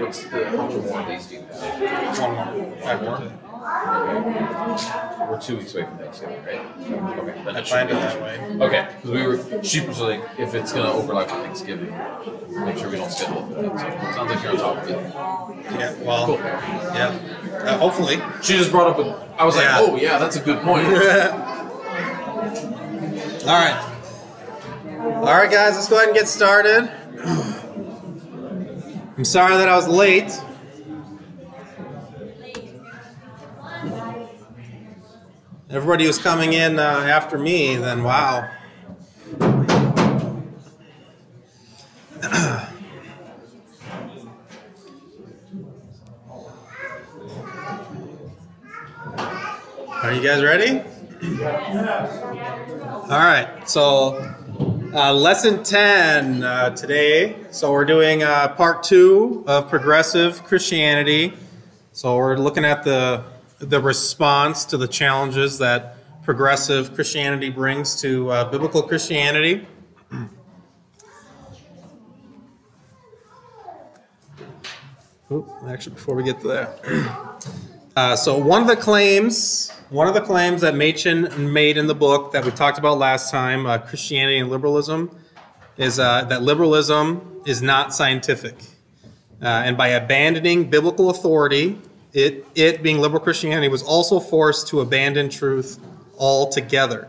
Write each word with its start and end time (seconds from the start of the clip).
What's 0.00 0.24
the, 0.24 0.44
how 0.46 0.66
many 0.66 0.80
more 0.80 1.02
days 1.06 1.26
do 1.26 1.34
you 1.34 1.42
have? 1.42 2.18
One 2.18 3.04
more. 3.04 3.18
More. 3.18 3.39
We're 3.60 5.38
two 5.40 5.58
weeks 5.58 5.74
away 5.74 5.84
from 5.84 5.98
Thanksgiving, 5.98 6.42
right? 6.44 6.60
Okay. 6.80 7.42
then 7.44 7.56
I 7.56 7.58
it 7.60 7.66
should 7.66 7.72
planned 7.72 7.90
it 7.90 7.94
be- 7.94 8.00
that 8.00 8.22
way. 8.22 8.66
Okay, 8.66 8.88
because 8.96 9.10
we 9.10 9.26
were, 9.26 9.62
she 9.62 9.86
was 9.86 10.00
like, 10.00 10.22
if 10.38 10.54
it's 10.54 10.72
gonna 10.72 10.90
overlap 10.90 11.26
with 11.30 11.44
Thanksgiving, 11.44 11.90
make 12.64 12.78
sure 12.78 12.88
we 12.88 12.96
don't 12.96 13.10
schedule 13.12 13.38
it 13.42 13.48
for 13.48 13.62
that. 13.62 13.78
So 13.80 13.86
it 13.86 14.14
sounds 14.14 14.30
like 14.30 14.42
you're 14.42 14.52
on 14.52 14.58
top 14.58 14.76
of 14.82 14.88
it. 14.88 14.96
Yeah. 15.78 15.94
Well. 16.02 16.26
Cool. 16.26 16.36
Yeah. 16.38 17.18
Uh, 17.64 17.78
hopefully. 17.78 18.16
She 18.42 18.56
just 18.56 18.70
brought 18.70 18.86
up 18.88 18.98
a, 18.98 19.36
I 19.38 19.44
was 19.44 19.56
like, 19.56 19.66
oh 19.68 19.96
yeah, 19.96 20.16
that's 20.18 20.36
a 20.36 20.40
good 20.40 20.62
point. 20.62 20.86
All 23.46 23.56
right. 23.58 23.86
All 25.16 25.24
right, 25.24 25.50
guys, 25.50 25.74
let's 25.74 25.88
go 25.88 25.96
ahead 25.96 26.08
and 26.08 26.16
get 26.16 26.28
started. 26.28 26.90
I'm 29.18 29.24
sorry 29.24 29.56
that 29.58 29.68
I 29.68 29.76
was 29.76 29.86
late. 29.86 30.30
Everybody 35.72 36.08
was 36.08 36.18
coming 36.18 36.52
in 36.52 36.80
uh, 36.80 36.82
after 36.82 37.38
me, 37.38 37.76
then 37.76 38.02
wow. 38.02 38.50
Are 50.02 50.12
you 50.12 50.20
guys 50.20 50.42
ready? 50.42 50.80
All 53.04 53.20
right, 53.20 53.48
so 53.64 54.16
uh, 54.92 55.14
lesson 55.14 55.62
10 55.62 56.42
uh, 56.42 56.70
today. 56.70 57.36
So 57.52 57.70
we're 57.70 57.84
doing 57.84 58.24
uh, 58.24 58.48
part 58.56 58.82
two 58.82 59.44
of 59.46 59.68
progressive 59.68 60.42
Christianity. 60.42 61.32
So 61.92 62.16
we're 62.16 62.38
looking 62.38 62.64
at 62.64 62.82
the, 62.82 63.22
the 63.60 63.80
response 63.80 64.64
to 64.64 64.76
the 64.76 64.88
challenges 64.88 65.58
that 65.58 65.96
progressive 66.24 66.94
Christianity 66.94 67.50
brings 67.50 68.00
to 68.00 68.30
uh, 68.30 68.50
biblical 68.50 68.82
Christianity. 68.82 69.66
Oop, 75.30 75.48
actually, 75.68 75.94
before 75.94 76.16
we 76.16 76.24
get 76.24 76.40
to 76.40 76.48
that. 76.48 77.46
Uh, 77.96 78.14
so 78.14 78.38
one 78.38 78.62
of 78.62 78.68
the 78.68 78.76
claims, 78.76 79.68
one 79.90 80.06
of 80.06 80.14
the 80.14 80.20
claims 80.20 80.60
that 80.60 80.76
Machen 80.76 81.52
made 81.52 81.76
in 81.76 81.88
the 81.88 81.94
book 81.94 82.30
that 82.32 82.44
we 82.44 82.52
talked 82.52 82.78
about 82.78 82.98
last 82.98 83.32
time, 83.32 83.66
uh, 83.66 83.78
Christianity 83.78 84.38
and 84.38 84.48
liberalism, 84.48 85.10
is 85.76 85.98
uh, 85.98 86.24
that 86.26 86.40
liberalism 86.40 87.42
is 87.46 87.60
not 87.60 87.92
scientific, 87.92 88.54
uh, 89.42 89.46
and 89.46 89.76
by 89.76 89.88
abandoning 89.88 90.70
biblical 90.70 91.10
authority, 91.10 91.80
it 92.12 92.46
it 92.54 92.82
being 92.82 92.98
liberal 92.98 93.20
Christianity 93.22 93.68
was 93.68 93.82
also 93.82 94.20
forced 94.20 94.68
to 94.68 94.80
abandon 94.80 95.28
truth 95.28 95.78
altogether, 96.18 97.08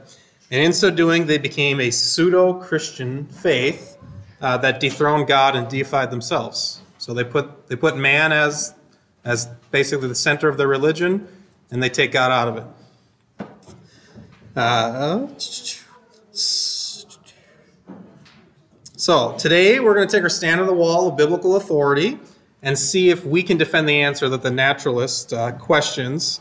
and 0.52 0.64
in 0.64 0.74
so 0.74 0.90
doing, 0.92 1.26
they 1.26 1.38
became 1.38 1.80
a 1.80 1.92
pseudo-Christian 1.92 3.26
faith 3.26 3.98
uh, 4.42 4.58
that 4.58 4.80
dethroned 4.80 5.28
God 5.28 5.56
and 5.56 5.68
deified 5.68 6.12
themselves. 6.12 6.82
So 6.98 7.14
they 7.14 7.24
put 7.24 7.68
they 7.68 7.76
put 7.76 7.98
man 7.98 8.32
as 8.32 8.74
as 9.24 9.48
basically 9.72 10.08
the 10.08 10.16
center 10.16 10.50
of 10.50 10.58
their 10.58 10.68
religion, 10.68 11.28
and 11.72 11.82
they 11.82 11.90
take 11.90 12.12
God 12.12 12.32
out 12.32 12.48
of 12.48 12.58
it. 12.58 12.66
Uh, 14.56 15.28
so 18.98 19.36
today 19.38 19.80
we're 19.80 19.96
going 19.96 20.08
to 20.08 20.12
take 20.12 20.24
our 20.24 20.30
stand 20.30 20.60
on 20.60 20.68
the 20.68 20.74
wall 20.74 21.08
of 21.08 21.16
biblical 21.16 21.56
authority 21.56 22.20
and 22.62 22.78
see 22.78 23.10
if 23.10 23.26
we 23.26 23.44
can 23.44 23.58
defend 23.58 23.88
the 23.88 24.02
answer 24.02 24.30
that 24.30 24.44
the 24.44 24.52
naturalist 24.52 25.34
uh, 25.34 25.52
questions. 25.54 26.40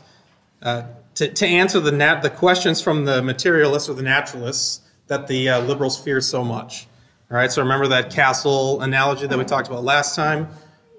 Uh, 0.62 0.82
to, 1.14 1.28
to 1.32 1.46
answer 1.46 1.80
the 1.80 1.92
nat- 1.92 2.20
the 2.20 2.30
questions 2.30 2.80
from 2.80 3.04
the 3.04 3.22
materialists 3.22 3.88
or 3.88 3.94
the 3.94 4.02
naturalists 4.02 4.82
that 5.06 5.26
the 5.26 5.48
uh, 5.48 5.60
liberals 5.60 6.02
fear 6.02 6.20
so 6.20 6.44
much. 6.44 6.86
All 7.30 7.36
right, 7.36 7.50
so 7.50 7.62
remember 7.62 7.88
that 7.88 8.10
castle 8.10 8.80
analogy 8.80 9.26
that 9.26 9.38
we 9.38 9.44
talked 9.44 9.68
about 9.68 9.84
last 9.84 10.16
time, 10.16 10.48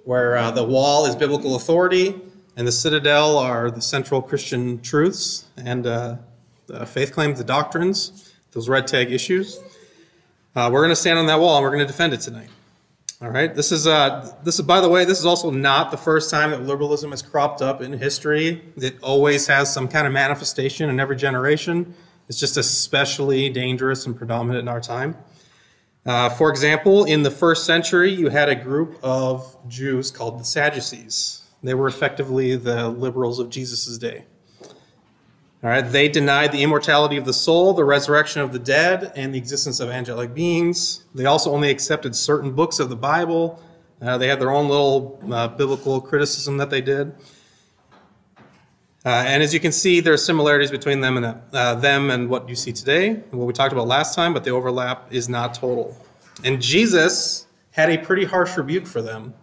where 0.05 0.37
uh, 0.37 0.51
the 0.51 0.63
wall 0.63 1.05
is 1.05 1.15
biblical 1.15 1.55
authority 1.55 2.19
and 2.55 2.67
the 2.67 2.71
citadel 2.71 3.37
are 3.37 3.71
the 3.71 3.81
central 3.81 4.21
Christian 4.21 4.81
truths 4.81 5.45
and 5.57 5.87
uh, 5.87 6.15
faith 6.85 7.11
claims, 7.13 7.37
the 7.37 7.43
doctrines, 7.43 8.33
those 8.51 8.69
red 8.69 8.87
tag 8.87 9.11
issues. 9.11 9.59
Uh, 10.55 10.69
we're 10.71 10.79
going 10.79 10.89
to 10.89 10.95
stand 10.95 11.17
on 11.17 11.27
that 11.27 11.39
wall 11.39 11.57
and 11.57 11.63
we're 11.63 11.71
going 11.71 11.85
to 11.85 11.91
defend 11.91 12.13
it 12.13 12.21
tonight. 12.21 12.49
All 13.21 13.29
right. 13.29 13.53
This 13.53 13.71
is 13.71 13.85
uh, 13.85 14.35
this 14.43 14.55
is 14.57 14.65
by 14.65 14.81
the 14.81 14.89
way, 14.89 15.05
this 15.05 15.19
is 15.19 15.27
also 15.27 15.51
not 15.51 15.91
the 15.91 15.97
first 15.97 16.31
time 16.31 16.49
that 16.51 16.63
liberalism 16.63 17.11
has 17.11 17.21
cropped 17.21 17.61
up 17.61 17.79
in 17.79 17.93
history. 17.93 18.63
It 18.77 18.95
always 19.03 19.45
has 19.45 19.71
some 19.71 19.87
kind 19.87 20.07
of 20.07 20.13
manifestation 20.13 20.89
in 20.89 20.99
every 20.99 21.15
generation. 21.15 21.93
It's 22.27 22.39
just 22.39 22.57
especially 22.57 23.49
dangerous 23.49 24.07
and 24.07 24.15
predominant 24.15 24.61
in 24.61 24.67
our 24.67 24.81
time. 24.81 25.17
Uh, 26.03 26.29
for 26.29 26.49
example, 26.49 27.05
in 27.05 27.21
the 27.21 27.29
first 27.29 27.67
century, 27.67 28.11
you 28.11 28.29
had 28.29 28.49
a 28.49 28.55
group 28.55 28.97
of 29.03 29.55
Jews 29.67 30.09
called 30.09 30.39
the 30.39 30.43
Sadducees. 30.43 31.43
They 31.61 31.75
were 31.75 31.87
effectively 31.87 32.55
the 32.55 32.89
liberals 32.89 33.37
of 33.37 33.51
Jesus' 33.51 33.99
day. 33.99 34.25
All 35.63 35.69
right, 35.69 35.81
they 35.81 36.09
denied 36.09 36.51
the 36.51 36.63
immortality 36.63 37.17
of 37.17 37.25
the 37.25 37.33
soul, 37.33 37.73
the 37.73 37.83
resurrection 37.83 38.41
of 38.41 38.51
the 38.51 38.57
dead, 38.57 39.11
and 39.15 39.31
the 39.31 39.37
existence 39.37 39.79
of 39.79 39.89
angelic 39.89 40.33
beings. 40.33 41.03
They 41.13 41.25
also 41.25 41.51
only 41.53 41.69
accepted 41.69 42.15
certain 42.15 42.51
books 42.53 42.79
of 42.79 42.89
the 42.89 42.95
Bible. 42.95 43.61
Uh, 44.01 44.17
they 44.17 44.27
had 44.27 44.39
their 44.39 44.49
own 44.49 44.67
little 44.67 45.21
uh, 45.31 45.49
biblical 45.49 46.01
criticism 46.01 46.57
that 46.57 46.71
they 46.71 46.81
did. 46.81 47.13
Uh, 49.05 49.09
and 49.09 49.43
as 49.43 49.53
you 49.53 49.59
can 49.59 49.71
see, 49.71 49.99
there 49.99 50.13
are 50.13 50.17
similarities 50.17 50.71
between 50.71 50.99
them 50.99 51.17
and 51.17 51.39
uh, 51.53 51.75
them 51.75 52.09
and 52.09 52.27
what 52.27 52.49
you 52.49 52.55
see 52.55 52.71
today, 52.71 53.13
what 53.29 53.45
we 53.45 53.53
talked 53.53 53.71
about 53.71 53.85
last 53.85 54.15
time. 54.15 54.33
But 54.33 54.43
the 54.43 54.49
overlap 54.49 55.13
is 55.13 55.29
not 55.29 55.53
total. 55.53 55.95
And 56.43 56.59
Jesus 56.59 57.45
had 57.69 57.91
a 57.91 57.99
pretty 57.99 58.25
harsh 58.25 58.57
rebuke 58.57 58.87
for 58.87 59.03
them. 59.03 59.35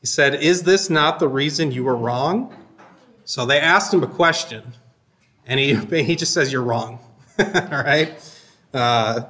He 0.00 0.06
said, 0.06 0.34
"Is 0.34 0.64
this 0.64 0.90
not 0.90 1.18
the 1.18 1.28
reason 1.28 1.72
you 1.72 1.84
were 1.84 1.96
wrong?" 1.96 2.54
So 3.24 3.46
they 3.46 3.60
asked 3.60 3.92
him 3.92 4.02
a 4.02 4.06
question, 4.06 4.74
and 5.48 5.58
he 5.58 5.74
he 6.04 6.14
just 6.14 6.32
says, 6.32 6.52
"You're 6.52 6.62
wrong." 6.62 7.00
All 7.38 7.82
right. 7.84 8.12
Uh, 8.72 9.22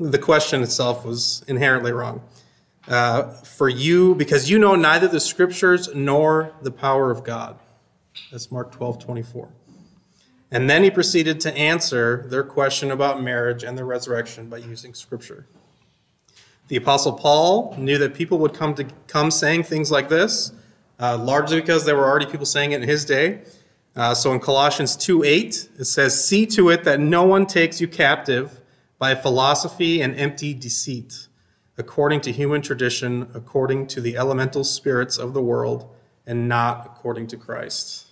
the 0.00 0.18
question 0.18 0.62
itself 0.62 1.04
was 1.04 1.44
inherently 1.46 1.92
wrong. 1.92 2.22
Uh, 2.88 3.24
for 3.42 3.68
you, 3.68 4.14
because 4.14 4.48
you 4.48 4.58
know 4.58 4.74
neither 4.74 5.08
the 5.08 5.20
scriptures 5.20 5.90
nor 5.94 6.54
the 6.62 6.70
power 6.70 7.10
of 7.10 7.22
God. 7.22 7.58
That's 8.30 8.50
Mark 8.50 8.72
12, 8.72 8.98
24. 8.98 9.48
And 10.50 10.70
then 10.70 10.82
he 10.82 10.90
proceeded 10.90 11.40
to 11.40 11.54
answer 11.54 12.26
their 12.30 12.42
question 12.42 12.90
about 12.90 13.22
marriage 13.22 13.62
and 13.62 13.76
the 13.76 13.84
resurrection 13.84 14.48
by 14.48 14.58
using 14.58 14.94
scripture. 14.94 15.46
The 16.68 16.76
Apostle 16.76 17.12
Paul 17.12 17.74
knew 17.76 17.98
that 17.98 18.14
people 18.14 18.38
would 18.38 18.54
come 18.54 18.74
to 18.76 18.84
come 19.06 19.30
saying 19.30 19.64
things 19.64 19.90
like 19.90 20.08
this, 20.08 20.52
uh, 20.98 21.18
largely 21.18 21.60
because 21.60 21.84
there 21.84 21.96
were 21.96 22.06
already 22.06 22.26
people 22.26 22.46
saying 22.46 22.72
it 22.72 22.82
in 22.82 22.88
his 22.88 23.04
day. 23.04 23.42
Uh, 23.98 24.14
so 24.14 24.32
in 24.32 24.38
Colossians 24.38 24.96
2 24.96 25.24
8, 25.24 25.70
it 25.80 25.84
says, 25.84 26.24
See 26.24 26.46
to 26.46 26.70
it 26.70 26.84
that 26.84 27.00
no 27.00 27.24
one 27.24 27.46
takes 27.46 27.80
you 27.80 27.88
captive 27.88 28.60
by 28.96 29.16
philosophy 29.16 30.02
and 30.02 30.14
empty 30.14 30.54
deceit, 30.54 31.26
according 31.78 32.20
to 32.20 32.30
human 32.30 32.62
tradition, 32.62 33.28
according 33.34 33.88
to 33.88 34.00
the 34.00 34.16
elemental 34.16 34.62
spirits 34.62 35.18
of 35.18 35.34
the 35.34 35.42
world, 35.42 35.92
and 36.28 36.48
not 36.48 36.86
according 36.86 37.26
to 37.26 37.36
Christ. 37.36 38.06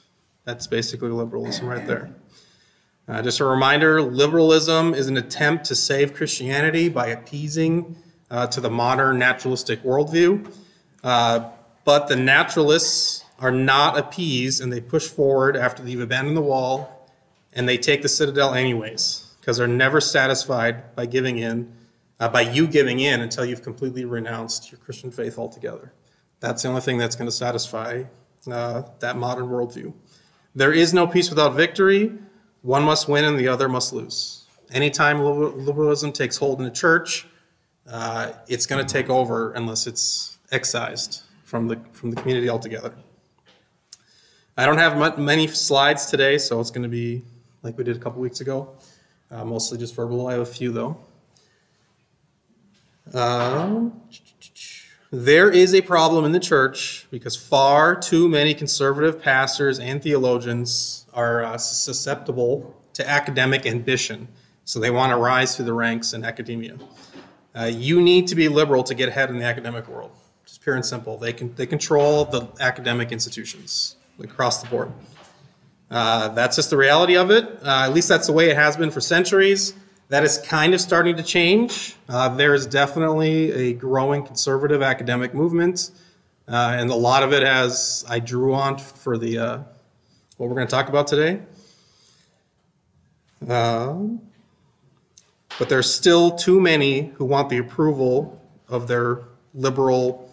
That's 0.45 0.67
basically 0.67 1.11
liberalism 1.11 1.69
right 1.69 1.87
there. 1.87 2.11
Uh, 3.07 3.23
just 3.23 3.39
a 3.39 3.45
reminder 3.45 4.03
liberalism 4.03 4.93
is 4.93 5.07
an 5.07 5.17
attempt 5.17 5.67
to 5.67 5.77
save 5.77 6.15
Christianity 6.15 6.89
by 6.89 7.09
appeasing 7.09 7.97
uh, 8.29 8.49
to 8.49 8.61
the 8.61 8.71
modern 8.71 9.21
naturalistic 9.21 9.85
worldview. 9.85 10.53
Uh, 11.05 11.49
but 11.85 12.09
the 12.09 12.17
naturalists 12.17 13.23
are 13.39 13.51
not 13.51 13.99
appeased 13.99 14.61
and 14.61 14.73
they 14.73 14.81
push 14.81 15.07
forward 15.07 15.57
after 15.57 15.83
they've 15.83 16.01
abandoned 16.01 16.37
the 16.37 16.43
wall 16.43 17.09
and 17.53 17.69
they 17.69 17.77
take 17.77 18.03
the 18.03 18.09
citadel 18.09 18.55
anyways 18.55 19.35
because 19.41 19.59
they're 19.59 19.67
never 19.67 20.01
satisfied 20.01 20.95
by 20.97 21.07
giving 21.07 21.39
in, 21.39 21.73
uh, 22.19 22.29
by 22.29 22.41
you 22.41 22.67
giving 22.67 23.01
in 23.01 23.21
until 23.21 23.45
you've 23.45 23.63
completely 23.63 24.05
renounced 24.05 24.73
your 24.73 24.79
Christian 24.79 25.11
faith 25.11 25.39
altogether. 25.39 25.93
That's 26.41 26.63
the 26.63 26.69
only 26.69 26.81
thing 26.81 26.99
that's 26.99 27.17
going 27.17 27.29
to 27.29 27.37
satisfy 27.37 28.05
uh, 28.51 28.83
that 29.01 29.17
modern 29.17 29.47
worldview. 29.47 29.93
There 30.55 30.73
is 30.73 30.95
no 30.95 31.07
peace 31.07 31.31
without 31.31 31.55
victory. 31.55 32.13
One 32.63 32.83
must 32.83 33.09
win 33.09 33.25
and 33.25 33.39
the 33.39 33.49
other 33.49 33.69
must 33.69 33.93
lose. 33.93 34.45
Anytime 34.73 35.23
liberalism 35.23 36.13
takes 36.13 36.37
hold 36.37 36.61
in 36.61 36.67
a 36.67 36.71
church, 36.71 37.27
uh, 37.89 38.33
it's 38.49 38.67
going 38.67 38.85
to 38.85 38.93
take 38.93 39.09
over 39.09 39.53
unless 39.53 39.87
it's 39.87 40.39
excised 40.51 41.23
from 41.45 41.69
the 41.69 41.81
from 41.93 42.11
the 42.11 42.21
community 42.21 42.49
altogether. 42.49 42.93
I 44.59 44.65
don't 44.65 44.79
have 44.79 45.19
many 45.19 45.47
slides 45.49 46.07
today, 46.07 46.39
so 46.39 46.61
it's 46.61 46.71
going 46.71 46.83
to 46.83 46.89
be 46.89 47.23
like 47.63 47.77
we 47.77 47.85
did 47.85 47.97
a 47.97 48.01
couple 48.01 48.23
weeks 48.23 48.41
ago, 48.41 48.75
uh, 49.31 49.45
mostly 49.45 49.77
just 49.77 49.95
verbal. 49.95 50.29
I 50.29 50.33
have 50.33 50.41
a 50.41 50.47
few 50.47 50.73
though. 50.73 50.97
Um, 53.13 54.01
there 55.11 55.51
is 55.51 55.75
a 55.75 55.83
problem 55.83 56.25
in 56.25 56.33
the 56.33 56.41
church 56.41 57.07
because 57.11 57.37
far 57.37 57.95
too 57.95 58.31
many 58.31 58.55
conservative 58.55 59.21
pastors 59.21 59.79
and 59.79 60.03
theologians 60.03 61.05
are 61.13 61.45
uh, 61.45 61.59
susceptible 61.59 62.75
to 62.95 63.09
academic 63.09 63.67
ambition. 63.67 64.27
So 64.65 64.81
they 64.81 64.91
want 64.91 65.11
to 65.11 65.19
rise 65.19 65.55
through 65.55 65.67
the 65.67 65.75
ranks 65.75 66.15
in 66.15 66.25
academia. 66.25 66.79
Uh, 67.55 67.65
you 67.65 68.01
need 68.01 68.27
to 68.29 68.35
be 68.35 68.49
liberal 68.49 68.83
to 68.85 68.95
get 68.95 69.11
ahead 69.11 69.29
in 69.29 69.39
the 69.39 69.45
academic 69.45 69.87
world. 69.87 70.13
Just 70.47 70.63
pure 70.63 70.77
and 70.77 70.85
simple. 70.85 71.19
They 71.19 71.35
can 71.35 71.55
they 71.57 71.67
control 71.67 72.25
the 72.25 72.49
academic 72.59 73.13
institutions 73.13 73.97
across 74.21 74.63
the 74.63 74.69
board. 74.69 74.93
Uh, 75.91 76.29
that's 76.29 76.57
just 76.57 76.71
the 76.71 76.77
reality 76.77 77.17
of 77.17 77.31
it. 77.31 77.45
Uh, 77.63 77.85
at 77.85 77.93
least 77.93 78.09
that's 78.09 78.27
the 78.27 78.33
way 78.33 78.51
it 78.51 78.57
has 78.57 78.77
been 78.77 78.91
for 78.91 79.01
centuries. 79.01 79.75
That 80.09 80.25
is 80.25 80.39
kind 80.39 80.75
of 80.75 80.81
starting 80.81 81.17
to 81.17 81.23
change. 81.23 81.97
Uh, 82.09 82.29
there 82.29 82.55
is 82.55 82.67
definitely 82.67 83.53
a 83.53 83.73
growing 83.73 84.25
conservative 84.25 84.83
academic 84.83 85.35
movement, 85.35 85.91
uh, 86.49 86.77
and 86.79 86.91
a 86.91 86.95
lot 86.95 87.23
of 87.23 87.33
it 87.33 87.43
has 87.43 88.05
I 88.09 88.21
drew 88.21 88.55
on 88.55 88.79
for 88.79 89.19
the 89.19 89.39
uh, 89.39 89.59
what 90.37 90.49
we're 90.49 90.55
going 90.55 90.67
to 90.67 90.71
talk 90.71 90.89
about 90.89 91.09
today. 91.09 91.41
Um, 93.49 94.21
but 95.59 95.69
there's 95.69 95.93
still 95.93 96.33
too 96.33 96.61
many 96.61 97.13
who 97.17 97.25
want 97.25 97.49
the 97.49 97.59
approval 97.59 98.41
of 98.69 98.87
their 98.89 99.23
liberal, 99.55 100.33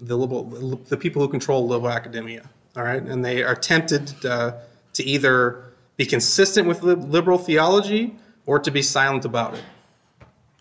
the 0.00 0.16
liberal, 0.16 0.44
the 0.44 0.96
people 0.96 1.20
who 1.20 1.28
control 1.28 1.66
liberal 1.66 1.92
academia. 1.92 2.48
All 2.76 2.82
right, 2.82 3.02
and 3.02 3.24
they 3.24 3.42
are 3.42 3.54
tempted 3.54 4.24
uh, 4.26 4.52
to 4.92 5.02
either 5.02 5.64
be 5.96 6.04
consistent 6.04 6.68
with 6.68 6.82
liberal 6.82 7.38
theology 7.38 8.14
or 8.44 8.58
to 8.58 8.70
be 8.70 8.82
silent 8.82 9.24
about 9.24 9.54
it. 9.54 9.64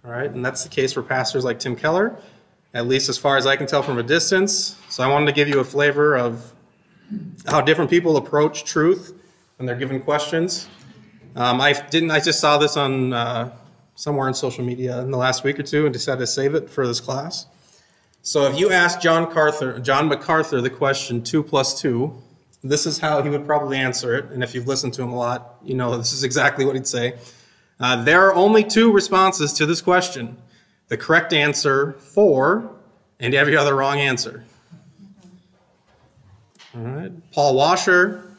All 0.06 0.12
right, 0.12 0.32
and 0.32 0.46
that's 0.46 0.64
the 0.64 0.70
case 0.70 0.94
for 0.94 1.04
pastors 1.04 1.44
like 1.44 1.60
Tim 1.60 1.76
Keller, 1.76 2.16
at 2.74 2.88
least 2.88 3.10
as 3.10 3.18
far 3.18 3.36
as 3.36 3.46
I 3.46 3.58
can 3.58 3.68
tell 3.68 3.84
from 3.84 3.98
a 3.98 4.04
distance. 4.04 4.78
So 4.90 5.04
I 5.04 5.08
wanted 5.08 5.26
to 5.26 5.32
give 5.34 5.50
you 5.50 5.60
a 5.60 5.64
flavor 5.64 6.16
of 6.16 6.54
how 7.48 7.60
different 7.60 7.90
people 7.90 8.16
approach 8.16 8.64
truth 8.64 9.14
when 9.58 9.66
they're 9.66 9.76
given 9.76 10.00
questions. 10.02 10.70
Um, 11.36 11.60
I 11.60 11.74
didn't. 11.74 12.12
I 12.12 12.22
just 12.22 12.40
saw 12.40 12.58
this 12.58 12.78
on 12.78 13.12
uh, 13.12 13.52
somewhere 13.96 14.28
on 14.28 14.34
social 14.34 14.64
media 14.64 15.02
in 15.02 15.12
the 15.12 15.18
last 15.18 15.44
week 15.44 15.60
or 15.60 15.64
two, 15.64 15.86
and 15.86 15.92
decided 15.92 16.20
to 16.20 16.28
save 16.28 16.56
it 16.56 16.70
for 16.70 16.88
this 16.88 17.02
class. 17.02 17.48
So 18.26 18.48
if 18.48 18.58
you 18.58 18.72
ask 18.72 19.00
John 19.00 19.32
Carther, 19.32 19.78
John 19.78 20.08
MacArthur 20.08 20.60
the 20.60 20.70
question 20.72 21.22
two 21.22 21.44
plus 21.44 21.80
two, 21.80 22.12
this 22.64 22.88
is 22.88 22.98
how 22.98 23.22
he 23.22 23.30
would 23.30 23.46
probably 23.46 23.78
answer 23.78 24.16
it. 24.16 24.26
And 24.32 24.44
if 24.44 24.56
you've 24.56 24.68
listened 24.68 24.96
to 24.96 25.04
him 25.04 25.12
a 25.12 25.16
lot, 25.16 25.60
you 25.64 25.76
know 25.76 25.96
this 25.96 26.12
is 26.12 26.24
exactly 26.24 26.66
what 26.66 26.74
he'd 26.74 26.88
say. 26.88 27.20
Uh, 27.80 28.04
there 28.04 28.26
are 28.26 28.34
only 28.34 28.64
two 28.64 28.92
responses 28.92 29.54
to 29.54 29.68
this 29.68 29.80
question 29.80 30.38
the 30.88 30.98
correct 30.98 31.34
answer, 31.34 31.94
four, 32.00 32.76
and 33.20 33.36
every 33.36 33.56
other 33.56 33.76
wrong 33.76 34.00
answer. 34.00 34.44
All 36.76 36.82
right. 36.82 37.12
Paul 37.32 37.54
Washer, 37.54 38.38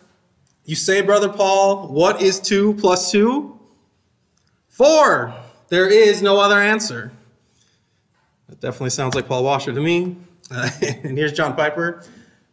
you 0.65 0.75
say, 0.75 1.01
Brother 1.01 1.29
Paul, 1.29 1.87
what 1.87 2.21
is 2.21 2.41
two 2.41 2.75
plus 2.75 3.13
two? 3.13 3.57
Four. 4.69 5.33
There 5.69 5.89
is 5.89 6.23
no 6.23 6.41
other 6.41 6.61
answer. 6.61 7.13
That 8.49 8.61
definitely 8.61 8.91
sounds 8.91 9.15
like 9.15 9.27
Paul 9.27 9.45
Washer 9.45 9.73
to 9.73 9.81
me. 9.81 10.17
Uh, 10.51 10.71
and 10.83 11.19
here's 11.19 11.33
John 11.33 11.55
Piper 11.57 12.03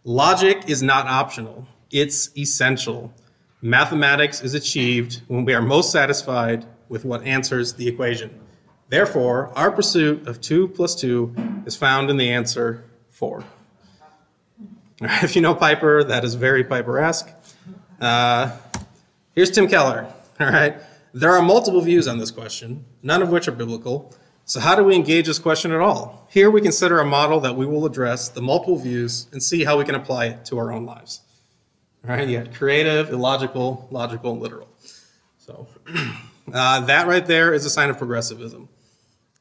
Logic 0.04 0.62
is 0.68 0.84
not 0.84 1.08
optional, 1.08 1.68
it's 1.92 2.36
essential. 2.38 3.14
Mathematics 3.62 4.42
is 4.42 4.54
achieved 4.54 5.22
when 5.30 5.46
we 5.46 5.54
are 5.54 5.62
most 5.62 5.90
satisfied 5.92 6.66
with 6.90 7.06
what 7.06 7.24
answers 7.24 7.74
the 7.74 7.88
equation. 7.88 8.42
Therefore, 8.90 9.52
our 9.56 9.72
pursuit 9.72 10.28
of 10.28 10.42
2 10.42 10.68
plus 10.70 10.96
2 11.00 11.64
is 11.66 11.78
found 11.78 12.10
in 12.10 12.18
the 12.18 12.30
answer 12.30 12.84
4. 13.12 13.44
If 15.02 15.36
you 15.36 15.42
know 15.42 15.56
Piper, 15.56 16.04
that 16.04 16.24
is 16.24 16.36
very 16.36 16.64
Piper-esque. 16.64 17.30
Uh, 18.00 18.56
here's 19.34 19.52
Tim 19.52 19.68
Keller. 19.68 20.14
All 20.40 20.48
right. 20.48 20.76
There 21.14 21.32
are 21.32 21.42
multiple 21.42 21.82
views 21.82 22.08
on 22.08 22.18
this 22.18 22.32
question, 22.32 22.86
none 23.02 23.22
of 23.22 23.30
which 23.30 23.48
are 23.48 23.52
biblical. 23.52 24.14
So, 24.46 24.60
how 24.60 24.76
do 24.76 24.84
we 24.84 24.96
engage 24.96 25.28
this 25.28 25.40
question 25.40 25.72
at 25.72 25.80
all? 25.80 26.28
Here 26.30 26.52
we 26.52 26.60
consider 26.62 27.00
a 27.00 27.06
model 27.06 27.40
that 27.42 27.56
we 27.56 27.66
will 27.66 27.86
address 27.86 28.28
the 28.28 28.42
multiple 28.42 28.78
views 28.78 29.28
and 29.32 29.42
see 29.42 29.64
how 29.64 29.78
we 29.78 29.86
can 29.86 29.96
apply 29.96 30.26
it 30.26 30.46
to 30.46 30.58
our 30.58 30.72
own 30.72 30.86
lives. 30.86 31.22
All 32.04 32.16
right, 32.16 32.28
you 32.28 32.38
had 32.38 32.54
creative, 32.54 33.10
illogical, 33.10 33.88
logical, 33.90 34.34
and 34.34 34.42
literal. 34.42 34.68
So, 35.38 35.68
uh, 36.54 36.82
that 36.82 37.08
right 37.08 37.26
there 37.26 37.54
is 37.54 37.66
a 37.66 37.70
sign 37.70 37.90
of 37.90 37.98
progressivism. 37.98 38.68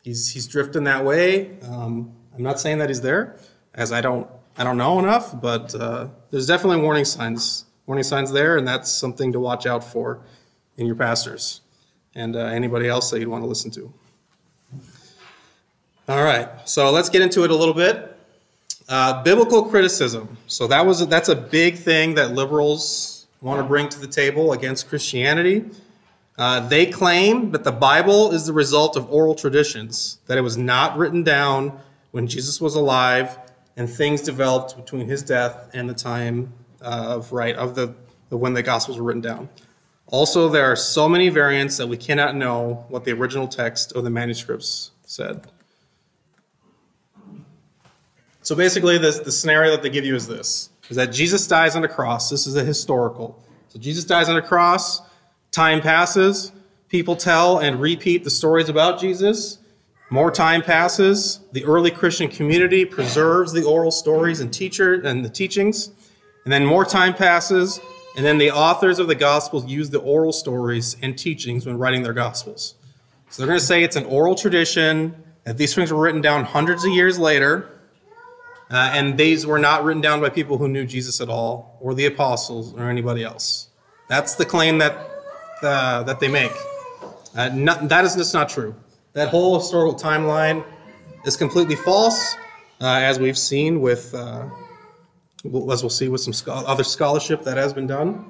He's, 0.03 0.31
he's 0.33 0.47
drifting 0.47 0.85
that 0.85 1.05
way. 1.05 1.59
Um, 1.63 2.15
I'm 2.35 2.43
not 2.43 2.61
saying 2.61 2.79
that 2.79 2.89
he's 2.89 3.01
there, 3.01 3.37
as 3.75 3.93
I 3.93 4.01
don't 4.01 4.29
I 4.57 4.65
don't 4.65 4.77
know 4.77 4.99
enough, 4.99 5.41
but 5.41 5.75
uh, 5.75 6.09
there's 6.31 6.47
definitely 6.47 6.83
warning 6.83 7.05
signs 7.05 7.65
warning 7.87 8.05
signs 8.05 8.33
there, 8.33 8.57
and 8.57 8.69
that's 8.69 8.91
something 8.91 9.33
to 9.33 9.41
watch 9.41 9.67
out 9.67 9.83
for 9.83 10.21
in 10.77 10.87
your 10.87 10.95
pastors 10.95 11.63
and 12.15 12.37
uh, 12.37 12.41
anybody 12.41 12.87
else 12.87 13.11
that 13.11 13.19
you'd 13.19 13.29
want 13.29 13.43
to 13.43 13.49
listen 13.49 13.71
to. 13.73 13.93
All 16.09 16.25
right, 16.25 16.49
so 16.69 16.91
let's 16.91 17.09
get 17.09 17.23
into 17.23 17.45
it 17.45 17.51
a 17.53 17.55
little 17.55 17.75
bit. 17.75 18.17
Uh, 18.89 19.23
biblical 19.23 19.63
criticism. 19.63 20.37
So 20.49 20.67
that 20.67 20.85
was 20.85 21.07
that's 21.07 21.29
a 21.29 21.37
big 21.37 21.77
thing 21.77 22.17
that 22.17 22.33
liberals 22.33 23.29
want 23.41 23.61
to 23.61 23.65
bring 23.65 23.89
to 23.89 24.01
the 24.01 24.09
table 24.09 24.53
against 24.53 24.89
Christianity. 24.89 25.65
Uh, 26.37 26.67
they 26.67 26.87
claim 26.87 27.53
that 27.53 27.63
the 27.63 27.71
Bible 27.71 28.33
is 28.33 28.47
the 28.47 28.53
result 28.53 28.97
of 28.97 29.09
oral 29.13 29.37
traditions, 29.37 30.19
that 30.27 30.37
it 30.37 30.41
was 30.41 30.57
not 30.57 30.99
written 30.99 31.23
down 31.23 31.79
when 32.11 32.27
Jesus 32.27 32.61
was 32.61 32.75
alive, 32.75 33.39
and 33.77 33.89
things 33.89 34.23
developed 34.23 34.77
between 34.77 35.07
his 35.07 35.23
death 35.23 35.71
and 35.73 35.89
the 35.89 35.95
time 35.95 36.53
of 36.81 37.33
right 37.33 37.55
of 37.55 37.77
the, 37.77 37.95
the 38.29 38.37
when 38.37 38.55
the 38.55 38.63
Gospels 38.63 38.99
were 38.99 39.05
written 39.05 39.23
down. 39.23 39.49
Also, 40.09 40.49
there 40.49 40.65
are 40.65 40.77
so 40.77 41.09
many 41.09 41.29
variants 41.29 41.77
that 41.77 41.87
we 41.87 41.97
cannot 41.97 42.35
know 42.35 42.87
what 42.89 43.05
the 43.05 43.13
original 43.13 43.47
text 43.47 43.93
of 43.93 44.03
the 44.03 44.11
manuscripts 44.11 44.91
said. 45.07 45.47
So 48.43 48.55
basically, 48.55 48.99
the 48.99 49.13
scenario 49.13 49.71
that 49.71 49.83
they 49.83 49.91
give 49.91 50.05
you 50.05 50.15
is 50.15 50.27
this: 50.27 50.71
is 50.89 50.97
that 50.97 51.13
Jesus 51.13 51.47
dies 51.47 51.77
on 51.77 51.85
a 51.85 51.89
cross. 51.89 52.29
This 52.29 52.47
is 52.47 52.57
a 52.57 52.65
historical. 52.65 53.43
So 53.69 53.79
Jesus 53.79 54.05
dies 54.05 54.29
on 54.29 54.37
a 54.37 54.43
cross. 54.43 55.01
Time 55.51 55.81
passes. 55.81 56.53
People 56.89 57.17
tell 57.17 57.59
and 57.59 57.81
repeat 57.81 58.25
the 58.25 58.31
stories 58.31 58.69
about 58.69 59.01
Jesus. 59.01 59.59
More 60.11 60.31
time 60.31 60.61
passes. 60.61 61.41
The 61.53 61.65
early 61.65 61.91
Christian 61.91 62.29
community 62.29 62.85
preserves 62.85 63.53
the 63.53 63.65
oral 63.65 63.91
stories 63.91 64.41
and 64.41 64.53
teacher 64.53 64.95
and 64.95 65.25
the 65.25 65.31
teachings. 65.31 65.91
And 66.45 66.53
then 66.53 66.67
more 66.67 66.85
time 66.85 67.15
passes, 67.15 67.81
and 68.17 68.27
then 68.27 68.37
the 68.37 68.51
authors 68.51 68.99
of 68.99 69.07
the 69.07 69.15
Gospels 69.15 69.65
use 69.67 69.91
the 69.91 70.01
oral 70.01 70.33
stories 70.33 70.97
and 71.01 71.17
teachings 71.17 71.65
when 71.65 71.79
writing 71.79 72.03
their 72.03 72.13
Gospels. 72.13 72.75
So 73.31 73.41
they're 73.41 73.47
going 73.47 73.61
to 73.61 73.65
say 73.65 73.85
it's 73.85 73.97
an 73.97 74.05
oral 74.05 74.35
tradition, 74.35 75.15
that 75.45 75.57
these 75.57 75.75
things 75.75 75.93
were 75.93 76.01
written 76.01 76.21
down 76.21 76.45
hundreds 76.45 76.85
of 76.85 76.93
years 76.93 77.19
later, 77.19 77.72
uh, 78.73 78.91
and 78.95 79.19
these 79.19 79.47
were 79.47 79.59
not 79.59 79.85
written 79.85 80.01
down 80.01 80.21
by 80.21 80.31
people 80.31 80.57
who 80.57 80.67
knew 80.67 80.87
Jesus 80.87 81.21
at 81.21 81.29
all, 81.29 81.77
or 81.81 81.95
the 81.95 82.07
apostles, 82.07 82.73
or 82.75 82.89
anybody 82.89 83.23
else. 83.23 83.69
That's 84.09 84.35
the 84.35 84.47
claim 84.47 84.79
that, 84.79 84.97
uh, 85.63 86.03
that 86.05 86.21
they 86.21 86.29
make. 86.29 86.53
Uh, 87.37 87.51
not, 87.51 87.89
that 87.89 88.05
is 88.05 88.17
just 88.17 88.33
not 88.33 88.49
true. 88.49 88.75
That 89.13 89.29
whole 89.29 89.59
historical 89.59 89.95
timeline 89.95 90.65
is 91.27 91.37
completely 91.37 91.77
false, 91.77 92.35
uh, 92.81 92.87
as 92.87 93.21
we've 93.21 93.37
seen 93.37 93.81
with, 93.81 94.15
uh, 94.15 94.49
as 95.45 95.83
we'll 95.83 95.91
see 95.91 96.09
with 96.09 96.23
some 96.23 96.35
other 96.67 96.85
scholarship 96.85 97.43
that 97.45 97.59
has 97.59 97.75
been 97.75 97.87
done. 97.87 98.25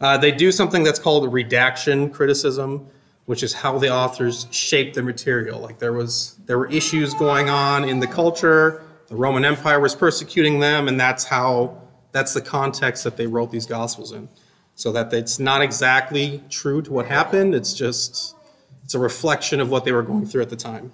Uh, 0.00 0.16
they 0.16 0.30
do 0.30 0.52
something 0.52 0.84
that's 0.84 1.00
called 1.00 1.32
redaction 1.32 2.10
criticism, 2.10 2.86
which 3.24 3.42
is 3.42 3.52
how 3.52 3.76
the 3.76 3.90
authors 3.92 4.46
shape 4.52 4.94
the 4.94 5.02
material. 5.02 5.58
Like 5.58 5.80
there 5.80 5.92
was, 5.92 6.36
there 6.46 6.58
were 6.58 6.70
issues 6.70 7.12
going 7.14 7.50
on 7.50 7.84
in 7.84 7.98
the 7.98 8.06
culture 8.06 8.85
the 9.08 9.16
Roman 9.16 9.44
Empire 9.44 9.80
was 9.80 9.94
persecuting 9.94 10.60
them, 10.60 10.88
and 10.88 10.98
that's 10.98 11.24
how 11.24 11.82
that's 12.12 12.34
the 12.34 12.40
context 12.40 13.04
that 13.04 13.16
they 13.16 13.26
wrote 13.26 13.50
these 13.50 13.66
gospels 13.66 14.12
in. 14.12 14.28
So 14.74 14.92
that 14.92 15.12
it's 15.12 15.38
not 15.38 15.62
exactly 15.62 16.42
true 16.50 16.82
to 16.82 16.92
what 16.92 17.06
happened, 17.06 17.54
it's 17.54 17.72
just 17.72 18.36
it's 18.84 18.94
a 18.94 18.98
reflection 18.98 19.60
of 19.60 19.68
what 19.68 19.84
they 19.84 19.92
were 19.92 20.02
going 20.02 20.26
through 20.26 20.42
at 20.42 20.50
the 20.50 20.56
time. 20.56 20.92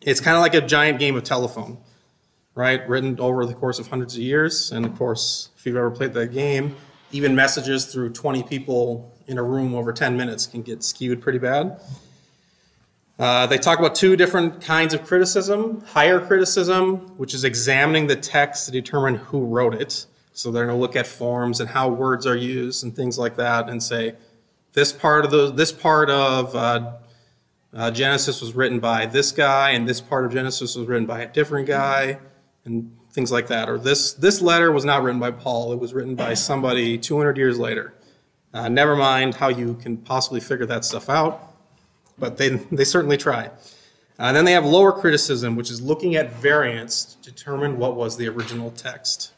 It's 0.00 0.20
kind 0.20 0.36
of 0.36 0.42
like 0.42 0.54
a 0.54 0.60
giant 0.60 0.98
game 0.98 1.16
of 1.16 1.24
telephone, 1.24 1.78
right? 2.54 2.86
Written 2.88 3.18
over 3.18 3.46
the 3.46 3.54
course 3.54 3.78
of 3.78 3.88
hundreds 3.88 4.14
of 4.14 4.22
years. 4.22 4.70
And 4.70 4.86
of 4.86 4.96
course, 4.96 5.48
if 5.56 5.66
you've 5.66 5.76
ever 5.76 5.90
played 5.90 6.12
that 6.12 6.32
game, 6.32 6.76
even 7.10 7.34
messages 7.34 7.86
through 7.86 8.10
20 8.10 8.42
people 8.44 9.12
in 9.26 9.38
a 9.38 9.42
room 9.42 9.74
over 9.74 9.92
10 9.92 10.16
minutes 10.16 10.46
can 10.46 10.62
get 10.62 10.84
skewed 10.84 11.20
pretty 11.20 11.38
bad. 11.38 11.80
Uh, 13.18 13.46
they 13.46 13.58
talk 13.58 13.78
about 13.78 13.94
two 13.94 14.16
different 14.16 14.60
kinds 14.60 14.92
of 14.92 15.04
criticism 15.04 15.80
higher 15.86 16.18
criticism, 16.18 16.96
which 17.16 17.32
is 17.32 17.44
examining 17.44 18.06
the 18.08 18.16
text 18.16 18.66
to 18.66 18.72
determine 18.72 19.14
who 19.14 19.44
wrote 19.44 19.74
it, 19.74 20.06
So 20.32 20.50
they're 20.50 20.66
going 20.66 20.76
to 20.76 20.80
look 20.80 20.96
at 20.96 21.06
forms 21.06 21.60
and 21.60 21.70
how 21.70 21.88
words 21.88 22.26
are 22.26 22.36
used 22.36 22.82
and 22.82 22.94
things 22.94 23.18
like 23.18 23.36
that, 23.36 23.68
and 23.68 23.80
say 23.82 24.14
this 24.72 24.92
part 24.92 25.24
of 25.24 25.30
the 25.30 25.52
this 25.52 25.70
part 25.70 26.10
of 26.10 26.54
uh, 26.56 26.92
uh, 27.72 27.90
Genesis 27.92 28.40
was 28.40 28.52
written 28.52 28.80
by 28.80 29.06
this 29.06 29.30
guy, 29.30 29.70
and 29.70 29.88
this 29.88 30.00
part 30.00 30.24
of 30.24 30.32
Genesis 30.32 30.74
was 30.74 30.86
written 30.88 31.06
by 31.06 31.20
a 31.22 31.28
different 31.28 31.68
guy, 31.68 32.18
and 32.64 32.96
things 33.12 33.30
like 33.30 33.46
that. 33.46 33.68
Or 33.68 33.78
this 33.78 34.12
this 34.12 34.42
letter 34.42 34.72
was 34.72 34.84
not 34.84 35.04
written 35.04 35.20
by 35.20 35.30
Paul; 35.30 35.72
it 35.72 35.78
was 35.78 35.94
written 35.94 36.16
by 36.16 36.34
somebody 36.34 36.98
200 36.98 37.36
years 37.36 37.58
later. 37.58 37.94
Uh, 38.52 38.68
never 38.68 38.96
mind 38.96 39.36
how 39.36 39.48
you 39.48 39.74
can 39.74 39.96
possibly 39.96 40.40
figure 40.40 40.66
that 40.66 40.84
stuff 40.84 41.08
out, 41.08 41.53
but 42.18 42.36
they 42.36 42.50
they 42.72 42.84
certainly 42.84 43.16
try. 43.16 43.50
Uh, 44.18 44.32
then 44.32 44.44
they 44.44 44.52
have 44.52 44.64
lower 44.64 44.92
criticism, 44.92 45.56
which 45.56 45.70
is 45.70 45.82
looking 45.82 46.14
at 46.14 46.32
variants 46.34 47.04
to 47.04 47.30
determine 47.30 47.78
what 47.78 47.96
was 47.96 48.16
the 48.16 48.28
original 48.28 48.70
text. 48.70 49.32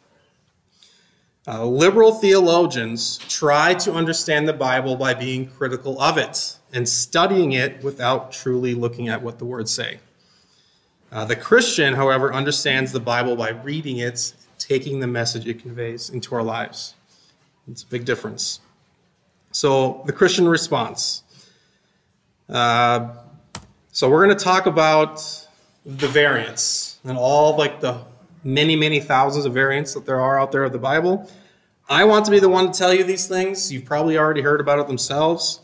Uh, 1.49 1.65
liberal 1.65 2.13
theologians 2.13 3.19
try 3.29 3.73
to 3.73 3.93
understand 3.93 4.49
the 4.49 4.53
Bible 4.53 4.97
by 4.97 5.15
being 5.15 5.47
critical 5.47 6.01
of 6.03 6.19
it 6.19 6.57
and 6.73 6.87
studying 6.89 7.53
it 7.53 7.83
without 7.85 8.33
truly 8.33 8.75
looking 8.75 9.09
at 9.09 9.23
what 9.23 9.39
the 9.39 9.45
words 9.45 9.71
say. 9.71 10.01
Uh, 11.13 11.25
the 11.25 11.37
Christian, 11.37 11.95
however, 11.95 12.35
understands 12.35 12.91
the 12.91 13.01
Bible 13.01 13.37
by 13.37 13.51
reading 13.51 13.99
it, 13.99 14.35
taking 14.59 14.99
the 14.99 15.07
message 15.07 15.47
it 15.47 15.63
conveys 15.63 16.11
into 16.11 16.35
our 16.35 16.43
lives. 16.43 16.95
It's 17.71 17.85
a 17.85 17.87
big 17.87 18.05
difference. 18.05 18.61
So, 19.53 20.03
the 20.05 20.13
Christian 20.13 20.49
response. 20.49 21.23
Uh, 22.49 23.15
so, 23.91 24.11
we're 24.11 24.25
going 24.25 24.37
to 24.37 24.45
talk 24.45 24.67
about 24.67 25.25
the 25.85 26.09
variants 26.09 26.99
and 27.05 27.17
all 27.17 27.57
like 27.57 27.81
the 27.81 28.05
many, 28.45 28.77
many 28.77 29.01
thousands 29.01 29.45
of 29.45 29.53
variants 29.53 29.95
that 29.95 30.07
there 30.07 30.21
are 30.21 30.39
out 30.39 30.53
there 30.53 30.65
of 30.65 30.73
the 30.73 30.79
Bible. 30.79 31.31
I 31.89 32.05
want 32.05 32.25
to 32.25 32.31
be 32.31 32.41
the 32.41 32.49
one 32.49 32.73
to 32.73 32.79
tell 32.79 32.93
you 32.93 33.05
these 33.05 33.29
things. 33.29 33.73
You've 33.73 33.85
probably 33.85 34.19
already 34.19 34.41
heard 34.41 34.61
about 34.61 34.79
it 34.79 34.87
themselves. 34.87 35.61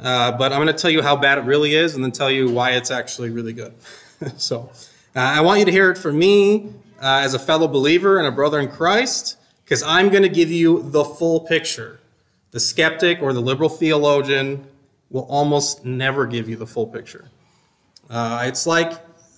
Uh, 0.00 0.32
but 0.32 0.52
I'm 0.52 0.58
going 0.58 0.74
to 0.74 0.80
tell 0.80 0.90
you 0.90 1.02
how 1.02 1.16
bad 1.16 1.38
it 1.38 1.42
really 1.42 1.74
is 1.74 1.94
and 1.94 2.02
then 2.02 2.12
tell 2.12 2.30
you 2.30 2.50
why 2.50 2.72
it's 2.72 2.90
actually 2.90 3.30
really 3.30 3.52
good. 3.52 3.74
so 4.36 4.70
uh, 5.14 5.20
I 5.20 5.40
want 5.40 5.58
you 5.58 5.64
to 5.64 5.72
hear 5.72 5.90
it 5.90 5.98
from 5.98 6.18
me 6.18 6.72
uh, 7.00 7.20
as 7.22 7.34
a 7.34 7.38
fellow 7.38 7.68
believer 7.68 8.18
and 8.18 8.26
a 8.26 8.32
brother 8.32 8.58
in 8.60 8.68
Christ 8.68 9.36
because 9.64 9.82
I'm 9.82 10.08
going 10.08 10.22
to 10.22 10.28
give 10.28 10.50
you 10.50 10.82
the 10.90 11.04
full 11.04 11.40
picture. 11.40 12.00
The 12.52 12.60
skeptic 12.60 13.22
or 13.22 13.32
the 13.32 13.40
liberal 13.40 13.68
theologian 13.68 14.66
will 15.12 15.26
almost 15.28 15.84
never 15.84 16.26
give 16.26 16.48
you 16.48 16.56
the 16.56 16.66
full 16.66 16.86
picture. 16.86 17.30
Uh, 18.10 18.44
it's 18.46 18.66
like 18.66 18.92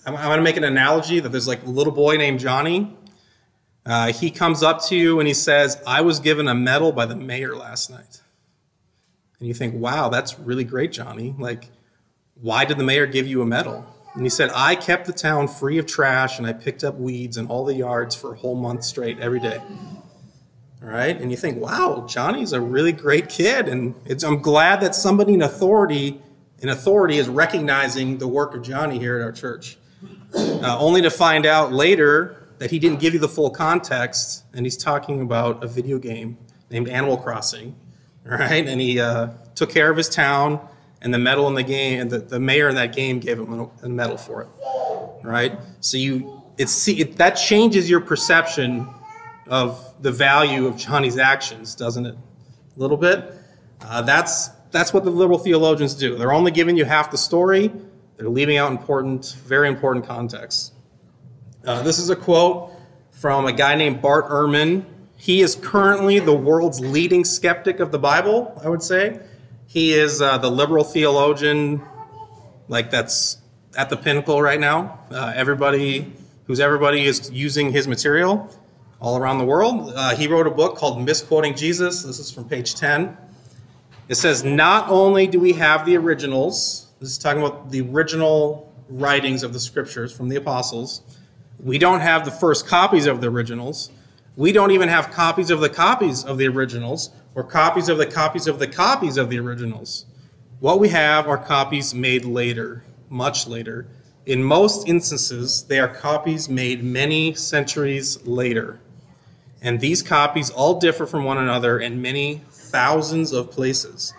I'm, 0.05 0.15
I'm 0.15 0.25
going 0.25 0.37
to 0.37 0.43
make 0.43 0.57
an 0.57 0.63
analogy 0.63 1.19
that 1.19 1.29
there's 1.29 1.47
like 1.47 1.63
a 1.63 1.69
little 1.69 1.93
boy 1.93 2.17
named 2.17 2.39
Johnny. 2.39 2.95
Uh, 3.85 4.11
he 4.11 4.31
comes 4.31 4.63
up 4.63 4.83
to 4.85 4.95
you 4.95 5.19
and 5.19 5.27
he 5.27 5.33
says, 5.33 5.81
I 5.85 6.01
was 6.01 6.19
given 6.19 6.47
a 6.47 6.55
medal 6.55 6.91
by 6.91 7.05
the 7.05 7.15
mayor 7.15 7.55
last 7.55 7.91
night. 7.91 8.21
And 9.39 9.47
you 9.47 9.53
think, 9.53 9.75
wow, 9.75 10.09
that's 10.09 10.39
really 10.39 10.63
great, 10.63 10.91
Johnny. 10.91 11.35
Like, 11.37 11.69
why 12.41 12.65
did 12.65 12.77
the 12.77 12.83
mayor 12.83 13.05
give 13.05 13.27
you 13.27 13.41
a 13.41 13.45
medal? 13.45 13.85
And 14.15 14.23
he 14.23 14.29
said, 14.29 14.49
I 14.55 14.75
kept 14.75 15.05
the 15.05 15.13
town 15.13 15.47
free 15.49 15.77
of 15.77 15.85
trash 15.85 16.39
and 16.39 16.47
I 16.47 16.53
picked 16.53 16.83
up 16.83 16.95
weeds 16.95 17.37
in 17.37 17.47
all 17.47 17.65
the 17.65 17.75
yards 17.75 18.15
for 18.15 18.33
a 18.33 18.37
whole 18.37 18.55
month 18.55 18.85
straight 18.85 19.19
every 19.19 19.41
day. 19.41 19.61
Right. 20.81 21.19
And 21.19 21.31
you 21.31 21.37
think, 21.37 21.59
wow, 21.59 22.05
Johnny's 22.07 22.53
a 22.53 22.61
really 22.61 22.91
great 22.91 23.27
kid. 23.27 23.67
And 23.67 23.95
I'm 24.23 24.39
glad 24.39 24.81
that 24.81 24.93
somebody 24.93 25.33
in 25.33 25.41
authority 25.41 26.21
in 26.59 26.69
authority 26.69 27.17
is 27.17 27.27
recognizing 27.27 28.17
the 28.17 28.27
work 28.27 28.55
of 28.55 28.61
Johnny 28.61 28.97
here 28.97 29.19
at 29.19 29.23
our 29.23 29.31
church. 29.31 29.77
Uh, 30.35 30.77
only 30.79 31.01
to 31.01 31.09
find 31.09 31.45
out 31.45 31.71
later 31.71 32.47
that 32.57 32.71
he 32.71 32.79
didn't 32.79 32.99
give 32.99 33.13
you 33.13 33.19
the 33.19 33.27
full 33.27 33.49
context, 33.49 34.43
and 34.53 34.65
he's 34.65 34.77
talking 34.77 35.21
about 35.21 35.63
a 35.63 35.67
video 35.67 35.97
game 35.97 36.37
named 36.69 36.89
Animal 36.89 37.17
Crossing, 37.17 37.75
right? 38.23 38.67
And 38.67 38.81
he 38.81 38.99
uh, 38.99 39.29
took 39.53 39.69
care 39.69 39.89
of 39.89 39.97
his 39.97 40.09
town, 40.09 40.65
and 41.01 41.13
the 41.13 41.19
medal 41.19 41.47
in 41.47 41.53
the 41.53 41.63
game, 41.63 42.01
and 42.01 42.09
the, 42.09 42.19
the 42.19 42.39
mayor 42.39 42.69
in 42.69 42.75
that 42.75 42.95
game 42.95 43.19
gave 43.19 43.39
him 43.39 43.69
a, 43.83 43.89
medal 43.89 44.17
for 44.17 44.41
it, 44.41 44.47
right? 45.23 45.57
So 45.81 45.97
you, 45.97 46.41
it's 46.57 46.87
it, 46.87 47.17
that 47.17 47.31
changes 47.31 47.89
your 47.89 48.01
perception 48.01 48.87
of 49.47 50.01
the 50.01 50.11
value 50.11 50.67
of 50.67 50.77
Johnny's 50.77 51.17
actions, 51.17 51.75
doesn't 51.75 52.05
it? 52.05 52.15
A 52.15 52.79
little 52.79 52.97
bit. 52.97 53.33
Uh, 53.81 54.01
that's 54.01 54.49
that's 54.71 54.93
what 54.93 55.03
the 55.05 55.11
liberal 55.11 55.39
theologians 55.39 55.93
do. 55.95 56.17
They're 56.17 56.33
only 56.33 56.51
giving 56.51 56.75
you 56.75 56.85
half 56.85 57.11
the 57.11 57.17
story 57.17 57.71
they're 58.17 58.29
leaving 58.29 58.57
out 58.57 58.71
important, 58.71 59.35
very 59.45 59.67
important 59.67 60.05
context. 60.05 60.73
Uh, 61.65 61.81
this 61.81 61.99
is 61.99 62.09
a 62.09 62.15
quote 62.15 62.71
from 63.11 63.45
a 63.45 63.51
guy 63.51 63.75
named 63.75 64.01
Bart 64.01 64.29
Ehrman. 64.29 64.85
He 65.17 65.41
is 65.41 65.55
currently 65.55 66.19
the 66.19 66.33
world's 66.33 66.79
leading 66.79 67.25
skeptic 67.25 67.79
of 67.79 67.91
the 67.91 67.99
Bible, 67.99 68.59
I 68.63 68.69
would 68.69 68.83
say. 68.83 69.19
He 69.67 69.93
is 69.93 70.21
uh, 70.21 70.37
the 70.37 70.49
liberal 70.49 70.83
theologian, 70.83 71.81
like 72.67 72.91
that's 72.91 73.37
at 73.75 73.89
the 73.89 73.97
pinnacle 73.97 74.41
right 74.41 74.59
now. 74.59 74.99
Uh, 75.11 75.33
everybody, 75.35 76.13
who's 76.45 76.59
everybody, 76.59 77.05
is 77.05 77.29
using 77.31 77.71
his 77.71 77.87
material 77.87 78.49
all 79.05 79.17
around 79.17 79.37
the 79.37 79.45
world. 79.45 79.93
Uh, 79.95 80.15
he 80.15 80.25
wrote 80.25 80.47
a 80.47 80.51
book 80.51 80.75
called 80.75 80.99
Misquoting 80.99 81.55
Jesus. 81.55 82.01
This 82.01 82.17
is 82.17 82.31
from 82.31 82.49
page 82.49 82.73
10. 82.73 83.15
It 84.09 84.15
says, 84.15 84.43
Not 84.43 84.89
only 84.89 85.27
do 85.27 85.39
we 85.39 85.53
have 85.53 85.85
the 85.85 85.95
originals, 85.95 86.87
this 86.99 87.11
is 87.11 87.17
talking 87.19 87.43
about 87.43 87.69
the 87.69 87.81
original 87.81 88.73
writings 88.89 89.43
of 89.43 89.53
the 89.53 89.59
scriptures 89.59 90.11
from 90.11 90.27
the 90.27 90.37
apostles. 90.37 91.03
We 91.59 91.77
don't 91.77 91.99
have 91.99 92.25
the 92.25 92.31
first 92.31 92.65
copies 92.65 93.05
of 93.05 93.21
the 93.21 93.27
originals. 93.27 93.91
We 94.37 94.51
don't 94.51 94.71
even 94.71 94.89
have 94.89 95.11
copies 95.11 95.51
of 95.51 95.59
the 95.59 95.69
copies 95.69 96.23
of 96.25 96.39
the 96.39 96.47
originals 96.47 97.11
or 97.35 97.43
copies 97.43 97.89
of 97.89 97.99
the 97.99 98.07
copies 98.07 98.47
of 98.47 98.57
the 98.57 98.67
copies 98.67 99.17
of 99.17 99.29
the 99.29 99.37
originals. 99.37 100.07
What 100.59 100.79
we 100.79 100.89
have 100.89 101.27
are 101.27 101.37
copies 101.37 101.93
made 101.93 102.25
later, 102.25 102.83
much 103.09 103.45
later. 103.45 103.85
In 104.25 104.43
most 104.43 104.87
instances, 104.87 105.63
they 105.65 105.79
are 105.79 105.87
copies 105.87 106.49
made 106.49 106.83
many 106.83 107.35
centuries 107.35 108.25
later. 108.25 108.79
And 109.61 109.79
these 109.79 110.01
copies 110.01 110.49
all 110.49 110.79
differ 110.79 111.05
from 111.05 111.23
one 111.23 111.37
another 111.37 111.79
in 111.79 112.01
many 112.01 112.41
thousands 112.49 113.31
of 113.31 113.51
places. 113.51 114.13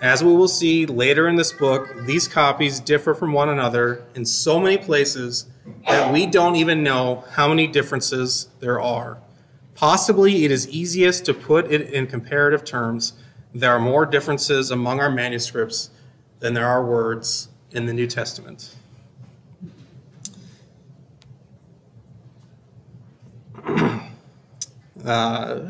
As 0.00 0.22
we 0.22 0.34
will 0.34 0.48
see 0.48 0.84
later 0.86 1.26
in 1.26 1.36
this 1.36 1.52
book, 1.52 1.88
these 2.06 2.28
copies 2.28 2.80
differ 2.80 3.14
from 3.14 3.32
one 3.32 3.48
another 3.48 4.04
in 4.14 4.26
so 4.26 4.60
many 4.60 4.76
places 4.76 5.46
that 5.88 6.12
we 6.12 6.26
don't 6.26 6.56
even 6.56 6.82
know 6.82 7.24
how 7.30 7.48
many 7.48 7.66
differences 7.66 8.48
there 8.60 8.80
are. 8.80 9.18
Possibly 9.74 10.44
it 10.44 10.50
is 10.50 10.68
easiest 10.68 11.24
to 11.26 11.34
put 11.34 11.70
it 11.72 11.90
in 11.92 12.06
comparative 12.06 12.64
terms. 12.64 13.14
There 13.54 13.72
are 13.72 13.80
more 13.80 14.06
differences 14.06 14.70
among 14.70 15.00
our 15.00 15.10
manuscripts 15.10 15.90
than 16.40 16.54
there 16.54 16.66
are 16.66 16.84
words 16.84 17.48
in 17.72 17.86
the 17.86 17.92
New 17.92 18.06
Testament. 18.06 18.75
Uh, 25.06 25.60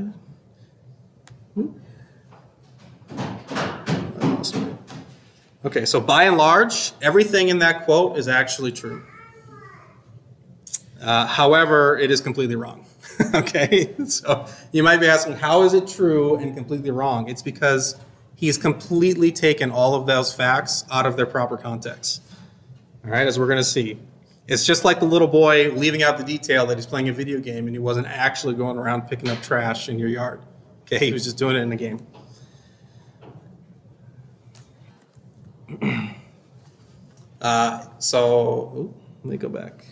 Okay, 5.67 5.85
so 5.85 6.01
by 6.01 6.23
and 6.25 6.37
large, 6.37 6.93
everything 7.03 7.49
in 7.49 7.59
that 7.59 7.85
quote 7.87 8.17
is 8.17 8.29
actually 8.29 8.71
true. 8.71 9.03
Uh, 11.03 11.27
however, 11.27 11.99
it 11.99 12.13
is 12.13 12.21
completely 12.21 12.55
wrong. 12.55 12.87
okay, 13.35 13.93
so 14.07 14.47
you 14.71 14.85
might 14.85 14.99
be 14.99 15.09
asking, 15.09 15.33
how 15.33 15.63
is 15.63 15.75
it 15.75 15.89
true 15.89 16.37
and 16.37 16.55
completely 16.55 16.93
wrong? 16.93 17.29
It's 17.29 17.43
because 17.43 17.97
he's 18.37 18.57
completely 18.57 19.33
taken 19.33 19.73
all 19.73 19.97
of 19.97 20.07
those 20.07 20.33
facts 20.33 20.85
out 20.93 21.05
of 21.05 21.17
their 21.17 21.27
proper 21.27 21.57
context. 21.57 22.23
All 23.05 23.11
right, 23.11 23.27
as 23.27 23.37
we're 23.37 23.47
going 23.47 23.59
to 23.59 23.65
see. 23.65 23.99
It's 24.49 24.65
just 24.65 24.85
like 24.85 25.01
the 25.01 25.07
little 25.07 25.27
boy 25.27 25.73
leaving 25.73 26.05
out 26.05 26.19
the 26.19 26.25
detail 26.25 26.67
that 26.67 26.79
he's 26.79 26.87
playing 26.87 27.09
a 27.09 27.13
video 27.13 27.41
game 27.41 27.67
and 27.67 27.75
he 27.75 27.81
wasn't 27.81 28.07
actually 28.07 28.55
going 28.55 28.79
around 28.79 29.09
picking 29.09 29.29
up 29.29 29.43
trash 29.43 29.89
in 29.89 29.99
your 29.99 30.09
yard. 30.09 30.41
Okay, 30.83 31.07
he 31.07 31.13
was 31.13 31.25
just 31.25 31.37
doing 31.37 31.57
it 31.57 31.61
in 31.61 31.69
the 31.69 31.75
game. 31.75 32.07
uh, 37.41 37.87
so 37.99 38.73
ooh, 38.77 38.95
let 39.25 39.31
me 39.33 39.37
go 39.37 39.49
back. 39.49 39.85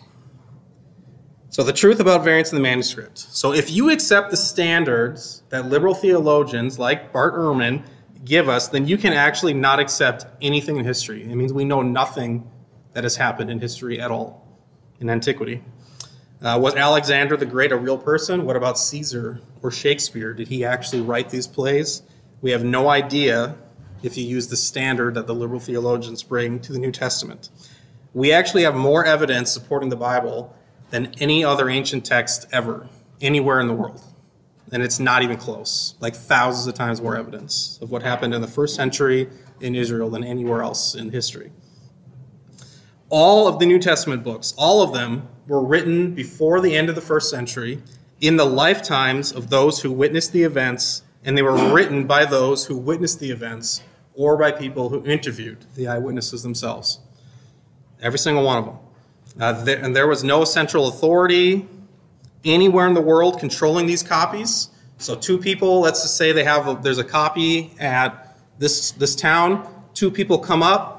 So 1.49 1.61
the 1.61 1.73
truth 1.73 1.99
about 1.99 2.23
variants 2.23 2.51
in 2.51 2.55
the 2.55 2.61
manuscript. 2.61 3.17
So 3.17 3.53
if 3.53 3.69
you 3.71 3.89
accept 3.89 4.31
the 4.31 4.37
standards 4.37 5.43
that 5.49 5.65
liberal 5.65 5.93
theologians 5.93 6.79
like 6.79 7.11
Bart 7.11 7.35
Ehrman 7.35 7.85
give 8.23 8.47
us, 8.47 8.69
then 8.69 8.87
you 8.87 8.97
can 8.97 9.11
actually 9.11 9.53
not 9.53 9.81
accept 9.81 10.25
anything 10.41 10.77
in 10.77 10.85
history. 10.85 11.23
It 11.23 11.35
means 11.35 11.51
we 11.51 11.65
know 11.65 11.81
nothing 11.81 12.49
that 12.93 13.03
has 13.03 13.17
happened 13.17 13.51
in 13.51 13.59
history 13.59 13.99
at 13.99 14.11
all 14.11 14.44
in 14.99 15.09
antiquity. 15.09 15.63
Uh, 16.41 16.59
was 16.61 16.75
Alexander 16.75 17.37
the 17.37 17.45
Great 17.45 17.71
a 17.71 17.77
real 17.77 17.97
person? 17.97 18.45
What 18.45 18.55
about 18.55 18.77
Caesar 18.77 19.41
or 19.61 19.71
Shakespeare? 19.71 20.33
Did 20.33 20.47
he 20.49 20.63
actually 20.65 21.01
write 21.01 21.29
these 21.29 21.47
plays? 21.47 22.03
We 22.41 22.51
have 22.51 22.63
no 22.63 22.89
idea 22.89 23.55
if 24.03 24.17
you 24.17 24.25
use 24.25 24.47
the 24.47 24.57
standard 24.57 25.15
that 25.15 25.25
the 25.25 25.33
liberal 25.33 25.59
theologians 25.59 26.21
bring 26.21 26.59
to 26.59 26.71
the 26.71 26.77
New 26.79 26.91
Testament. 26.91 27.49
We 28.13 28.31
actually 28.31 28.63
have 28.63 28.75
more 28.75 29.05
evidence 29.05 29.51
supporting 29.51 29.89
the 29.89 29.95
Bible 29.95 30.55
than 30.91 31.13
any 31.19 31.43
other 31.43 31.69
ancient 31.69 32.05
text 32.05 32.47
ever, 32.51 32.87
anywhere 33.21 33.59
in 33.59 33.67
the 33.67 33.73
world. 33.73 34.01
and 34.71 34.81
it's 34.83 34.99
not 34.99 35.23
even 35.23 35.37
close. 35.37 35.95
Like 35.99 36.15
thousands 36.15 36.67
of 36.67 36.73
times 36.73 37.01
more 37.01 37.15
evidence 37.15 37.79
of 37.81 37.91
what 37.91 38.03
happened 38.03 38.33
in 38.33 38.41
the 38.41 38.47
first 38.47 38.75
century 38.75 39.29
in 39.61 39.75
Israel 39.75 40.09
than 40.09 40.23
anywhere 40.23 40.61
else 40.63 40.95
in 40.95 41.11
history. 41.11 41.51
All 43.09 43.47
of 43.47 43.59
the 43.59 43.65
New 43.65 43.79
Testament 43.79 44.23
books, 44.23 44.53
all 44.57 44.81
of 44.81 44.93
them 44.93 45.27
were 45.47 45.63
written 45.63 46.15
before 46.15 46.59
the 46.59 46.75
end 46.75 46.89
of 46.89 46.95
the 46.95 47.01
first 47.01 47.29
century 47.29 47.81
in 48.19 48.37
the 48.37 48.45
lifetimes 48.45 49.31
of 49.31 49.49
those 49.49 49.81
who 49.81 49.91
witnessed 49.91 50.31
the 50.31 50.43
events, 50.43 51.03
and 51.23 51.37
they 51.37 51.41
were 51.41 51.73
written 51.73 52.07
by 52.07 52.25
those 52.25 52.65
who 52.65 52.77
witnessed 52.77 53.19
the 53.19 53.31
events 53.31 53.83
or 54.15 54.37
by 54.37 54.51
people 54.51 54.89
who 54.89 55.05
interviewed 55.05 55.65
the 55.75 55.87
eyewitnesses 55.87 56.41
themselves. 56.41 56.99
Every 58.01 58.19
single 58.19 58.43
one 58.43 58.57
of 58.57 58.65
them. 58.65 58.77
Uh, 59.39 59.63
there, 59.63 59.77
and 59.83 59.95
there 59.95 60.07
was 60.07 60.23
no 60.23 60.45
central 60.45 60.87
authority 60.87 61.67
anywhere 62.45 62.87
in 62.87 62.93
the 62.93 63.01
world 63.01 63.39
controlling 63.39 63.85
these 63.85 64.01
copies. 64.01 64.69
So 64.97 65.15
two 65.15 65.37
people, 65.37 65.81
let's 65.81 66.01
just 66.01 66.15
say 66.15 66.31
they 66.31 66.45
have 66.45 66.67
a, 66.67 66.79
there's 66.81 66.99
a 66.99 67.03
copy 67.03 67.73
at 67.79 68.37
this 68.57 68.91
this 68.91 69.15
town. 69.15 69.67
Two 69.93 70.09
people 70.09 70.37
come 70.37 70.63
up, 70.63 70.94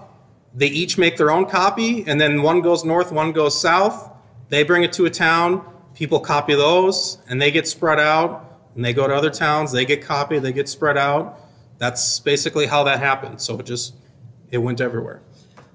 they 0.57 0.69
each 0.69 0.97
make 0.97 1.19
their 1.19 1.31
own 1.31 1.45
copy, 1.47 2.03
and 2.07 2.21
then 2.21 2.43
one 2.43 2.63
goes 2.63 2.85
north, 2.85 3.13
one 3.13 3.33
goes 3.33 3.61
south. 3.61 4.11
They 4.49 4.63
bring 4.63 4.83
it 4.83 4.93
to 4.95 5.05
a 5.05 5.11
town. 5.11 5.65
People 5.95 6.19
copy 6.19 6.55
those, 6.55 7.19
and 7.29 7.41
they 7.41 7.51
get 7.51 7.69
spread 7.69 8.01
out. 8.01 8.43
And 8.75 8.85
they 8.85 8.93
go 8.93 9.07
to 9.07 9.15
other 9.15 9.31
towns. 9.31 9.73
They 9.73 9.85
get 9.85 10.03
copied. 10.03 10.43
They 10.43 10.53
get 10.53 10.69
spread 10.69 10.99
out. 10.99 11.41
That's 11.79 12.21
basically 12.21 12.67
how 12.67 12.85
that 12.85 12.99
happened. 12.99 13.41
So 13.41 13.59
it 13.59 13.67
just 13.67 13.95
it 14.51 14.59
went 14.59 14.81
everywhere. 14.81 15.21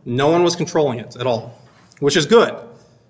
No 0.03 0.29
one 0.29 0.43
was 0.43 0.55
controlling 0.55 0.99
it 0.99 1.15
at 1.15 1.27
all, 1.27 1.57
which 1.99 2.17
is 2.17 2.25
good 2.25 2.55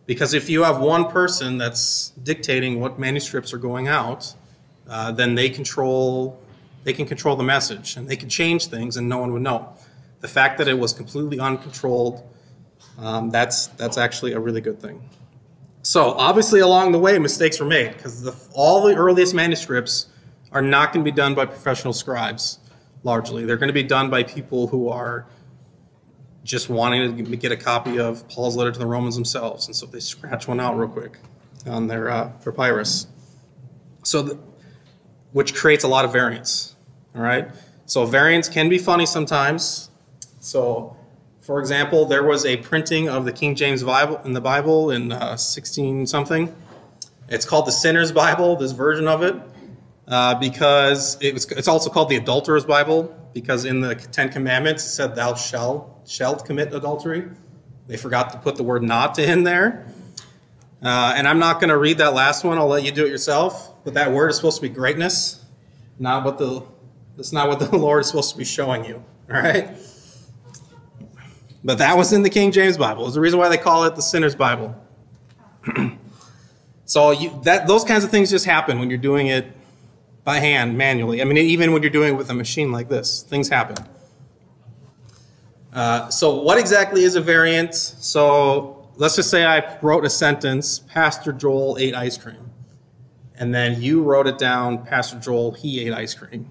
because 0.05 0.33
if 0.33 0.49
you 0.49 0.63
have 0.63 0.79
one 0.79 1.09
person 1.09 1.57
that's 1.57 2.09
dictating 2.23 2.79
what 2.81 2.99
manuscripts 2.99 3.53
are 3.53 3.57
going 3.57 3.87
out, 3.87 4.33
uh, 4.89 5.11
then 5.11 5.35
they 5.35 5.49
control 5.49 6.37
they 6.83 6.93
can 6.93 7.05
control 7.05 7.35
the 7.35 7.43
message 7.43 7.95
and 7.95 8.07
they 8.07 8.15
can 8.15 8.27
change 8.27 8.65
things 8.67 8.97
and 8.97 9.07
no 9.07 9.19
one 9.19 9.31
would 9.33 9.41
know. 9.41 9.69
The 10.21 10.27
fact 10.27 10.57
that 10.59 10.67
it 10.67 10.77
was 10.77 10.93
completely 10.93 11.39
uncontrolled, 11.39 12.23
um, 12.97 13.29
that's 13.29 13.67
that's 13.67 13.97
actually 13.97 14.33
a 14.33 14.39
really 14.39 14.61
good 14.61 14.79
thing. 14.79 15.09
So 15.83 16.11
obviously 16.11 16.59
along 16.59 16.91
the 16.91 16.99
way 16.99 17.17
mistakes 17.17 17.59
were 17.59 17.65
made 17.65 17.93
because 17.93 18.49
all 18.53 18.83
the 18.83 18.95
earliest 18.95 19.33
manuscripts 19.33 20.07
are 20.51 20.61
not 20.61 20.93
going 20.93 21.03
to 21.03 21.11
be 21.11 21.15
done 21.15 21.33
by 21.33 21.45
professional 21.45 21.93
scribes 21.93 22.59
largely. 23.03 23.45
They're 23.45 23.57
going 23.57 23.69
to 23.69 23.73
be 23.73 23.83
done 23.83 24.09
by 24.09 24.23
people 24.23 24.67
who 24.67 24.89
are 24.89 25.25
just 26.43 26.69
wanting 26.69 27.15
to 27.23 27.37
get 27.37 27.51
a 27.51 27.57
copy 27.57 27.99
of 27.99 28.27
Paul's 28.27 28.55
letter 28.55 28.71
to 28.71 28.79
the 28.79 28.85
Romans 28.85 29.15
themselves, 29.15 29.67
and 29.67 29.75
so 29.75 29.85
they 29.85 29.99
scratch 29.99 30.47
one 30.47 30.59
out 30.59 30.77
real 30.77 30.89
quick 30.89 31.19
on 31.67 31.87
their 31.87 32.09
uh, 32.09 32.29
papyrus. 32.43 33.07
So, 34.03 34.21
the, 34.23 34.39
which 35.33 35.53
creates 35.53 35.83
a 35.83 35.87
lot 35.87 36.03
of 36.03 36.11
variance. 36.11 36.75
All 37.15 37.21
right. 37.21 37.49
So 37.85 38.05
variance 38.05 38.49
can 38.49 38.69
be 38.69 38.77
funny 38.77 39.05
sometimes. 39.05 39.90
So, 40.41 40.97
for 41.39 41.59
example, 41.59 42.05
there 42.05 42.23
was 42.23 42.45
a 42.45 42.57
printing 42.57 43.07
of 43.07 43.25
the 43.25 43.31
King 43.31 43.55
James 43.55 43.83
Bible 43.83 44.19
in 44.25 44.33
the 44.33 44.41
Bible 44.41 44.89
in 44.89 45.11
uh, 45.11 45.37
16 45.37 46.07
something. 46.07 46.53
It's 47.29 47.45
called 47.45 47.67
the 47.67 47.71
Sinner's 47.71 48.11
Bible. 48.11 48.55
This 48.55 48.71
version 48.71 49.07
of 49.07 49.21
it. 49.21 49.35
Uh, 50.07 50.35
because 50.35 51.17
it 51.21 51.33
was, 51.33 51.49
it's 51.51 51.67
also 51.67 51.89
called 51.89 52.09
the 52.09 52.17
Adulterer's 52.17 52.65
Bible 52.65 53.15
because 53.33 53.65
in 53.65 53.79
the 53.79 53.95
Ten 53.95 54.29
Commandments 54.29 54.83
it 54.83 54.89
said 54.89 55.15
thou 55.15 55.35
shalt 55.35 56.09
shalt 56.09 56.43
commit 56.43 56.73
adultery. 56.73 57.29
They 57.87 57.97
forgot 57.97 58.31
to 58.31 58.39
put 58.39 58.55
the 58.55 58.63
word 58.63 58.81
not 58.83 59.17
in 59.19 59.43
there. 59.43 59.85
Uh, 60.81 61.13
and 61.15 61.27
I'm 61.27 61.37
not 61.37 61.59
going 61.61 61.69
to 61.69 61.77
read 61.77 61.99
that 61.99 62.13
last 62.15 62.43
one. 62.43 62.57
I'll 62.57 62.67
let 62.67 62.83
you 62.83 62.91
do 62.91 63.05
it 63.05 63.09
yourself. 63.09 63.83
But 63.85 63.93
that 63.93 64.11
word 64.11 64.29
is 64.29 64.37
supposed 64.37 64.57
to 64.57 64.63
be 64.63 64.69
greatness, 64.69 65.45
not 65.99 66.25
what 66.25 66.39
the 66.39 66.63
that's 67.15 67.31
not 67.31 67.47
what 67.47 67.59
the 67.59 67.77
Lord 67.77 68.01
is 68.01 68.07
supposed 68.07 68.31
to 68.31 68.37
be 68.37 68.43
showing 68.43 68.83
you. 68.83 69.03
All 69.29 69.39
right. 69.39 69.69
But 71.63 71.77
that 71.77 71.95
was 71.97 72.11
in 72.11 72.23
the 72.23 72.29
King 72.29 72.51
James 72.51 72.77
Bible. 72.77 73.05
It's 73.05 73.15
the 73.15 73.21
reason 73.21 73.39
why 73.39 73.49
they 73.49 73.57
call 73.57 73.83
it 73.83 73.95
the 73.95 74.01
sinner's 74.01 74.35
Bible. 74.35 74.75
so 76.85 77.11
you, 77.11 77.39
that 77.43 77.67
those 77.67 77.83
kinds 77.83 78.03
of 78.03 78.09
things 78.09 78.29
just 78.29 78.45
happen 78.45 78.79
when 78.79 78.89
you're 78.89 78.97
doing 78.97 79.27
it 79.27 79.45
by 80.23 80.39
hand 80.39 80.77
manually. 80.77 81.21
I 81.21 81.25
mean, 81.25 81.37
even 81.37 81.71
when 81.71 81.81
you're 81.81 81.91
doing 81.91 82.13
it 82.13 82.17
with 82.17 82.29
a 82.29 82.33
machine 82.33 82.71
like 82.71 82.89
this, 82.89 83.23
things 83.23 83.49
happen. 83.49 83.77
Uh, 85.73 86.09
so, 86.09 86.41
what 86.41 86.57
exactly 86.57 87.03
is 87.03 87.15
a 87.15 87.21
variant? 87.21 87.73
So, 87.73 88.89
let's 88.97 89.15
just 89.15 89.29
say 89.29 89.45
I 89.45 89.77
wrote 89.81 90.03
a 90.03 90.09
sentence 90.09 90.79
Pastor 90.79 91.31
Joel 91.31 91.77
ate 91.79 91.95
ice 91.95 92.17
cream. 92.17 92.51
And 93.35 93.55
then 93.55 93.81
you 93.81 94.03
wrote 94.03 94.27
it 94.27 94.37
down 94.37 94.85
Pastor 94.85 95.17
Joel, 95.17 95.53
he 95.53 95.79
ate 95.85 95.93
ice 95.93 96.13
cream. 96.13 96.49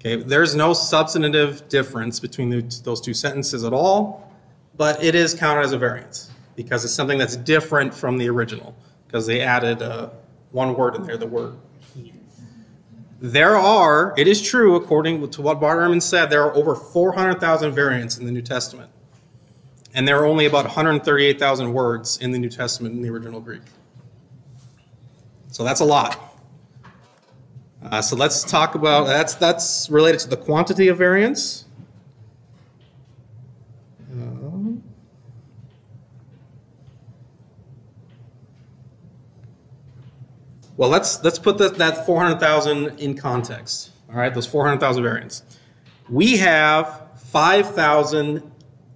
Okay, 0.00 0.16
there's 0.16 0.54
no 0.54 0.72
substantive 0.72 1.68
difference 1.68 2.20
between 2.20 2.48
the, 2.48 2.80
those 2.84 3.00
two 3.00 3.14
sentences 3.14 3.64
at 3.64 3.72
all, 3.72 4.32
but 4.76 5.02
it 5.04 5.14
is 5.14 5.34
counted 5.34 5.62
as 5.62 5.72
a 5.72 5.78
variance 5.78 6.30
because 6.56 6.84
it's 6.84 6.94
something 6.94 7.18
that's 7.18 7.36
different 7.36 7.92
from 7.94 8.16
the 8.16 8.28
original 8.28 8.74
because 9.06 9.26
they 9.26 9.40
added 9.42 9.82
uh, 9.82 10.08
one 10.52 10.74
word 10.74 10.96
in 10.96 11.02
there, 11.02 11.16
the 11.16 11.26
word 11.26 11.56
there 13.20 13.56
are, 13.56 14.14
it 14.16 14.26
is 14.26 14.40
true, 14.40 14.76
according 14.76 15.28
to 15.30 15.42
what 15.42 15.60
Bart 15.60 15.78
Ehrman 15.78 16.00
said, 16.00 16.30
there 16.30 16.42
are 16.42 16.54
over 16.56 16.74
400,000 16.74 17.72
variants 17.72 18.16
in 18.16 18.24
the 18.24 18.32
New 18.32 18.40
Testament. 18.40 18.90
And 19.92 20.08
there 20.08 20.18
are 20.20 20.24
only 20.24 20.46
about 20.46 20.64
138,000 20.64 21.72
words 21.72 22.16
in 22.18 22.30
the 22.30 22.38
New 22.38 22.48
Testament 22.48 22.94
in 22.94 23.02
the 23.02 23.10
original 23.10 23.40
Greek. 23.40 23.60
So 25.48 25.64
that's 25.64 25.80
a 25.80 25.84
lot. 25.84 26.29
Uh, 27.82 28.02
so 28.02 28.14
let's 28.14 28.44
talk 28.44 28.74
about 28.74 29.06
that's 29.06 29.34
that's 29.34 29.88
related 29.88 30.20
to 30.20 30.28
the 30.28 30.36
quantity 30.36 30.88
of 30.88 30.98
variants. 30.98 31.64
Well, 40.80 40.88
let's 40.88 41.22
let's 41.22 41.38
put 41.38 41.58
that, 41.58 41.76
that 41.76 42.06
400,000 42.06 43.00
in 43.00 43.14
context. 43.14 43.90
All 44.08 44.16
right, 44.16 44.32
those 44.32 44.46
400,000 44.46 45.02
variants. 45.02 45.42
We 46.08 46.38
have 46.38 47.02
5,000 47.16 48.50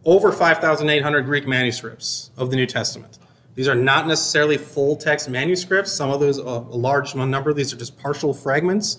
over 0.07 0.33
5,800 0.33 1.23
Greek 1.27 1.47
manuscripts 1.47 2.31
of 2.39 2.49
the 2.49 2.57
New 2.57 2.65
Testament. 2.65 3.19
These 3.55 3.69
are 3.69 3.75
not 3.75 4.09
necessarily 4.09 4.59
full 4.59 4.97
text 4.97 5.29
manuscripts. 5.29 5.93
Some 5.93 6.11
of 6.11 6.21
those, 6.21 6.39
a 6.39 6.43
large 6.43 7.15
number 7.15 7.51
of 7.51 7.57
these 7.57 7.73
are 7.73 7.77
just 7.77 7.97
partial 7.97 8.35
fragments, 8.35 8.99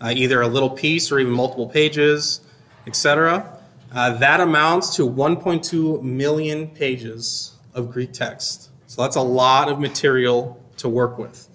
uh, 0.00 0.12
either 0.14 0.42
a 0.42 0.48
little 0.48 0.70
piece 0.70 1.12
or 1.12 1.20
even 1.20 1.32
multiple 1.32 1.68
pages, 1.68 2.40
etc. 2.86 3.60
Uh, 3.92 4.14
that 4.18 4.40
amounts 4.40 4.96
to 4.96 5.08
1.2 5.08 6.02
million 6.02 6.66
pages 6.68 7.52
of 7.72 7.92
Greek 7.92 8.12
text. 8.12 8.70
So 8.88 9.02
that's 9.02 9.16
a 9.16 9.22
lot 9.22 9.68
of 9.68 9.78
material 9.78 10.60
to 10.78 10.88
work 10.88 11.18
with. 11.18 11.48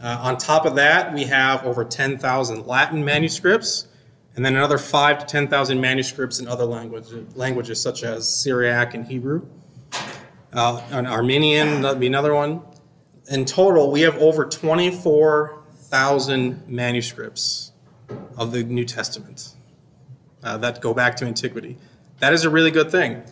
Uh, 0.00 0.18
on 0.20 0.36
top 0.36 0.64
of 0.64 0.74
that, 0.74 1.12
we 1.14 1.24
have 1.24 1.64
over 1.64 1.84
10,000 1.84 2.66
Latin 2.66 3.04
manuscripts, 3.04 3.86
and 4.34 4.44
then 4.44 4.56
another 4.56 4.78
five 4.78 5.18
to 5.18 5.26
10,000 5.26 5.80
manuscripts 5.80 6.40
in 6.40 6.48
other 6.48 6.64
languages, 6.64 7.36
languages 7.36 7.80
such 7.80 8.02
as 8.02 8.28
Syriac 8.28 8.94
and 8.94 9.06
Hebrew. 9.06 9.46
Uh, 10.52 10.82
an 10.90 11.06
Armenian, 11.06 11.80
that'd 11.80 11.98
be 11.98 12.06
another 12.06 12.34
one. 12.34 12.60
In 13.30 13.46
total, 13.46 13.90
we 13.90 14.02
have 14.02 14.18
over 14.18 14.44
24,000 14.44 16.68
manuscripts 16.68 17.72
of 18.36 18.52
the 18.52 18.62
New 18.62 18.84
Testament 18.84 19.54
uh, 20.42 20.58
that 20.58 20.82
go 20.82 20.92
back 20.92 21.16
to 21.16 21.24
antiquity. 21.24 21.78
That 22.18 22.34
is 22.34 22.44
a 22.44 22.50
really 22.50 22.70
good 22.70 22.90
thing. 22.90 23.22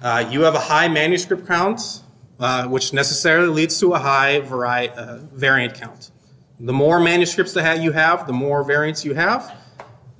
Uh, 0.00 0.28
you 0.30 0.42
have 0.42 0.54
a 0.54 0.60
high 0.60 0.86
manuscript 0.86 1.48
count, 1.48 2.02
uh, 2.38 2.68
which 2.68 2.92
necessarily 2.92 3.48
leads 3.48 3.80
to 3.80 3.94
a 3.94 3.98
high 3.98 4.38
vari- 4.38 4.90
uh, 4.90 5.16
variant 5.32 5.74
count. 5.74 6.12
The 6.60 6.72
more 6.72 7.00
manuscripts 7.00 7.52
that 7.54 7.80
you 7.80 7.90
have, 7.90 8.28
the 8.28 8.32
more 8.32 8.62
variants 8.62 9.04
you 9.04 9.14
have, 9.14 9.56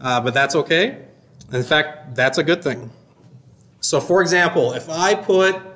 uh, 0.01 0.21
but 0.21 0.35
that's 0.35 0.57
okay. 0.57 1.05
In 1.53 1.63
fact, 1.63 2.17
that's 2.17 2.39
a 2.39 2.43
good 2.43 2.65
thing. 2.65 2.91
So, 3.81 4.01
for 4.01 4.21
example, 4.21 4.73
if 4.73 4.89
I 4.89 5.15
put 5.15 5.69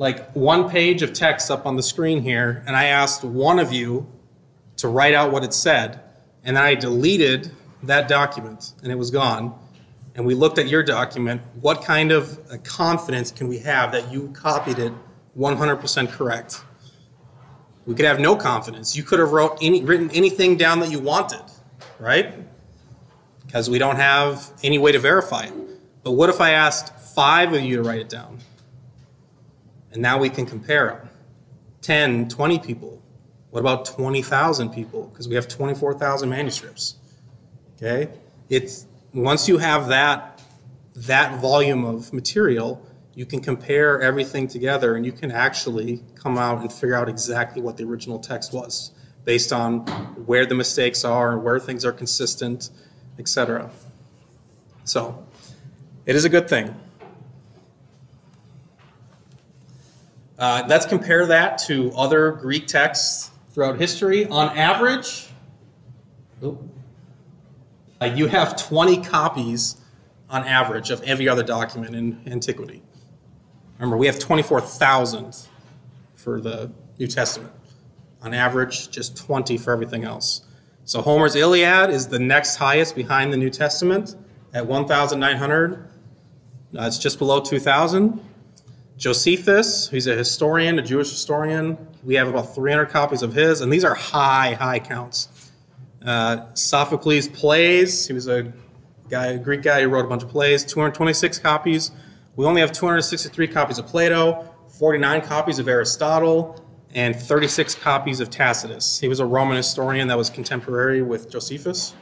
like 0.00 0.32
one 0.32 0.70
page 0.70 1.02
of 1.02 1.12
text 1.12 1.50
up 1.50 1.66
on 1.66 1.76
the 1.76 1.82
screen 1.82 2.22
here, 2.22 2.64
and 2.66 2.74
I 2.74 2.86
asked 2.86 3.22
one 3.22 3.58
of 3.58 3.70
you 3.70 4.10
to 4.78 4.88
write 4.88 5.12
out 5.12 5.30
what 5.30 5.44
it 5.44 5.52
said, 5.52 6.00
and 6.42 6.56
then 6.56 6.64
I 6.64 6.74
deleted 6.74 7.52
that 7.82 8.08
document 8.08 8.72
and 8.82 8.90
it 8.90 8.94
was 8.94 9.10
gone, 9.10 9.54
and 10.14 10.24
we 10.24 10.34
looked 10.34 10.56
at 10.56 10.68
your 10.68 10.82
document, 10.82 11.42
what 11.60 11.84
kind 11.84 12.12
of 12.12 12.40
confidence 12.64 13.30
can 13.30 13.46
we 13.46 13.58
have 13.58 13.92
that 13.92 14.10
you 14.10 14.30
copied 14.30 14.78
it 14.78 14.94
100% 15.36 16.10
correct. 16.10 16.62
We 17.84 17.94
could 17.94 18.06
have 18.06 18.20
no 18.20 18.36
confidence. 18.36 18.96
You 18.96 19.02
could 19.02 19.18
have 19.18 19.32
wrote 19.32 19.58
any, 19.60 19.82
written 19.84 20.10
anything 20.12 20.56
down 20.56 20.80
that 20.80 20.90
you 20.90 20.98
wanted, 20.98 21.44
right? 21.98 22.36
Because 23.44 23.68
we 23.68 23.76
don't 23.76 23.96
have 23.96 24.50
any 24.62 24.78
way 24.78 24.92
to 24.92 24.98
verify 24.98 25.44
it. 25.44 25.52
But 26.04 26.12
what 26.12 26.30
if 26.30 26.40
I 26.40 26.52
asked 26.52 26.98
five 27.14 27.52
of 27.52 27.60
you 27.60 27.76
to 27.76 27.82
write 27.82 28.00
it 28.00 28.08
down? 28.08 28.38
And 29.92 30.02
now 30.02 30.18
we 30.18 30.30
can 30.30 30.46
compare 30.46 30.88
them 30.88 31.08
10, 31.82 32.28
20 32.28 32.58
people. 32.58 33.02
What 33.50 33.60
about 33.60 33.84
20,000 33.84 34.70
people? 34.70 35.08
Because 35.08 35.28
we 35.28 35.34
have 35.34 35.48
24,000 35.48 36.28
manuscripts. 36.28 36.96
Okay? 37.76 38.08
It's 38.48 38.86
once 39.12 39.48
you 39.48 39.58
have 39.58 39.88
that 39.88 40.40
that 40.94 41.40
volume 41.40 41.84
of 41.84 42.12
material, 42.12 42.84
you 43.14 43.24
can 43.24 43.40
compare 43.40 44.00
everything 44.02 44.46
together 44.46 44.96
and 44.96 45.06
you 45.06 45.12
can 45.12 45.30
actually 45.30 46.02
come 46.14 46.36
out 46.36 46.60
and 46.60 46.72
figure 46.72 46.94
out 46.94 47.08
exactly 47.08 47.62
what 47.62 47.76
the 47.76 47.84
original 47.84 48.18
text 48.18 48.52
was 48.52 48.92
based 49.24 49.52
on 49.52 49.80
where 50.26 50.46
the 50.46 50.54
mistakes 50.54 51.04
are 51.04 51.32
and 51.32 51.44
where 51.44 51.58
things 51.58 51.84
are 51.84 51.92
consistent, 51.92 52.70
etc. 53.18 53.70
So, 54.84 55.24
it 56.06 56.16
is 56.16 56.24
a 56.24 56.28
good 56.28 56.48
thing. 56.48 56.74
Uh, 60.40 60.64
let's 60.68 60.86
compare 60.86 61.26
that 61.26 61.58
to 61.58 61.92
other 61.92 62.32
Greek 62.32 62.66
texts 62.66 63.30
throughout 63.50 63.78
history. 63.78 64.24
On 64.28 64.56
average, 64.56 65.28
uh, 66.42 66.54
you 68.06 68.26
have 68.26 68.56
20 68.56 69.02
copies 69.04 69.76
on 70.30 70.44
average 70.44 70.90
of 70.90 71.02
every 71.02 71.28
other 71.28 71.42
document 71.42 71.94
in 71.94 72.22
antiquity. 72.26 72.82
Remember, 73.78 73.98
we 73.98 74.06
have 74.06 74.18
24,000 74.18 75.46
for 76.14 76.40
the 76.40 76.72
New 76.98 77.06
Testament. 77.06 77.52
On 78.22 78.32
average, 78.32 78.90
just 78.90 79.18
20 79.18 79.58
for 79.58 79.74
everything 79.74 80.04
else. 80.04 80.46
So 80.86 81.02
Homer's 81.02 81.36
Iliad 81.36 81.90
is 81.90 82.08
the 82.08 82.18
next 82.18 82.56
highest 82.56 82.94
behind 82.94 83.30
the 83.30 83.36
New 83.36 83.50
Testament 83.50 84.16
at 84.54 84.66
1,900. 84.66 85.74
Uh, 85.74 86.82
it's 86.84 86.98
just 86.98 87.18
below 87.18 87.42
2,000. 87.42 88.29
Josephus, 89.00 89.88
who's 89.88 90.06
a 90.06 90.14
historian, 90.14 90.78
a 90.78 90.82
Jewish 90.82 91.08
historian, 91.08 91.78
we 92.04 92.16
have 92.16 92.28
about 92.28 92.54
300 92.54 92.90
copies 92.90 93.22
of 93.22 93.32
his, 93.32 93.62
and 93.62 93.72
these 93.72 93.82
are 93.82 93.94
high, 93.94 94.52
high 94.52 94.78
counts. 94.78 95.50
Uh, 96.04 96.52
Sophocles' 96.52 97.26
plays, 97.26 98.06
he 98.06 98.12
was 98.12 98.28
a 98.28 98.52
guy, 99.08 99.28
a 99.28 99.38
Greek 99.38 99.62
guy 99.62 99.80
who 99.80 99.88
wrote 99.88 100.04
a 100.04 100.08
bunch 100.08 100.22
of 100.22 100.28
plays, 100.28 100.66
226 100.66 101.38
copies. 101.38 101.92
We 102.36 102.44
only 102.44 102.60
have 102.60 102.72
263 102.72 103.48
copies 103.48 103.78
of 103.78 103.86
Plato, 103.86 104.46
49 104.78 105.22
copies 105.22 105.58
of 105.58 105.66
Aristotle, 105.66 106.62
and 106.94 107.16
36 107.16 107.76
copies 107.76 108.20
of 108.20 108.28
Tacitus. 108.28 109.00
He 109.00 109.08
was 109.08 109.18
a 109.18 109.24
Roman 109.24 109.56
historian 109.56 110.08
that 110.08 110.18
was 110.18 110.28
contemporary 110.28 111.00
with 111.00 111.30
Josephus. 111.30 111.94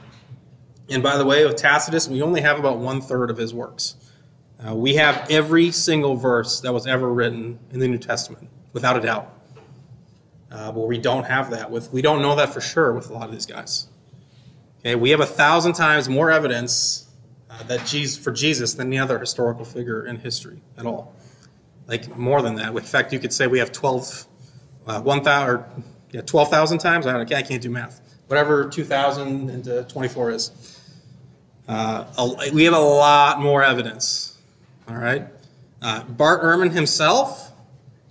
And 0.90 1.00
by 1.00 1.16
the 1.16 1.24
way, 1.24 1.46
with 1.46 1.54
Tacitus, 1.54 2.08
we 2.08 2.20
only 2.22 2.40
have 2.40 2.58
about 2.58 2.78
one 2.78 3.00
third 3.00 3.30
of 3.30 3.36
his 3.36 3.54
works. 3.54 3.94
Uh, 4.66 4.74
we 4.74 4.94
have 4.94 5.30
every 5.30 5.70
single 5.70 6.16
verse 6.16 6.60
that 6.60 6.74
was 6.74 6.86
ever 6.86 7.12
written 7.12 7.58
in 7.70 7.78
the 7.78 7.86
New 7.86 7.98
Testament, 7.98 8.48
without 8.72 8.96
a 8.96 9.00
doubt. 9.00 9.32
Uh, 10.50 10.72
but 10.72 10.80
we 10.80 10.98
don't 10.98 11.24
have 11.24 11.50
that 11.50 11.70
with. 11.70 11.92
We 11.92 12.02
don't 12.02 12.22
know 12.22 12.34
that 12.36 12.52
for 12.52 12.60
sure 12.60 12.92
with 12.92 13.10
a 13.10 13.12
lot 13.12 13.26
of 13.26 13.32
these 13.32 13.46
guys. 13.46 13.86
Okay, 14.80 14.94
we 14.94 15.10
have 15.10 15.20
a 15.20 15.26
thousand 15.26 15.74
times 15.74 16.08
more 16.08 16.30
evidence 16.30 17.06
uh, 17.50 17.62
that 17.64 17.84
Jesus 17.86 18.16
for 18.16 18.32
Jesus 18.32 18.74
than 18.74 18.88
any 18.88 18.98
other 18.98 19.18
historical 19.18 19.64
figure 19.64 20.06
in 20.06 20.16
history 20.16 20.60
at 20.76 20.86
all. 20.86 21.14
Like 21.86 22.16
more 22.16 22.42
than 22.42 22.54
that. 22.56 22.74
In 22.74 22.80
fact, 22.80 23.12
you 23.12 23.18
could 23.18 23.32
say 23.32 23.46
we 23.46 23.58
have 23.58 23.72
twelve, 23.72 24.26
uh, 24.86 25.00
one 25.02 25.22
thousand, 25.22 25.54
or 25.54 25.68
yeah, 26.10 26.22
twelve 26.22 26.50
thousand 26.50 26.78
times. 26.78 27.06
I, 27.06 27.12
don't, 27.12 27.32
I 27.32 27.42
can't 27.42 27.62
do 27.62 27.70
math. 27.70 28.00
Whatever 28.26 28.68
two 28.68 28.84
thousand 28.84 29.50
into 29.50 29.84
twenty-four 29.84 30.30
is. 30.30 30.80
Uh, 31.68 32.04
we 32.54 32.64
have 32.64 32.72
a 32.72 32.78
lot 32.78 33.42
more 33.42 33.62
evidence 33.62 34.37
all 34.88 34.96
right? 34.96 35.26
Uh, 35.80 36.02
Bart 36.04 36.42
Ehrman 36.42 36.72
himself, 36.72 37.52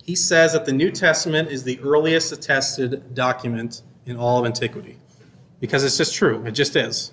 he 0.02 0.14
says 0.14 0.52
that 0.52 0.64
the 0.64 0.72
New 0.72 0.90
Testament 0.90 1.50
is 1.50 1.64
the 1.64 1.78
earliest 1.80 2.32
attested 2.32 3.14
document 3.14 3.82
in 4.06 4.16
all 4.16 4.38
of 4.38 4.46
antiquity 4.46 4.96
because 5.60 5.84
it's 5.84 5.96
just 5.96 6.14
true. 6.14 6.44
It 6.46 6.52
just 6.52 6.76
is. 6.76 7.12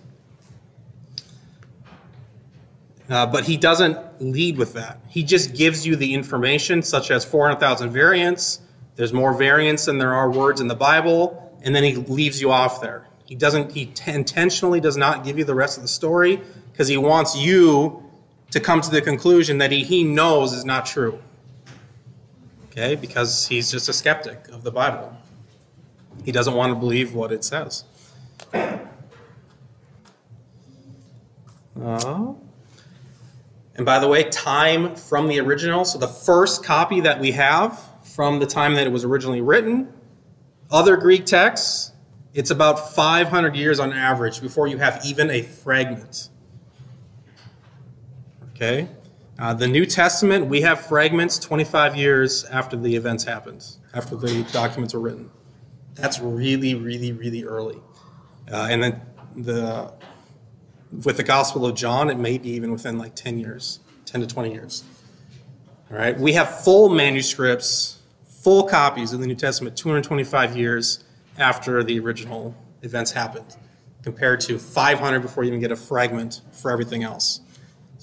Uh, 3.10 3.26
but 3.26 3.44
he 3.44 3.58
doesn't 3.58 4.00
lead 4.20 4.58
with 4.58 4.74
that. 4.74 5.00
He 5.08 5.24
just 5.24 5.54
gives 5.56 5.86
you 5.86 5.96
the 5.96 6.14
information, 6.14 6.82
such 6.82 7.12
as 7.12 7.24
400,000 7.24 7.92
variants. 7.92 8.62
There's 8.96 9.14
more 9.14 9.34
variants 9.34 9.86
than 9.86 9.98
there 9.98 10.14
are 10.14 10.32
words 10.32 10.60
in 10.60 10.68
the 10.68 10.76
Bible, 10.76 11.54
and 11.62 11.76
then 11.76 11.84
he 11.84 11.96
leaves 11.96 12.42
you 12.42 12.52
off 12.52 12.82
there. 12.82 13.08
He 13.26 13.36
doesn't. 13.36 13.74
He 13.74 13.88
t- 13.88 14.12
intentionally 14.12 14.80
does 14.80 14.98
not 14.98 15.24
give 15.24 15.38
you 15.38 15.44
the 15.44 15.56
rest 15.56 15.78
of 15.78 15.84
the 15.84 15.88
story 15.88 16.42
because 16.72 16.88
he 16.88 16.98
wants 16.98 17.36
you 17.36 18.05
to 18.56 18.62
come 18.62 18.80
to 18.80 18.90
the 18.90 19.02
conclusion 19.02 19.58
that 19.58 19.70
he, 19.70 19.84
he 19.84 20.02
knows 20.02 20.54
is 20.54 20.64
not 20.64 20.86
true. 20.86 21.20
Okay, 22.68 22.96
because 22.96 23.46
he's 23.46 23.70
just 23.70 23.90
a 23.90 23.94
skeptic 23.94 24.48
of 24.48 24.64
the 24.64 24.72
Bible. 24.72 25.14
He 26.24 26.32
doesn't 26.32 26.54
want 26.54 26.72
to 26.72 26.76
believe 26.80 27.14
what 27.14 27.34
it 27.34 27.44
says. 27.44 27.84
Uh, 28.54 28.86
and 33.76 33.86
by 33.86 34.00
the 34.00 34.08
way, 34.08 34.24
time 34.30 34.96
from 34.96 35.28
the 35.28 35.42
original, 35.42 35.84
so 35.84 36.00
the 36.00 36.08
first 36.08 36.64
copy 36.64 37.02
that 37.02 37.20
we 37.20 37.34
have 37.34 37.78
from 38.04 38.40
the 38.40 38.46
time 38.46 38.76
that 38.76 38.88
it 38.88 38.90
was 38.90 39.04
originally 39.04 39.42
written, 39.42 39.92
other 40.72 40.96
Greek 40.96 41.26
texts, 41.26 41.92
it's 42.34 42.52
about 42.52 42.96
500 42.96 43.54
years 43.54 43.82
on 43.82 43.92
average 43.92 44.40
before 44.40 44.68
you 44.68 44.78
have 44.78 45.06
even 45.06 45.30
a 45.30 45.42
fragment 45.42 46.30
Okay? 48.56 48.88
Uh, 49.38 49.54
the 49.54 49.68
New 49.68 49.86
Testament, 49.86 50.48
we 50.48 50.62
have 50.62 50.80
fragments 50.80 51.38
25 51.40 51.96
years 51.98 52.46
after 52.46 52.78
the 52.78 52.96
events 52.96 53.26
happened, 53.26 53.66
after 53.94 54.16
the 54.16 54.44
documents 54.54 54.94
were 54.94 55.02
written. 55.02 55.30
That's 55.96 56.20
really, 56.20 56.74
really, 56.74 57.12
really 57.12 57.44
early. 57.44 57.78
Uh, 58.50 58.68
and 58.70 58.82
then 58.82 59.02
the 59.36 59.94
with 61.04 61.18
the 61.18 61.24
Gospel 61.24 61.66
of 61.66 61.76
John, 61.76 62.10
it 62.10 62.18
may 62.18 62.38
be 62.38 62.52
even 62.52 62.72
within 62.72 62.98
like 62.98 63.16
10 63.16 63.38
years, 63.38 63.80
10 64.06 64.22
to 64.22 64.28
20 64.28 64.54
years. 64.54 64.84
All 65.92 65.98
right, 65.98 66.18
we 66.18 66.34
have 66.34 66.64
full 66.64 66.90
manuscripts, 66.90 68.00
full 68.26 68.64
copies 68.64 69.12
of 69.12 69.20
the 69.20 69.28
New 69.28 69.36
Testament 69.36 69.76
225 69.76 70.56
years 70.56 71.04
after 71.38 71.84
the 71.84 72.00
original 72.00 72.56
events 72.82 73.12
happened, 73.12 73.58
compared 74.02 74.40
to 74.42 74.58
500 74.58 75.20
before 75.20 75.44
you 75.44 75.50
even 75.50 75.60
get 75.60 75.72
a 75.72 75.76
fragment 75.76 76.42
for 76.52 76.72
everything 76.72 77.04
else. 77.04 77.42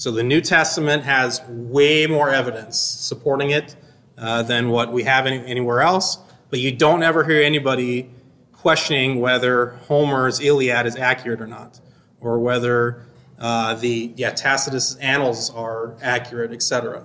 So 0.02 0.10
the 0.10 0.24
New 0.24 0.40
Testament 0.40 1.04
has 1.04 1.40
way 1.46 2.08
more 2.08 2.28
evidence 2.28 2.76
supporting 2.76 3.50
it 3.50 3.76
uh, 4.18 4.42
than 4.42 4.68
what 4.68 4.92
we 4.92 5.04
have 5.04 5.26
any, 5.26 5.38
anywhere 5.46 5.80
else. 5.80 6.18
But 6.50 6.58
you 6.58 6.72
don't 6.72 7.04
ever 7.04 7.22
hear 7.22 7.40
anybody 7.40 8.10
questioning 8.52 9.20
whether 9.20 9.78
Homer's 9.86 10.40
Iliad 10.40 10.86
is 10.86 10.96
accurate 10.96 11.40
or 11.40 11.46
not, 11.46 11.78
or 12.20 12.40
whether 12.40 13.06
uh, 13.38 13.74
the 13.74 14.12
yeah, 14.16 14.32
Tacitus' 14.32 14.96
annals 14.96 15.50
are 15.50 15.94
accurate, 16.02 16.50
etc., 16.50 17.04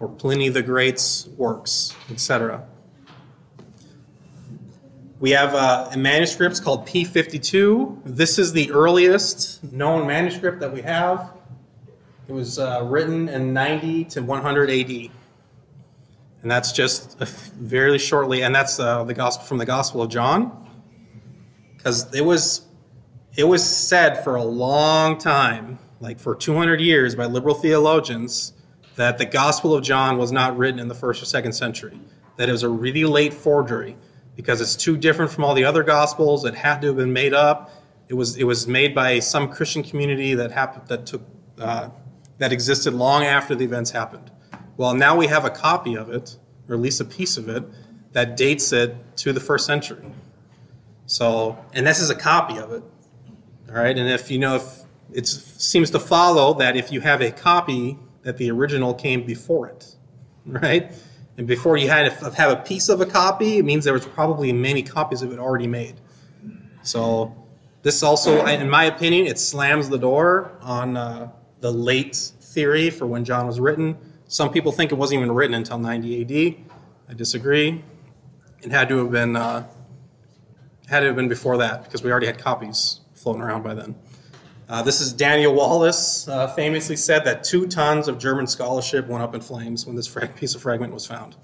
or 0.00 0.08
Pliny 0.08 0.48
the 0.48 0.62
Great's 0.62 1.28
works, 1.36 1.94
etc. 2.10 2.66
We 5.20 5.30
have 5.30 5.54
uh, 5.54 5.90
a 5.92 5.96
manuscript 5.96 6.64
called 6.64 6.84
P52. 6.84 8.02
This 8.04 8.40
is 8.40 8.52
the 8.52 8.72
earliest 8.72 9.62
known 9.72 10.08
manuscript 10.08 10.58
that 10.58 10.72
we 10.72 10.82
have. 10.82 11.30
It 12.26 12.32
was 12.32 12.58
uh, 12.58 12.82
written 12.84 13.28
in 13.28 13.52
90 13.52 14.04
to 14.04 14.22
100 14.22 14.70
AD. 14.70 15.10
And 16.42 16.50
that's 16.50 16.72
just 16.72 17.18
very 17.18 17.98
shortly, 17.98 18.42
and 18.42 18.54
that's 18.54 18.78
uh, 18.78 19.04
the 19.04 19.14
gospel 19.14 19.46
from 19.46 19.58
the 19.58 19.66
Gospel 19.66 20.02
of 20.02 20.10
John. 20.10 20.68
Because 21.76 22.14
it 22.14 22.24
was, 22.24 22.66
it 23.36 23.44
was 23.44 23.64
said 23.64 24.22
for 24.24 24.36
a 24.36 24.42
long 24.42 25.18
time, 25.18 25.78
like 26.00 26.18
for 26.18 26.34
200 26.34 26.80
years 26.80 27.14
by 27.14 27.26
liberal 27.26 27.54
theologians, 27.54 28.52
that 28.96 29.18
the 29.18 29.26
Gospel 29.26 29.74
of 29.74 29.82
John 29.82 30.18
was 30.18 30.32
not 30.32 30.56
written 30.56 30.78
in 30.78 30.88
the 30.88 30.94
first 30.94 31.22
or 31.22 31.26
second 31.26 31.52
century, 31.52 31.98
that 32.36 32.48
it 32.48 32.52
was 32.52 32.62
a 32.62 32.68
really 32.68 33.04
late 33.04 33.34
forgery 33.34 33.96
because 34.36 34.60
it's 34.60 34.76
too 34.76 34.96
different 34.96 35.30
from 35.30 35.44
all 35.44 35.54
the 35.54 35.64
other 35.64 35.82
Gospels. 35.82 36.44
It 36.44 36.54
had 36.54 36.80
to 36.82 36.88
have 36.88 36.96
been 36.96 37.12
made 37.12 37.34
up. 37.34 37.70
It 38.08 38.14
was, 38.14 38.36
it 38.36 38.44
was 38.44 38.66
made 38.66 38.94
by 38.94 39.18
some 39.18 39.50
Christian 39.50 39.82
community 39.82 40.34
that, 40.34 40.52
happened, 40.52 40.88
that 40.88 41.06
took 41.06 41.22
uh, 41.58 41.88
that 42.38 42.52
existed 42.52 42.94
long 42.94 43.24
after 43.24 43.54
the 43.54 43.64
events 43.64 43.90
happened. 43.90 44.30
Well, 44.76 44.94
now 44.94 45.16
we 45.16 45.28
have 45.28 45.44
a 45.44 45.50
copy 45.50 45.96
of 45.96 46.10
it, 46.10 46.36
or 46.68 46.74
at 46.74 46.80
least 46.80 47.00
a 47.00 47.04
piece 47.04 47.36
of 47.36 47.48
it, 47.48 47.64
that 48.12 48.36
dates 48.36 48.72
it 48.72 48.96
to 49.18 49.32
the 49.32 49.40
first 49.40 49.66
century. 49.66 50.04
So, 51.06 51.58
and 51.72 51.86
this 51.86 52.00
is 52.00 52.10
a 52.10 52.14
copy 52.14 52.58
of 52.58 52.72
it. 52.72 52.82
All 53.68 53.76
right, 53.76 53.96
and 53.96 54.08
if 54.08 54.30
you 54.30 54.38
know, 54.38 54.56
if 54.56 54.82
it 55.12 55.26
seems 55.26 55.90
to 55.90 56.00
follow 56.00 56.54
that 56.54 56.76
if 56.76 56.90
you 56.90 57.00
have 57.00 57.20
a 57.20 57.30
copy, 57.30 57.98
that 58.22 58.36
the 58.36 58.50
original 58.50 58.94
came 58.94 59.24
before 59.24 59.68
it, 59.68 59.96
right? 60.46 60.92
And 61.36 61.46
before 61.46 61.76
you 61.76 61.88
had 61.88 62.10
have 62.12 62.50
a 62.50 62.62
piece 62.62 62.88
of 62.88 63.00
a 63.00 63.06
copy, 63.06 63.58
it 63.58 63.64
means 63.64 63.84
there 63.84 63.92
was 63.92 64.06
probably 64.06 64.52
many 64.52 64.82
copies 64.82 65.22
of 65.22 65.32
it 65.32 65.38
already 65.38 65.66
made. 65.66 66.00
So, 66.82 67.34
this 67.82 68.02
also, 68.02 68.44
in 68.46 68.70
my 68.70 68.84
opinion, 68.84 69.26
it 69.26 69.38
slams 69.38 69.88
the 69.88 69.98
door 69.98 70.52
on. 70.60 70.96
Uh, 70.96 71.30
the 71.64 71.72
late 71.72 72.14
theory 72.42 72.90
for 72.90 73.06
when 73.06 73.24
John 73.24 73.46
was 73.46 73.58
written. 73.58 73.96
Some 74.26 74.52
people 74.52 74.70
think 74.70 74.92
it 74.92 74.96
wasn't 74.96 75.22
even 75.22 75.32
written 75.32 75.54
until 75.54 75.78
90 75.78 76.20
AD. 76.20 76.56
I 77.08 77.14
disagree. 77.14 77.82
It 78.60 78.70
had 78.70 78.90
to 78.90 78.98
have 78.98 79.10
been 79.10 79.34
uh, 79.34 79.66
Had 80.90 81.00
to 81.00 81.06
have 81.06 81.16
been 81.16 81.30
before 81.30 81.56
that 81.56 81.84
because 81.84 82.02
we 82.02 82.10
already 82.10 82.26
had 82.26 82.36
copies 82.36 83.00
floating 83.14 83.40
around 83.40 83.62
by 83.62 83.72
then. 83.72 83.94
Uh, 84.68 84.82
this 84.82 85.00
is 85.00 85.14
Daniel 85.14 85.54
Wallace, 85.54 86.28
uh, 86.28 86.48
famously 86.48 86.96
said 86.96 87.24
that 87.24 87.44
two 87.44 87.66
tons 87.66 88.08
of 88.08 88.18
German 88.18 88.46
scholarship 88.46 89.06
went 89.06 89.22
up 89.22 89.34
in 89.34 89.40
flames 89.40 89.86
when 89.86 89.96
this 89.96 90.06
frag- 90.06 90.36
piece 90.36 90.54
of 90.54 90.60
fragment 90.60 90.92
was 90.92 91.06
found 91.06 91.34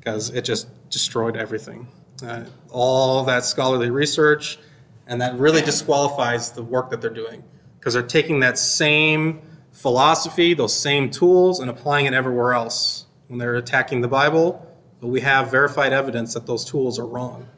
because 0.00 0.30
it 0.30 0.44
just 0.44 0.66
destroyed 0.90 1.36
everything. 1.36 1.86
Uh, 2.26 2.42
all 2.70 3.22
that 3.22 3.44
scholarly 3.44 3.90
research, 3.90 4.58
and 5.06 5.20
that 5.20 5.38
really 5.38 5.62
disqualifies 5.62 6.50
the 6.50 6.62
work 6.64 6.90
that 6.90 7.00
they're 7.00 7.08
doing 7.08 7.44
because 7.78 7.94
they're 7.94 8.02
taking 8.02 8.40
that 8.40 8.58
same 8.58 9.40
philosophy, 9.72 10.54
those 10.54 10.76
same 10.76 11.10
tools, 11.10 11.60
and 11.60 11.70
applying 11.70 12.06
it 12.06 12.14
everywhere 12.14 12.52
else 12.52 13.06
when 13.28 13.38
they're 13.38 13.56
attacking 13.56 14.00
the 14.00 14.08
Bible. 14.08 14.66
But 15.00 15.08
we 15.08 15.20
have 15.20 15.50
verified 15.50 15.92
evidence 15.92 16.34
that 16.34 16.46
those 16.46 16.64
tools 16.64 16.98
are 16.98 17.06
wrong. 17.06 17.48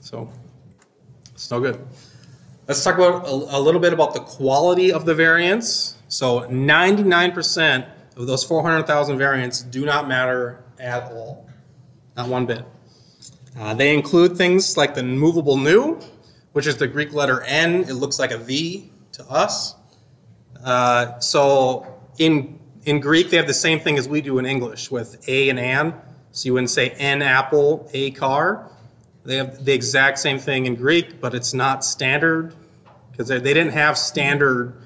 So 0.00 0.30
it's 1.32 1.50
no 1.50 1.60
good. 1.60 1.84
Let's 2.68 2.82
talk 2.82 2.94
about 2.94 3.26
a, 3.26 3.30
a 3.30 3.60
little 3.60 3.80
bit 3.80 3.92
about 3.92 4.14
the 4.14 4.20
quality 4.20 4.92
of 4.92 5.04
the 5.04 5.14
variants. 5.14 5.96
So 6.08 6.40
99% 6.42 7.86
of 8.16 8.26
those 8.26 8.44
400,000 8.44 9.18
variants 9.18 9.62
do 9.62 9.84
not 9.84 10.08
matter 10.08 10.64
at 10.78 11.04
all, 11.12 11.48
not 12.16 12.28
one 12.28 12.46
bit. 12.46 12.64
Uh, 13.58 13.74
they 13.74 13.94
include 13.94 14.36
things 14.36 14.76
like 14.76 14.94
the 14.94 15.02
movable 15.02 15.56
nu, 15.56 16.00
which 16.52 16.66
is 16.66 16.76
the 16.76 16.86
Greek 16.86 17.12
letter 17.12 17.42
N. 17.42 17.82
It 17.84 17.94
looks 17.94 18.18
like 18.18 18.30
a 18.30 18.38
V 18.38 18.90
to 19.12 19.24
us. 19.30 19.74
Uh, 20.64 21.18
so 21.20 21.86
in 22.18 22.58
in 22.84 23.00
Greek, 23.00 23.30
they 23.30 23.36
have 23.36 23.46
the 23.46 23.54
same 23.54 23.80
thing 23.80 23.98
as 23.98 24.08
we 24.08 24.20
do 24.20 24.38
in 24.38 24.46
English 24.46 24.90
with 24.90 25.26
a 25.28 25.48
and 25.48 25.58
an. 25.58 25.94
So 26.32 26.46
you 26.46 26.54
wouldn't 26.54 26.70
say 26.70 26.90
an 26.98 27.22
apple, 27.22 27.88
a 27.92 28.10
car. 28.10 28.70
They 29.24 29.36
have 29.36 29.64
the 29.64 29.72
exact 29.72 30.18
same 30.18 30.38
thing 30.38 30.66
in 30.66 30.74
Greek, 30.74 31.20
but 31.20 31.34
it's 31.34 31.54
not 31.54 31.84
standard 31.84 32.54
because 33.10 33.28
they, 33.28 33.38
they 33.38 33.54
didn't 33.54 33.72
have 33.72 33.96
standard 33.96 34.76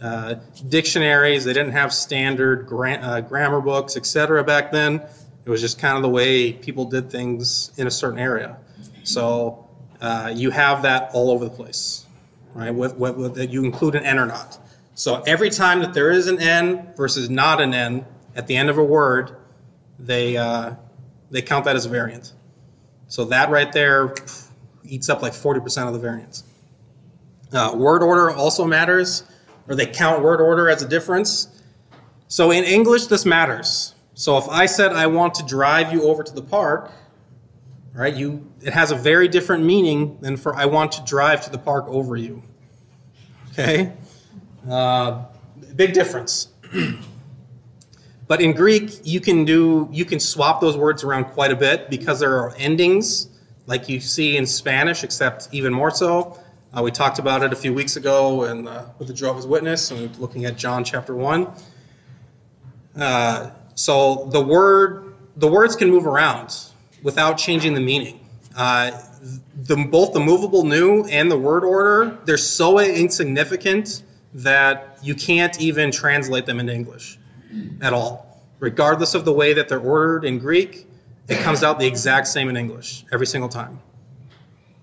uh, 0.00 0.34
dictionaries. 0.68 1.44
They 1.44 1.52
didn't 1.52 1.72
have 1.72 1.92
standard 1.92 2.66
gra- 2.66 3.00
uh, 3.00 3.20
grammar 3.22 3.60
books, 3.60 3.96
etc. 3.96 4.44
Back 4.44 4.70
then, 4.70 5.02
it 5.44 5.50
was 5.50 5.60
just 5.60 5.78
kind 5.78 5.96
of 5.96 6.02
the 6.02 6.08
way 6.08 6.52
people 6.52 6.84
did 6.84 7.10
things 7.10 7.72
in 7.76 7.86
a 7.86 7.90
certain 7.90 8.18
area. 8.18 8.58
So 9.02 9.68
uh, 10.00 10.32
you 10.34 10.50
have 10.50 10.82
that 10.82 11.10
all 11.14 11.30
over 11.30 11.44
the 11.44 11.50
place, 11.50 12.06
right? 12.54 12.70
With, 12.70 12.96
with, 12.96 13.16
with, 13.16 13.50
you 13.50 13.64
include 13.64 13.96
an 13.96 14.04
N 14.04 14.18
or 14.18 14.26
not. 14.26 14.58
So 14.98 15.22
every 15.28 15.48
time 15.48 15.78
that 15.82 15.94
there 15.94 16.10
is 16.10 16.26
an 16.26 16.40
N 16.40 16.92
versus 16.96 17.30
not 17.30 17.60
an 17.60 17.72
N 17.72 18.04
at 18.34 18.48
the 18.48 18.56
end 18.56 18.68
of 18.68 18.78
a 18.78 18.82
word, 18.82 19.36
they 19.96 20.36
uh, 20.36 20.74
they 21.30 21.40
count 21.40 21.66
that 21.66 21.76
as 21.76 21.86
a 21.86 21.88
variant. 21.88 22.32
So 23.06 23.24
that 23.26 23.48
right 23.48 23.70
there 23.70 24.12
eats 24.82 25.08
up 25.08 25.22
like 25.22 25.34
40% 25.34 25.86
of 25.86 25.92
the 25.92 26.00
variance. 26.00 26.42
Uh, 27.52 27.74
word 27.76 28.02
order 28.02 28.32
also 28.32 28.64
matters, 28.64 29.22
or 29.68 29.76
they 29.76 29.86
count 29.86 30.20
word 30.20 30.40
order 30.40 30.68
as 30.68 30.82
a 30.82 30.88
difference. 30.88 31.46
So 32.26 32.50
in 32.50 32.64
English, 32.64 33.06
this 33.06 33.24
matters. 33.24 33.94
So 34.14 34.36
if 34.36 34.48
I 34.48 34.66
said 34.66 34.92
I 34.92 35.06
want 35.06 35.34
to 35.34 35.46
drive 35.46 35.92
you 35.92 36.08
over 36.08 36.24
to 36.24 36.34
the 36.34 36.42
park, 36.42 36.90
right, 37.94 38.12
you 38.12 38.50
it 38.62 38.72
has 38.72 38.90
a 38.90 38.96
very 38.96 39.28
different 39.28 39.62
meaning 39.62 40.18
than 40.22 40.36
for 40.36 40.56
I 40.56 40.64
want 40.64 40.90
to 40.92 41.04
drive 41.04 41.44
to 41.44 41.50
the 41.50 41.58
park 41.58 41.84
over 41.86 42.16
you. 42.16 42.42
Okay? 43.52 43.92
Uh, 44.68 45.24
big 45.76 45.92
difference. 45.92 46.48
but 48.26 48.40
in 48.40 48.52
Greek, 48.52 49.00
you 49.04 49.20
can 49.20 49.44
do 49.44 49.88
you 49.92 50.04
can 50.04 50.20
swap 50.20 50.60
those 50.60 50.76
words 50.76 51.04
around 51.04 51.26
quite 51.26 51.50
a 51.50 51.56
bit 51.56 51.90
because 51.90 52.20
there 52.20 52.38
are 52.38 52.54
endings 52.56 53.28
like 53.66 53.88
you 53.88 54.00
see 54.00 54.36
in 54.36 54.46
Spanish, 54.46 55.04
except 55.04 55.48
even 55.52 55.72
more 55.72 55.90
so. 55.90 56.38
Uh, 56.76 56.82
we 56.82 56.90
talked 56.90 57.18
about 57.18 57.42
it 57.42 57.52
a 57.52 57.56
few 57.56 57.72
weeks 57.72 57.96
ago 57.96 58.44
and 58.44 58.68
uh, 58.68 58.84
with 58.98 59.08
the 59.08 59.14
Jehovah's 59.14 59.46
Witness, 59.46 59.90
and 59.90 60.14
looking 60.18 60.44
at 60.44 60.56
John 60.56 60.84
chapter 60.84 61.14
one. 61.14 61.52
Uh, 62.98 63.50
so 63.74 64.28
the 64.32 64.40
word 64.40 65.14
the 65.36 65.48
words 65.48 65.76
can 65.76 65.88
move 65.88 66.06
around 66.06 66.56
without 67.02 67.38
changing 67.38 67.74
the 67.74 67.80
meaning. 67.80 68.20
Uh, 68.56 68.90
the, 69.54 69.76
both 69.76 70.12
the 70.12 70.20
movable 70.20 70.64
nu 70.64 71.04
and 71.04 71.30
the 71.30 71.38
word 71.38 71.64
order 71.64 72.18
they're 72.24 72.36
so 72.36 72.78
insignificant 72.80 74.02
that 74.34 74.98
you 75.02 75.14
can't 75.14 75.60
even 75.60 75.90
translate 75.90 76.46
them 76.46 76.60
into 76.60 76.72
English 76.72 77.18
at 77.80 77.92
all. 77.92 78.42
Regardless 78.60 79.14
of 79.14 79.24
the 79.24 79.32
way 79.32 79.52
that 79.52 79.68
they're 79.68 79.78
ordered 79.78 80.24
in 80.24 80.38
Greek, 80.38 80.86
it 81.28 81.38
comes 81.40 81.62
out 81.62 81.78
the 81.78 81.86
exact 81.86 82.26
same 82.26 82.48
in 82.48 82.56
English 82.56 83.04
every 83.12 83.26
single 83.26 83.48
time. 83.48 83.80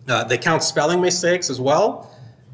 Uh, 0.07 0.23
they 0.23 0.37
count 0.37 0.63
spelling 0.63 1.01
mistakes 1.01 1.49
as 1.49 1.59
well. 1.59 2.11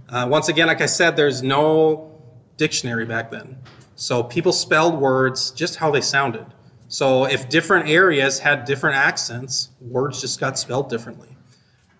Uh, 0.09 0.27
once 0.29 0.47
again, 0.47 0.67
like 0.67 0.81
I 0.81 0.85
said, 0.85 1.15
there's 1.15 1.43
no 1.43 2.11
dictionary 2.57 3.05
back 3.05 3.31
then. 3.31 3.57
So 3.95 4.23
people 4.23 4.51
spelled 4.51 4.99
words 4.99 5.51
just 5.51 5.75
how 5.75 5.91
they 5.91 6.01
sounded. 6.01 6.45
So 6.87 7.25
if 7.25 7.49
different 7.49 7.87
areas 7.87 8.39
had 8.39 8.65
different 8.65 8.97
accents, 8.97 9.69
words 9.79 10.19
just 10.21 10.39
got 10.39 10.57
spelled 10.57 10.89
differently. 10.89 11.29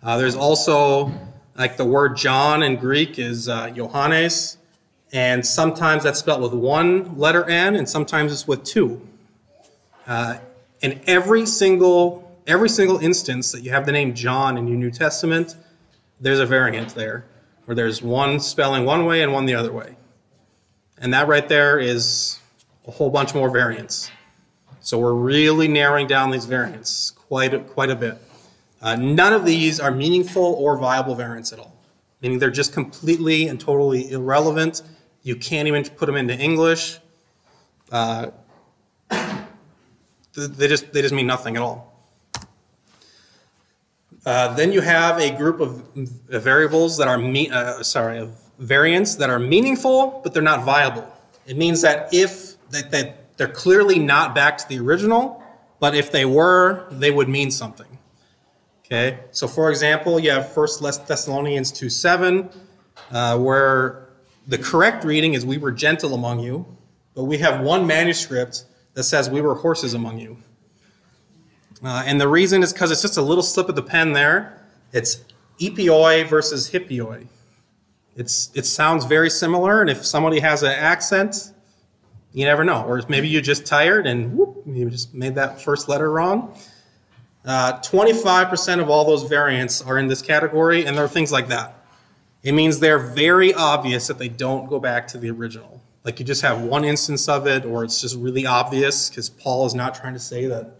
Uh, 0.04 0.18
there's 0.18 0.36
also 0.36 1.12
like 1.56 1.78
the 1.78 1.86
word 1.86 2.18
John 2.18 2.64
in 2.64 2.76
Greek 2.76 3.20
is 3.20 3.48
uh, 3.48 3.70
Johannes, 3.70 4.58
and 5.14 5.46
sometimes 5.46 6.04
that's 6.04 6.20
spelled 6.20 6.42
with 6.42 6.54
one 6.54 7.18
letter 7.18 7.50
N, 7.50 7.76
and 7.76 7.88
sometimes 7.88 8.32
it's 8.32 8.48
with 8.48 8.64
two. 8.64 9.06
Uh, 10.08 10.38
in 10.82 11.02
every 11.06 11.46
single 11.46 12.28
every 12.48 12.70
single 12.70 12.98
instance 12.98 13.52
that 13.52 13.62
you 13.62 13.72
have 13.72 13.86
the 13.86 13.92
name 13.92 14.14
John 14.14 14.58
in 14.58 14.68
your 14.68 14.78
New 14.78 14.92
Testament, 14.92 15.56
there's 16.20 16.40
a 16.40 16.46
variant 16.46 16.96
there, 16.96 17.26
where 17.66 17.76
there's 17.76 18.02
one 18.02 18.40
spelling 18.40 18.86
one 18.86 19.06
way 19.06 19.22
and 19.22 19.32
one 19.32 19.46
the 19.46 19.56
other 19.56 19.72
way, 19.72 19.96
and 20.98 21.14
that 21.14 21.28
right 21.28 21.48
there 21.48 21.80
is 21.80 22.40
a 22.88 22.92
whole 22.92 23.10
bunch 23.10 23.36
more 23.36 23.50
variants. 23.50 24.10
So 24.80 24.98
we're 24.98 25.14
really 25.14 25.68
narrowing 25.68 26.08
down 26.08 26.32
these 26.32 26.46
variants 26.46 27.12
quite 27.12 27.54
a, 27.54 27.60
quite 27.60 27.92
a 27.92 27.96
bit. 27.96 28.18
Uh, 28.82 28.96
none 28.96 29.32
of 29.32 29.46
these 29.46 29.80
are 29.80 29.92
meaningful 29.92 30.44
or 30.44 30.76
viable 30.76 31.14
variants 31.14 31.54
at 31.54 31.60
all, 31.60 31.76
meaning 32.22 32.40
they're 32.40 32.50
just 32.50 32.74
completely 32.74 33.48
and 33.48 33.60
totally 33.60 34.10
irrelevant 34.12 34.82
you 35.24 35.36
can't 35.36 35.68
even 35.68 35.84
put 35.84 36.06
them 36.06 36.16
into 36.16 36.38
English. 36.38 37.00
Uh, 37.92 38.32
they 40.36 40.68
just 40.68 40.94
they 40.94 41.02
just 41.02 41.14
mean 41.14 41.28
nothing 41.28 41.56
at 41.56 41.62
all. 41.62 41.92
Uh, 44.26 44.54
then 44.54 44.72
you 44.72 44.82
have 44.82 45.20
a 45.20 45.32
group 45.36 45.60
of 45.60 45.84
variables 46.30 46.98
that 46.98 47.08
are 47.08 47.18
me- 47.18 47.50
uh, 47.50 47.82
sorry 47.82 48.20
of 48.20 48.38
variants 48.60 49.16
that 49.16 49.30
are 49.30 49.40
meaningful, 49.40 50.22
but 50.24 50.34
they're 50.34 50.44
not 50.44 50.64
viable. 50.64 51.12
It 51.48 51.58
means 51.58 51.82
that 51.82 52.14
if 52.14 52.56
that, 52.70 52.92
that 52.92 53.38
they're 53.38 53.48
clearly 53.48 53.98
not 53.98 54.36
back 54.36 54.58
to 54.60 54.70
the 54.70 54.80
original, 54.80 55.44
but 55.80 55.96
if 55.96 56.12
they 56.12 56.26
were, 56.26 56.86
they 56.92 57.10
would 57.10 57.28
mean 57.28 57.50
something. 57.50 57.98
Okay, 58.86 59.20
so 59.32 59.48
for 59.48 59.72
example, 59.72 60.20
you 60.20 60.30
have 60.32 60.54
First 60.54 60.82
Thessalonians 60.82 61.72
two 61.72 61.90
seven, 61.90 62.50
uh, 63.12 63.38
where 63.40 64.10
the 64.48 64.58
correct 64.58 65.04
reading 65.04 65.34
is 65.34 65.46
we 65.46 65.58
were 65.58 65.72
gentle 65.72 66.14
among 66.14 66.40
you, 66.40 66.66
but 67.16 67.26
we 67.26 67.38
have 67.38 67.62
one 67.62 67.86
manuscript 67.86 68.66
that 68.94 69.04
says 69.04 69.30
we 69.30 69.42
were 69.42 69.56
horses 69.56 69.94
among 69.94 70.20
you. 70.20 70.38
Uh, 71.84 72.04
and 72.06 72.20
the 72.20 72.28
reason 72.28 72.62
is 72.62 72.74
because 72.74 72.92
it's 72.92 73.02
just 73.02 73.18
a 73.18 73.22
little 73.22 73.44
slip 73.44 73.70
of 73.70 73.76
the 73.76 73.82
pen 73.82 74.14
there. 74.14 74.62
It's 74.94 75.24
epioi 75.60 76.28
versus 76.28 76.70
hippioi. 76.70 77.28
It's, 78.16 78.52
it 78.54 78.66
sounds 78.66 79.06
very 79.06 79.30
similar, 79.30 79.82
and 79.82 79.90
if 79.90 80.06
somebody 80.06 80.40
has 80.40 80.64
an 80.64 80.72
accent, 80.72 81.54
you 82.34 82.46
never 82.46 82.64
know. 82.64 82.84
Or 82.84 83.02
maybe 83.08 83.28
you're 83.28 83.42
just 83.42 83.66
tired 83.66 84.06
and 84.06 84.38
whoop, 84.38 84.64
you 84.66 84.90
just 84.90 85.14
made 85.14 85.36
that 85.36 85.62
first 85.62 85.88
letter 85.88 86.12
wrong. 86.12 86.56
Uh, 87.46 87.80
25% 87.80 88.80
of 88.80 88.90
all 88.90 89.06
those 89.06 89.24
variants 89.24 89.82
are 89.82 89.98
in 89.98 90.08
this 90.08 90.22
category, 90.22 90.86
and 90.86 90.96
there 90.96 91.04
are 91.04 91.10
things 91.10 91.32
like 91.32 91.48
that. 91.48 91.81
It 92.44 92.54
means 92.54 92.80
they're 92.80 93.00
very 93.00 93.54
obvious 93.54 94.08
that 94.08 94.18
they 94.18 94.30
don't 94.30 94.68
go 94.68 94.80
back 94.80 95.08
to 95.10 95.18
the 95.18 95.30
original. 95.30 95.82
Like 96.04 96.20
you 96.20 96.26
just 96.26 96.42
have 96.42 96.62
one 96.62 96.84
instance 96.84 97.30
of 97.30 97.46
it, 97.46 97.66
or 97.66 97.84
it's 97.84 98.02
just 98.02 98.18
really 98.18 98.46
obvious 98.46 99.10
because 99.10 99.30
Paul 99.30 99.66
is 99.68 99.76
not 99.76 99.94
trying 99.94 100.14
to 100.14 100.20
say 100.20 100.48
that 100.48 100.78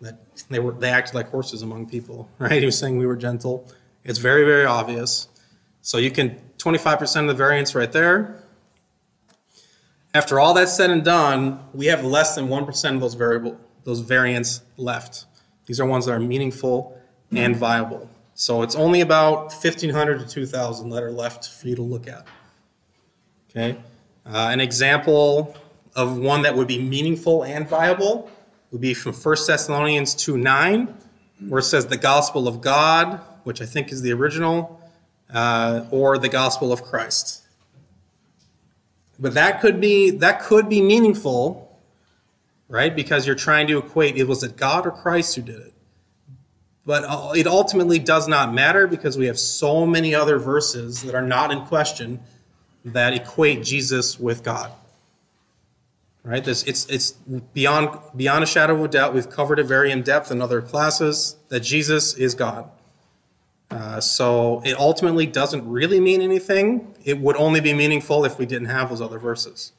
that 0.00 0.18
they 0.48 0.58
were 0.58 0.72
they 0.72 0.88
acted 0.88 1.14
like 1.14 1.28
horses 1.28 1.62
among 1.62 1.88
people, 1.88 2.28
right? 2.38 2.60
He 2.60 2.66
was 2.66 2.78
saying 2.78 2.98
we 2.98 3.06
were 3.06 3.16
gentle. 3.16 3.66
It's 4.04 4.18
very 4.18 4.44
very 4.44 4.64
obvious. 4.64 5.28
So 5.82 5.98
you 5.98 6.10
can 6.10 6.40
25% 6.58 7.22
of 7.22 7.26
the 7.28 7.34
variance 7.34 7.74
right 7.74 7.90
there. 7.90 8.42
After 10.12 10.40
all 10.40 10.52
that's 10.54 10.76
said 10.76 10.90
and 10.90 11.04
done, 11.04 11.60
we 11.72 11.86
have 11.86 12.04
less 12.04 12.34
than 12.34 12.48
1% 12.48 12.94
of 12.94 13.00
those 13.00 13.14
variable 13.14 13.56
those 13.84 14.00
variants 14.00 14.62
left. 14.76 15.26
These 15.66 15.78
are 15.78 15.86
ones 15.86 16.06
that 16.06 16.12
are 16.12 16.20
meaningful 16.20 16.98
and 17.30 17.54
viable. 17.56 18.10
So 18.40 18.62
it's 18.62 18.74
only 18.74 19.02
about 19.02 19.52
1,500 19.52 20.20
to 20.20 20.26
2,000 20.26 20.88
that 20.90 21.02
are 21.02 21.12
left 21.12 21.48
for 21.50 21.68
you 21.68 21.76
to 21.76 21.82
look 21.82 22.08
at. 22.08 22.26
Okay? 23.50 23.76
Uh, 24.24 24.48
an 24.50 24.60
example 24.60 25.54
of 25.94 26.16
one 26.16 26.40
that 26.42 26.56
would 26.56 26.68
be 26.68 26.80
meaningful 26.80 27.44
and 27.44 27.68
viable 27.68 28.30
would 28.70 28.80
be 28.80 28.94
from 28.94 29.12
1 29.12 29.36
Thessalonians 29.46 30.14
2 30.14 30.38
9, 30.38 30.94
where 31.48 31.58
it 31.58 31.64
says, 31.64 31.86
The 31.88 31.98
gospel 31.98 32.48
of 32.48 32.62
God 32.62 33.20
which 33.44 33.60
I 33.60 33.66
think 33.66 33.92
is 33.92 34.02
the 34.02 34.12
original, 34.12 34.80
uh, 35.32 35.84
or 35.90 36.18
the 36.18 36.28
gospel 36.28 36.72
of 36.72 36.82
Christ. 36.82 37.42
But 39.18 39.34
that 39.34 39.60
could 39.60 39.80
be 39.80 40.10
that 40.10 40.40
could 40.40 40.68
be 40.68 40.80
meaningful, 40.80 41.78
right? 42.68 42.94
Because 42.94 43.26
you're 43.26 43.36
trying 43.36 43.66
to 43.66 43.78
equate 43.78 44.16
it 44.16 44.26
was 44.26 44.42
it 44.42 44.56
God 44.56 44.86
or 44.86 44.90
Christ 44.90 45.36
who 45.36 45.42
did 45.42 45.60
it. 45.60 45.74
But 46.90 47.04
uh, 47.04 47.34
it 47.36 47.46
ultimately 47.46 48.00
does 48.00 48.26
not 48.26 48.52
matter 48.52 48.88
because 48.88 49.16
we 49.16 49.26
have 49.26 49.38
so 49.38 49.86
many 49.86 50.12
other 50.12 50.40
verses 50.40 51.04
that 51.04 51.14
are 51.14 51.22
not 51.22 51.52
in 51.52 51.64
question 51.66 52.18
that 52.84 53.12
equate 53.12 53.62
Jesus 53.62 54.18
with 54.18 54.42
God. 54.42 54.72
Right? 56.24 56.42
This 56.42 56.64
it's 56.64 56.86
it's 56.86 57.12
beyond 57.54 57.96
beyond 58.16 58.42
a 58.42 58.46
shadow 58.46 58.74
of 58.74 58.82
a 58.82 58.88
doubt. 58.88 59.14
We've 59.14 59.30
covered 59.30 59.60
it 59.60 59.66
very 59.66 59.92
in 59.92 60.02
depth 60.02 60.32
in 60.32 60.42
other 60.42 60.60
classes 60.60 61.36
that 61.48 61.60
Jesus 61.60 62.14
is 62.14 62.34
God. 62.34 62.68
Uh, 63.70 64.00
so 64.00 64.60
it 64.64 64.76
ultimately 64.76 65.26
doesn't 65.26 65.70
really 65.70 66.00
mean 66.00 66.20
anything. 66.20 66.92
It 67.04 67.20
would 67.20 67.36
only 67.36 67.60
be 67.60 67.72
meaningful 67.72 68.24
if 68.24 68.36
we 68.36 68.46
didn't 68.46 68.66
have 68.66 68.88
those 68.88 69.00
other 69.00 69.20
verses. 69.20 69.70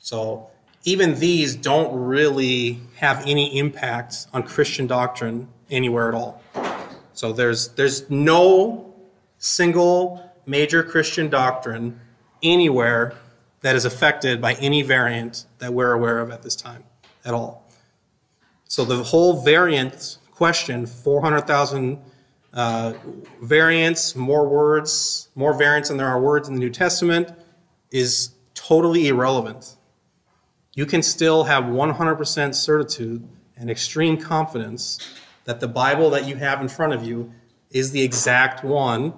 So 0.00 0.50
even 0.84 1.18
these 1.18 1.56
don't 1.56 1.98
really 1.98 2.80
have 2.96 3.22
any 3.26 3.58
impact 3.58 4.26
on 4.34 4.42
Christian 4.42 4.86
doctrine 4.86 5.48
anywhere 5.70 6.10
at 6.10 6.14
all. 6.14 6.41
So 7.14 7.32
there's 7.32 7.68
there's 7.68 8.08
no 8.10 8.94
single 9.38 10.32
major 10.46 10.82
Christian 10.82 11.28
doctrine 11.28 12.00
anywhere 12.42 13.14
that 13.60 13.76
is 13.76 13.84
affected 13.84 14.40
by 14.40 14.54
any 14.54 14.82
variant 14.82 15.46
that 15.58 15.72
we're 15.72 15.92
aware 15.92 16.18
of 16.18 16.30
at 16.30 16.42
this 16.42 16.56
time 16.56 16.84
at 17.24 17.34
all. 17.34 17.70
So 18.64 18.84
the 18.84 19.02
whole 19.02 19.42
variant 19.42 20.18
question, 20.30 20.86
400,000 20.86 21.98
uh, 22.52 22.94
variants, 23.40 24.16
more 24.16 24.48
words, 24.48 25.28
more 25.34 25.54
variants 25.54 25.88
than 25.88 25.98
there 25.98 26.08
are 26.08 26.20
words 26.20 26.48
in 26.48 26.54
the 26.54 26.60
New 26.60 26.70
Testament, 26.70 27.30
is 27.90 28.30
totally 28.54 29.08
irrelevant. 29.08 29.76
You 30.74 30.86
can 30.86 31.02
still 31.02 31.44
have 31.44 31.64
100% 31.64 32.54
certitude 32.54 33.28
and 33.56 33.70
extreme 33.70 34.16
confidence 34.16 34.98
that 35.44 35.60
the 35.60 35.68
Bible 35.68 36.10
that 36.10 36.26
you 36.26 36.36
have 36.36 36.60
in 36.60 36.68
front 36.68 36.92
of 36.92 37.04
you 37.04 37.32
is 37.70 37.90
the 37.90 38.02
exact 38.02 38.64
one, 38.64 39.14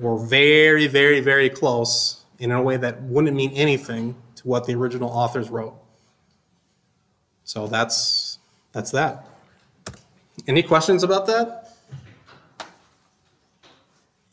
or 0.00 0.18
very, 0.18 0.86
very, 0.86 1.20
very 1.20 1.50
close 1.50 2.24
in 2.38 2.50
a 2.50 2.62
way 2.62 2.76
that 2.76 3.02
wouldn't 3.02 3.36
mean 3.36 3.50
anything 3.52 4.14
to 4.36 4.46
what 4.46 4.66
the 4.66 4.74
original 4.74 5.10
authors 5.10 5.50
wrote. 5.50 5.74
So 7.44 7.66
that's 7.66 8.38
that's 8.72 8.90
that. 8.92 9.26
Any 10.46 10.62
questions 10.62 11.02
about 11.02 11.26
that? 11.26 11.76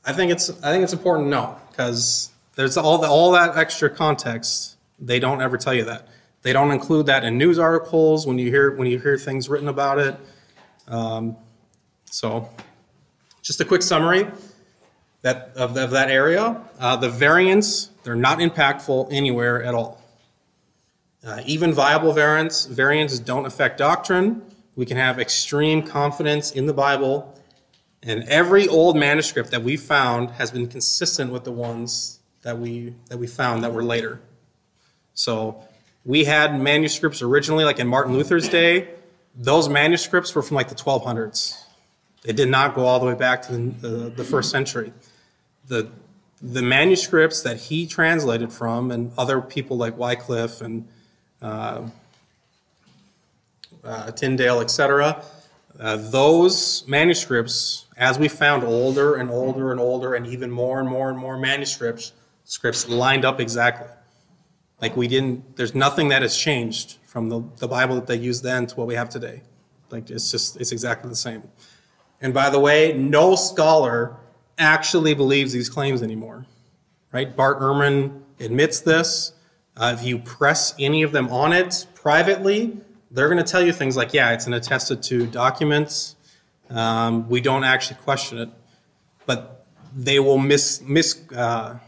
I 0.06 0.13
think 0.13 0.32
it's 0.32 0.50
I 0.63 0.71
think 0.71 0.84
it's 0.84 0.93
important 0.93 1.28
to 1.28 1.30
know 1.32 1.58
because 1.71 2.32
there's 2.56 2.78
all 2.78 2.98
the, 2.98 3.08
all 3.08 3.32
that 3.32 3.58
extra 3.58 3.89
context. 3.89 4.78
They 5.00 5.19
don't 5.19 5.41
ever 5.41 5.58
tell 5.58 5.74
you 5.74 5.86
that. 5.86 6.08
They 6.43 6.54
don't 6.54 6.71
include 6.71 7.08
that 7.08 7.24
in 7.24 7.38
news 7.38 7.58
articles 7.58 8.28
when 8.28 8.38
you 8.38 8.52
hear 8.52 8.76
when 8.76 8.88
you 8.88 9.00
hear 9.00 9.17
things 9.17 9.50
written 9.50 9.67
about 9.67 9.98
it. 9.98 10.15
Um, 10.88 11.38
so, 12.06 12.50
just 13.41 13.60
a 13.62 13.65
quick 13.65 13.82
summary 13.82 14.28
that 15.26 15.52
of, 15.56 15.76
of 15.76 15.89
that 15.89 16.12
area. 16.12 16.62
Uh, 16.80 16.95
the 16.95 17.10
variants 17.10 17.89
they're 18.04 18.15
not 18.15 18.38
impactful 18.38 19.08
anywhere 19.12 19.63
at 19.63 19.74
all. 19.74 20.00
Uh, 21.26 21.41
even 21.45 21.74
viable 21.74 22.13
variants 22.13 22.65
variants 22.65 23.17
don't 23.17 23.48
affect 23.48 23.80
doctrine. 23.80 24.43
We 24.76 24.86
can 24.86 24.98
have 24.98 25.19
extreme 25.19 25.82
confidence 25.82 26.52
in 26.52 26.67
the 26.67 26.74
Bible, 26.74 27.34
and 28.04 28.24
every 28.26 28.67
old 28.67 28.98
manuscript 28.98 29.50
that 29.52 29.63
we 29.63 29.78
found 29.78 30.32
has 30.32 30.52
been 30.52 30.67
consistent 30.67 31.32
with 31.32 31.43
the 31.43 31.52
ones 31.52 32.19
that 32.43 32.60
we 32.60 32.93
that 33.10 33.17
we 33.17 33.26
found 33.26 33.63
that 33.63 33.74
were 33.74 33.84
later. 33.84 34.21
So 35.15 35.63
we 36.04 36.26
had 36.26 36.62
manuscripts 36.62 37.24
originally, 37.24 37.63
like 37.65 37.80
in 37.80 37.88
Martin 37.88 38.13
Luther's 38.13 38.48
day. 38.48 38.89
Those 39.36 39.67
manuscripts 39.69 40.34
were 40.34 40.41
from 40.41 40.56
like 40.56 40.69
the 40.69 40.76
1200s. 40.76 41.62
They 42.24 42.34
did 42.34 42.50
not 42.50 42.74
go 42.74 42.86
all 42.86 43.00
the 43.00 43.06
way 43.06 43.13
back 43.13 43.41
to 43.43 43.52
the, 43.52 43.88
the, 43.88 44.10
the 44.10 44.24
first 44.24 44.50
century. 44.50 44.93
The 45.67 45.89
the 46.41 46.62
manuscripts 46.62 47.41
that 47.41 47.58
he 47.58 47.88
translated 47.88 48.52
from, 48.52 48.91
and 48.91 49.12
other 49.17 49.41
people 49.41 49.78
like 49.78 49.98
Wycliffe 49.98 50.62
and 50.62 50.88
uh, 51.41 51.88
uh, 53.84 54.12
Tyndale, 54.12 54.62
etc., 54.62 55.24
uh, 55.80 55.98
those 55.98 56.88
manuscripts, 56.88 57.86
as 57.98 58.17
we 58.17 58.28
found 58.28 58.63
older 58.63 59.15
and 59.15 59.30
older 59.30 59.71
and 59.71 59.80
older, 59.80 60.13
and 60.13 60.26
even 60.28 60.50
more 60.50 60.80
and 60.80 60.88
more 60.88 61.10
and 61.10 61.17
more 61.17 61.38
manuscripts, 61.38 62.13
scripts 62.45 62.88
lined 62.88 63.26
up 63.26 63.41
exactly. 63.41 63.88
Like 64.82 64.95
we 64.95 65.08
didn't, 65.08 65.58
there's 65.58 65.76
nothing 65.76 66.10
that 66.10 66.21
has 66.21 66.38
changed 66.38 66.98
from 67.15 67.30
the, 67.30 67.41
the 67.60 67.67
Bible 67.69 67.95
that 67.95 68.08
they 68.08 68.17
used 68.17 68.43
then 68.43 68.67
to 68.67 68.75
what 68.75 68.88
we 68.88 68.95
have 68.95 69.08
today. 69.08 69.41
Like 69.89 70.10
it's 70.10 70.30
just, 70.30 70.60
it's 70.60 70.73
exactly 70.73 71.10
the 71.10 71.15
same. 71.15 71.43
And 72.19 72.34
by 72.34 72.49
the 72.49 72.60
way, 72.60 72.91
no 72.91 73.38
scholar 73.38 74.17
actually 74.58 75.13
believes 75.13 75.54
these 75.54 75.69
claims 75.69 76.04
anymore. 76.04 76.45
Right? 77.13 77.34
Bart 77.34 77.62
Ehrman 77.62 78.19
admits 78.38 78.82
this. 78.82 79.32
Uh, 79.78 79.95
if 79.97 80.06
you 80.06 80.19
press 80.19 80.75
any 80.78 81.04
of 81.04 81.13
them 81.13 81.30
on 81.30 81.54
it 81.54 81.88
privately, 81.95 82.82
they're 83.12 83.30
going 83.30 83.41
to 83.41 83.49
tell 83.49 83.65
you 83.65 83.71
things 83.71 83.95
like, 83.95 84.13
yeah, 84.13 84.34
it's 84.34 84.45
an 84.45 84.54
attested 84.54 85.01
to 85.04 85.25
documents. 85.25 86.17
Um, 86.69 87.30
we 87.30 87.39
don't 87.39 87.63
actually 87.63 87.95
question 88.01 88.39
it. 88.39 88.49
But 89.25 89.65
they 89.95 90.19
will 90.19 90.38
mis, 90.38 90.82
mis, 90.82 91.21
uh, 91.32 91.80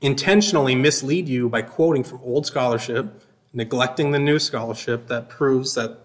intentionally 0.00 0.74
mislead 0.74 1.28
you 1.28 1.50
by 1.50 1.60
quoting 1.60 2.02
from 2.02 2.20
old 2.22 2.46
scholarship, 2.46 3.21
neglecting 3.52 4.10
the 4.12 4.18
new 4.18 4.38
scholarship 4.38 5.06
that 5.08 5.28
proves 5.28 5.74
that 5.74 5.98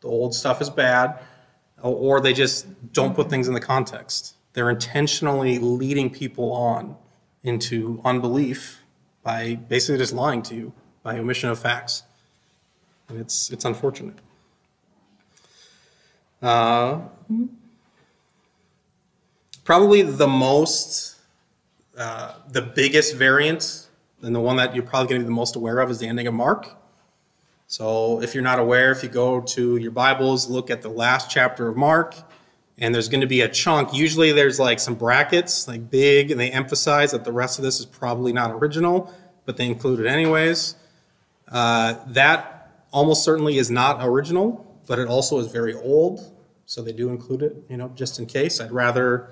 the 0.00 0.08
old 0.08 0.34
stuff 0.34 0.60
is 0.60 0.70
bad, 0.70 1.18
or 1.80 2.20
they 2.20 2.32
just 2.32 2.66
don't 2.92 3.14
put 3.14 3.28
things 3.28 3.48
in 3.48 3.54
the 3.54 3.60
context. 3.60 4.36
They're 4.52 4.70
intentionally 4.70 5.58
leading 5.58 6.10
people 6.10 6.52
on 6.52 6.96
into 7.42 8.00
unbelief 8.04 8.82
by 9.22 9.54
basically 9.54 9.98
just 9.98 10.12
lying 10.12 10.42
to 10.42 10.54
you 10.54 10.72
by 11.02 11.18
omission 11.18 11.50
of 11.50 11.58
facts. 11.58 12.04
And 13.08 13.18
it's, 13.20 13.50
it's 13.50 13.64
unfortunate. 13.64 14.16
Uh, 16.40 17.02
probably 19.64 20.02
the 20.02 20.28
most, 20.28 21.16
uh, 21.96 22.34
the 22.48 22.62
biggest 22.62 23.14
variant, 23.14 23.88
and 24.22 24.34
the 24.34 24.40
one 24.40 24.56
that 24.56 24.74
you're 24.74 24.84
probably 24.84 25.08
going 25.08 25.20
to 25.20 25.24
be 25.24 25.28
the 25.28 25.34
most 25.34 25.56
aware 25.56 25.80
of 25.80 25.90
is 25.90 25.98
the 25.98 26.06
ending 26.06 26.26
of 26.26 26.34
Mark. 26.34 26.76
So 27.72 28.20
if 28.20 28.34
you're 28.34 28.44
not 28.44 28.58
aware, 28.58 28.92
if 28.92 29.02
you 29.02 29.08
go 29.08 29.40
to 29.40 29.78
your 29.78 29.92
Bibles, 29.92 30.46
look 30.50 30.70
at 30.70 30.82
the 30.82 30.90
last 30.90 31.30
chapter 31.30 31.68
of 31.68 31.74
Mark, 31.74 32.14
and 32.76 32.94
there's 32.94 33.08
going 33.08 33.22
to 33.22 33.26
be 33.26 33.40
a 33.40 33.48
chunk. 33.48 33.94
Usually 33.94 34.30
there's 34.30 34.60
like 34.60 34.78
some 34.78 34.94
brackets, 34.94 35.66
like 35.66 35.88
big, 35.88 36.30
and 36.30 36.38
they 36.38 36.50
emphasize 36.50 37.12
that 37.12 37.24
the 37.24 37.32
rest 37.32 37.58
of 37.58 37.64
this 37.64 37.80
is 37.80 37.86
probably 37.86 38.30
not 38.30 38.50
original, 38.50 39.10
but 39.46 39.56
they 39.56 39.64
include 39.64 40.00
it 40.00 40.06
anyways. 40.06 40.74
Uh, 41.48 41.94
that 42.08 42.84
almost 42.92 43.24
certainly 43.24 43.56
is 43.56 43.70
not 43.70 44.06
original, 44.06 44.78
but 44.86 44.98
it 44.98 45.08
also 45.08 45.38
is 45.38 45.46
very 45.46 45.72
old, 45.72 46.30
so 46.66 46.82
they 46.82 46.92
do 46.92 47.08
include 47.08 47.40
it, 47.40 47.56
you 47.70 47.78
know, 47.78 47.88
just 47.94 48.18
in 48.18 48.26
case. 48.26 48.60
I'd 48.60 48.70
rather 48.70 49.30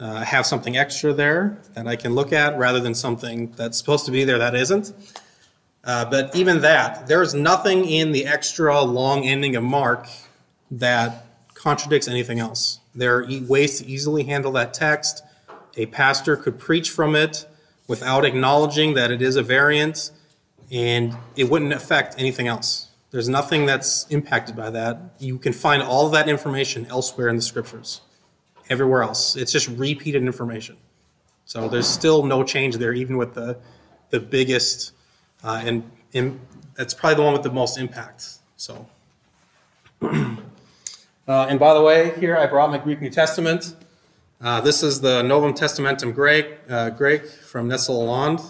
uh, 0.00 0.24
have 0.24 0.46
something 0.46 0.78
extra 0.78 1.12
there 1.12 1.60
that 1.74 1.86
I 1.86 1.96
can 1.96 2.14
look 2.14 2.32
at 2.32 2.56
rather 2.56 2.80
than 2.80 2.94
something 2.94 3.52
that's 3.52 3.76
supposed 3.76 4.06
to 4.06 4.10
be 4.10 4.24
there 4.24 4.38
that 4.38 4.54
isn't. 4.54 4.94
Uh, 5.84 6.04
but 6.04 6.34
even 6.36 6.60
that, 6.60 7.06
there's 7.06 7.34
nothing 7.34 7.84
in 7.84 8.12
the 8.12 8.24
extra 8.26 8.80
long 8.82 9.24
ending 9.24 9.56
of 9.56 9.64
Mark 9.64 10.06
that 10.70 11.26
contradicts 11.54 12.08
anything 12.08 12.38
else. 12.38 12.80
There 12.94 13.18
are 13.18 13.26
ways 13.48 13.80
to 13.80 13.86
easily 13.86 14.24
handle 14.24 14.52
that 14.52 14.74
text. 14.74 15.22
A 15.76 15.86
pastor 15.86 16.36
could 16.36 16.58
preach 16.58 16.90
from 16.90 17.16
it 17.16 17.46
without 17.88 18.24
acknowledging 18.24 18.94
that 18.94 19.10
it 19.10 19.20
is 19.20 19.36
a 19.36 19.42
variant, 19.42 20.10
and 20.70 21.16
it 21.36 21.50
wouldn't 21.50 21.72
affect 21.72 22.14
anything 22.18 22.46
else. 22.46 22.88
There's 23.10 23.28
nothing 23.28 23.66
that's 23.66 24.06
impacted 24.08 24.56
by 24.56 24.70
that. 24.70 24.98
You 25.18 25.38
can 25.38 25.52
find 25.52 25.82
all 25.82 26.08
that 26.10 26.28
information 26.28 26.86
elsewhere 26.86 27.28
in 27.28 27.36
the 27.36 27.42
scriptures, 27.42 28.00
everywhere 28.70 29.02
else. 29.02 29.36
It's 29.36 29.52
just 29.52 29.68
repeated 29.68 30.22
information. 30.22 30.76
So 31.44 31.68
there's 31.68 31.88
still 31.88 32.22
no 32.22 32.44
change 32.44 32.76
there, 32.76 32.94
even 32.94 33.16
with 33.18 33.34
the, 33.34 33.58
the 34.10 34.20
biggest, 34.20 34.92
uh, 35.42 35.62
and, 35.64 35.90
and 36.14 36.40
that's 36.74 36.94
probably 36.94 37.16
the 37.16 37.22
one 37.22 37.32
with 37.32 37.42
the 37.42 37.52
most 37.52 37.78
impact. 37.78 38.26
So. 38.56 38.86
Uh, 41.28 41.46
and 41.48 41.60
by 41.60 41.72
the 41.72 41.80
way, 41.80 42.12
here 42.18 42.36
I 42.36 42.46
brought 42.46 42.70
my 42.70 42.78
Greek 42.78 43.00
New 43.00 43.08
Testament. 43.08 43.76
Uh, 44.40 44.60
this 44.60 44.82
is 44.82 45.00
the 45.00 45.22
Novum 45.22 45.54
Testamentum 45.54 46.12
Graece, 46.12 46.58
uh, 46.68 47.46
from 47.46 47.68
Nestle-Aland. 47.68 48.40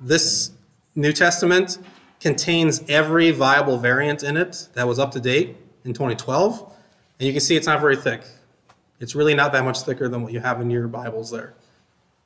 This 0.00 0.50
New 0.94 1.12
Testament 1.12 1.76
contains 2.20 2.82
every 2.88 3.32
viable 3.32 3.76
variant 3.76 4.22
in 4.22 4.38
it 4.38 4.68
that 4.72 4.88
was 4.88 4.98
up 4.98 5.10
to 5.10 5.20
date 5.20 5.56
in 5.84 5.92
2012. 5.92 6.74
And 7.18 7.26
you 7.26 7.32
can 7.32 7.40
see 7.40 7.54
it's 7.54 7.66
not 7.66 7.80
very 7.82 7.96
thick. 7.96 8.22
It's 8.98 9.14
really 9.14 9.34
not 9.34 9.52
that 9.52 9.64
much 9.64 9.82
thicker 9.82 10.08
than 10.08 10.22
what 10.22 10.32
you 10.32 10.40
have 10.40 10.60
in 10.60 10.70
your 10.70 10.88
Bibles 10.88 11.30
there. 11.30 11.52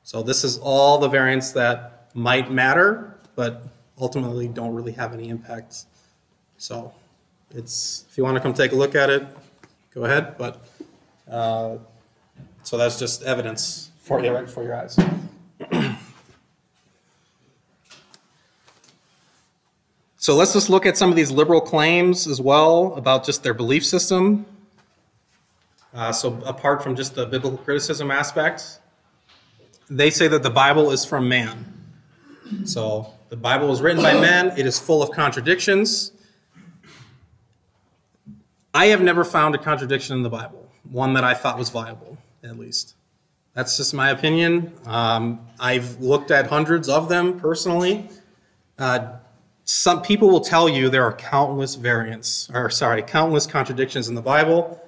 So 0.03 0.23
this 0.23 0.45
is 0.45 0.57
all 0.59 0.99
the 0.99 1.09
variants 1.09 1.51
that 1.51 2.09
might 2.13 2.49
matter, 2.49 3.13
but 3.35 3.63
ultimately 3.99 4.47
don't 4.47 4.73
really 4.73 4.91
have 4.93 5.13
any 5.13 5.29
impact. 5.29 5.85
So 6.57 6.93
it's 7.51 8.05
if 8.09 8.17
you 8.17 8.23
want 8.23 8.35
to 8.35 8.41
come 8.41 8.53
take 8.53 8.71
a 8.71 8.75
look 8.75 8.95
at 8.95 9.09
it, 9.09 9.27
go 9.93 10.05
ahead. 10.05 10.37
But 10.37 10.67
uh, 11.29 11.77
so 12.63 12.77
that's 12.77 12.99
just 12.99 13.23
evidence 13.23 13.91
for 13.99 14.23
you 14.23 14.31
right 14.31 14.55
your 14.57 14.75
eyes. 14.75 14.99
so 20.17 20.35
let's 20.35 20.53
just 20.53 20.69
look 20.69 20.85
at 20.85 20.97
some 20.97 21.09
of 21.09 21.15
these 21.15 21.31
liberal 21.31 21.61
claims 21.61 22.27
as 22.27 22.39
well 22.41 22.93
about 22.95 23.25
just 23.25 23.43
their 23.43 23.53
belief 23.53 23.85
system. 23.85 24.45
Uh, 25.93 26.11
so 26.11 26.39
apart 26.45 26.83
from 26.83 26.95
just 26.95 27.15
the 27.15 27.25
biblical 27.25 27.57
criticism 27.57 28.11
aspect, 28.11 28.79
they 29.89 30.09
say 30.09 30.27
that 30.27 30.43
the 30.43 30.49
Bible 30.49 30.91
is 30.91 31.05
from 31.05 31.29
man. 31.29 31.73
So 32.65 33.13
the 33.29 33.37
Bible 33.37 33.67
was 33.67 33.81
written 33.81 34.01
by 34.01 34.13
men. 34.21 34.53
It 34.57 34.65
is 34.65 34.79
full 34.79 35.01
of 35.01 35.11
contradictions. 35.11 36.11
I 38.73 38.87
have 38.87 39.01
never 39.01 39.23
found 39.23 39.55
a 39.55 39.57
contradiction 39.57 40.15
in 40.17 40.23
the 40.23 40.29
Bible, 40.29 40.69
one 40.91 41.13
that 41.13 41.23
I 41.23 41.33
thought 41.33 41.57
was 41.57 41.69
viable, 41.69 42.17
at 42.43 42.59
least. 42.59 42.95
That's 43.53 43.75
just 43.75 43.93
my 43.93 44.11
opinion. 44.11 44.71
Um, 44.85 45.39
I've 45.59 45.99
looked 45.99 46.29
at 46.29 46.45
hundreds 46.45 46.87
of 46.87 47.09
them 47.09 47.39
personally. 47.39 48.07
Uh, 48.77 49.15
some 49.63 50.01
people 50.01 50.29
will 50.29 50.41
tell 50.41 50.69
you 50.69 50.89
there 50.89 51.03
are 51.03 51.13
countless 51.13 51.75
variants, 51.75 52.51
or 52.53 52.69
sorry, 52.69 53.01
countless 53.01 53.47
contradictions 53.47 54.07
in 54.09 54.15
the 54.15 54.21
Bible. 54.21 54.79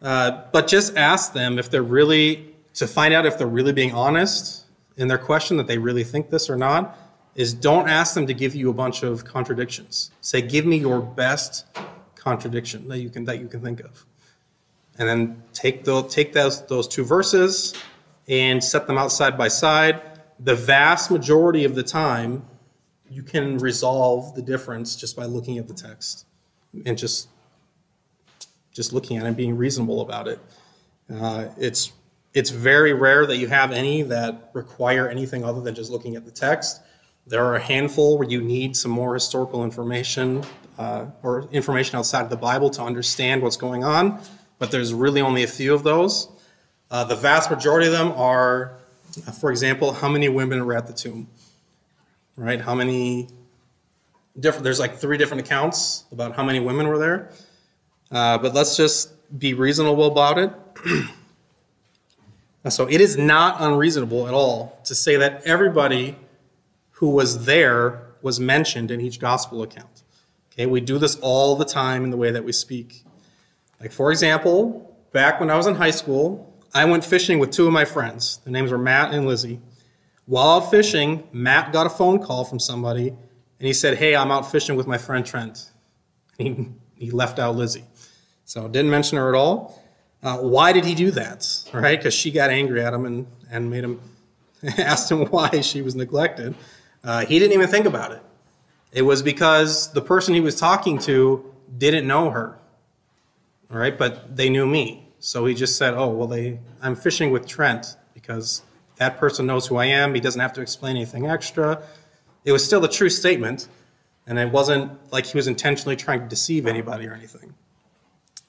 Uh, 0.00 0.44
but 0.52 0.66
just 0.66 0.96
ask 0.96 1.34
them 1.34 1.58
if 1.58 1.70
they're 1.70 1.82
really, 1.82 2.54
to 2.74 2.86
find 2.86 3.12
out 3.12 3.26
if 3.26 3.36
they're 3.36 3.46
really 3.46 3.72
being 3.72 3.92
honest 3.92 4.64
in 4.96 5.08
their 5.08 5.18
question, 5.18 5.56
that 5.58 5.66
they 5.66 5.78
really 5.78 6.02
think 6.02 6.30
this 6.30 6.48
or 6.48 6.56
not, 6.56 6.98
is 7.34 7.52
don't 7.52 7.88
ask 7.88 8.14
them 8.14 8.26
to 8.26 8.34
give 8.34 8.54
you 8.54 8.70
a 8.70 8.72
bunch 8.72 9.02
of 9.02 9.24
contradictions. 9.24 10.10
Say, 10.20 10.42
give 10.42 10.66
me 10.66 10.76
your 10.76 11.00
best 11.00 11.66
contradiction 12.14 12.88
that 12.88 12.98
you 13.00 13.10
can 13.10 13.24
that 13.24 13.40
you 13.40 13.48
can 13.48 13.60
think 13.60 13.80
of. 13.80 14.04
And 14.98 15.08
then 15.08 15.42
take 15.52 15.84
the, 15.84 16.02
take 16.04 16.32
those 16.32 16.64
those 16.66 16.86
two 16.86 17.04
verses 17.04 17.74
and 18.28 18.62
set 18.62 18.86
them 18.86 18.96
out 18.96 19.12
side 19.12 19.36
by 19.36 19.48
side. 19.48 20.00
The 20.40 20.54
vast 20.54 21.10
majority 21.10 21.64
of 21.64 21.74
the 21.74 21.82
time, 21.82 22.44
you 23.10 23.22
can 23.22 23.58
resolve 23.58 24.34
the 24.34 24.42
difference 24.42 24.96
just 24.96 25.16
by 25.16 25.24
looking 25.24 25.58
at 25.58 25.68
the 25.68 25.74
text 25.74 26.26
and 26.86 26.96
just 26.96 27.28
just 28.72 28.92
looking 28.92 29.16
at 29.16 29.24
it 29.24 29.28
and 29.28 29.36
being 29.36 29.56
reasonable 29.56 30.00
about 30.00 30.28
it. 30.28 30.40
Uh, 31.12 31.48
it's 31.58 31.92
it's 32.32 32.50
very 32.50 32.92
rare 32.92 33.26
that 33.26 33.36
you 33.36 33.46
have 33.46 33.70
any 33.70 34.02
that 34.02 34.50
require 34.52 35.08
anything 35.08 35.44
other 35.44 35.60
than 35.60 35.74
just 35.74 35.90
looking 35.90 36.16
at 36.16 36.24
the 36.24 36.32
text. 36.32 36.80
There 37.26 37.42
are 37.44 37.54
a 37.54 37.60
handful 37.60 38.18
where 38.18 38.28
you 38.28 38.42
need 38.42 38.76
some 38.76 38.90
more 38.90 39.14
historical 39.14 39.64
information 39.64 40.44
uh, 40.78 41.06
or 41.22 41.48
information 41.52 41.96
outside 41.96 42.22
of 42.22 42.30
the 42.30 42.36
Bible 42.36 42.68
to 42.70 42.82
understand 42.82 43.40
what's 43.40 43.56
going 43.56 43.82
on, 43.82 44.20
but 44.58 44.70
there's 44.70 44.92
really 44.92 45.22
only 45.22 45.42
a 45.42 45.46
few 45.46 45.72
of 45.72 45.84
those. 45.84 46.28
Uh, 46.90 47.02
the 47.04 47.16
vast 47.16 47.50
majority 47.50 47.86
of 47.86 47.92
them 47.92 48.12
are, 48.12 48.76
for 49.40 49.50
example, 49.50 49.92
how 49.92 50.08
many 50.08 50.28
women 50.28 50.66
were 50.66 50.76
at 50.76 50.86
the 50.86 50.92
tomb, 50.92 51.26
right? 52.36 52.60
How 52.60 52.74
many 52.74 53.28
different? 54.38 54.64
There's 54.64 54.80
like 54.80 54.96
three 54.96 55.16
different 55.16 55.46
accounts 55.46 56.04
about 56.12 56.36
how 56.36 56.44
many 56.44 56.60
women 56.60 56.88
were 56.88 56.98
there. 56.98 57.30
Uh, 58.10 58.36
but 58.36 58.52
let's 58.52 58.76
just 58.76 59.10
be 59.38 59.54
reasonable 59.54 60.06
about 60.06 60.38
it. 60.38 60.52
so 62.68 62.86
it 62.86 63.00
is 63.00 63.16
not 63.16 63.56
unreasonable 63.60 64.28
at 64.28 64.34
all 64.34 64.78
to 64.84 64.94
say 64.94 65.16
that 65.16 65.42
everybody 65.44 66.16
who 67.04 67.10
was 67.10 67.44
there 67.44 68.00
was 68.22 68.40
mentioned 68.40 68.90
in 68.90 68.98
each 68.98 69.20
gospel 69.20 69.62
account. 69.62 70.04
Okay, 70.50 70.64
we 70.64 70.80
do 70.80 70.96
this 70.96 71.16
all 71.16 71.54
the 71.54 71.64
time 71.66 72.02
in 72.02 72.08
the 72.08 72.16
way 72.16 72.30
that 72.30 72.42
we 72.42 72.50
speak. 72.50 73.04
Like, 73.78 73.92
for 73.92 74.10
example, 74.10 74.96
back 75.12 75.38
when 75.38 75.50
I 75.50 75.56
was 75.58 75.66
in 75.66 75.74
high 75.74 75.90
school, 75.90 76.50
I 76.72 76.86
went 76.86 77.04
fishing 77.04 77.38
with 77.38 77.50
two 77.50 77.66
of 77.66 77.74
my 77.74 77.84
friends. 77.84 78.38
Their 78.38 78.52
names 78.54 78.70
were 78.70 78.78
Matt 78.78 79.12
and 79.12 79.26
Lizzie. 79.26 79.60
While 80.24 80.62
out 80.62 80.70
fishing, 80.70 81.28
Matt 81.30 81.74
got 81.74 81.86
a 81.86 81.90
phone 81.90 82.22
call 82.22 82.42
from 82.46 82.58
somebody 82.58 83.08
and 83.08 83.66
he 83.66 83.74
said, 83.74 83.98
Hey, 83.98 84.16
I'm 84.16 84.30
out 84.30 84.50
fishing 84.50 84.74
with 84.74 84.86
my 84.86 84.96
friend 84.96 85.26
Trent. 85.26 85.72
He, 86.38 86.70
he 86.96 87.10
left 87.10 87.38
out 87.38 87.54
Lizzie. 87.54 87.84
So 88.46 88.66
didn't 88.66 88.90
mention 88.90 89.18
her 89.18 89.28
at 89.28 89.34
all. 89.34 89.78
Uh, 90.22 90.38
why 90.38 90.72
did 90.72 90.86
he 90.86 90.94
do 90.94 91.10
that? 91.10 91.68
Right? 91.74 91.98
Because 91.98 92.14
she 92.14 92.30
got 92.30 92.48
angry 92.48 92.82
at 92.82 92.94
him 92.94 93.04
and, 93.04 93.26
and 93.50 93.70
made 93.70 93.84
him 93.84 94.00
asked 94.78 95.10
him 95.10 95.26
why 95.30 95.60
she 95.60 95.82
was 95.82 95.94
neglected. 95.94 96.54
Uh, 97.04 97.26
he 97.26 97.38
didn't 97.38 97.52
even 97.52 97.68
think 97.68 97.86
about 97.86 98.12
it. 98.12 98.22
It 98.92 99.02
was 99.02 99.22
because 99.22 99.92
the 99.92 100.00
person 100.00 100.34
he 100.34 100.40
was 100.40 100.58
talking 100.58 100.98
to 101.00 101.52
didn't 101.76 102.06
know 102.06 102.30
her. 102.30 102.58
All 103.70 103.78
right, 103.78 103.96
but 103.96 104.36
they 104.36 104.48
knew 104.48 104.66
me. 104.66 105.08
So 105.18 105.46
he 105.46 105.54
just 105.54 105.76
said, 105.76 105.94
"Oh, 105.94 106.08
well, 106.08 106.28
they 106.28 106.60
I'm 106.80 106.94
fishing 106.94 107.30
with 107.30 107.46
Trent 107.46 107.96
because 108.14 108.62
that 108.96 109.18
person 109.18 109.46
knows 109.46 109.66
who 109.66 109.76
I 109.76 109.86
am. 109.86 110.14
He 110.14 110.20
doesn't 110.20 110.40
have 110.40 110.52
to 110.54 110.60
explain 110.60 110.96
anything 110.96 111.26
extra." 111.26 111.82
It 112.44 112.52
was 112.52 112.64
still 112.64 112.84
a 112.84 112.88
true 112.88 113.08
statement, 113.08 113.68
and 114.26 114.38
it 114.38 114.52
wasn't 114.52 114.92
like 115.12 115.26
he 115.26 115.36
was 115.36 115.46
intentionally 115.46 115.96
trying 115.96 116.20
to 116.20 116.28
deceive 116.28 116.66
anybody 116.66 117.06
or 117.06 117.14
anything. 117.14 117.54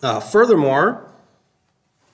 Uh, 0.02 0.20
furthermore, 0.20 1.10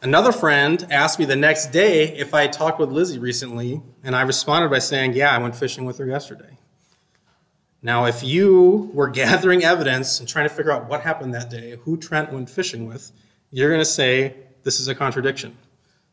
another 0.02 0.32
friend 0.32 0.88
asked 0.92 1.20
me 1.20 1.26
the 1.26 1.36
next 1.36 1.72
day 1.72 2.16
if 2.16 2.34
I 2.34 2.44
had 2.44 2.54
talked 2.54 2.80
with 2.80 2.92
Lizzie 2.92 3.20
recently, 3.20 3.82
and 4.04 4.16
I 4.16 4.22
responded 4.22 4.70
by 4.70 4.80
saying, 4.80 5.14
Yeah, 5.14 5.36
I 5.36 5.38
went 5.38 5.56
fishing 5.56 5.86
with 5.86 5.98
her 5.98 6.06
yesterday. 6.06 6.58
Now, 7.82 8.06
if 8.06 8.24
you 8.24 8.92
were 8.94 9.10
gathering 9.24 9.64
evidence 9.64 10.20
and 10.20 10.28
trying 10.28 10.48
to 10.48 10.54
figure 10.54 10.72
out 10.72 10.90
what 10.90 11.02
happened 11.02 11.34
that 11.34 11.50
day, 11.50 11.78
who 11.84 11.98
Trent 11.98 12.32
went 12.32 12.50
fishing 12.50 12.88
with, 12.88 13.12
you're 13.52 13.70
going 13.70 13.82
to 13.82 13.86
say, 13.86 14.36
This 14.64 14.80
is 14.80 14.88
a 14.88 14.96
contradiction. 14.96 15.58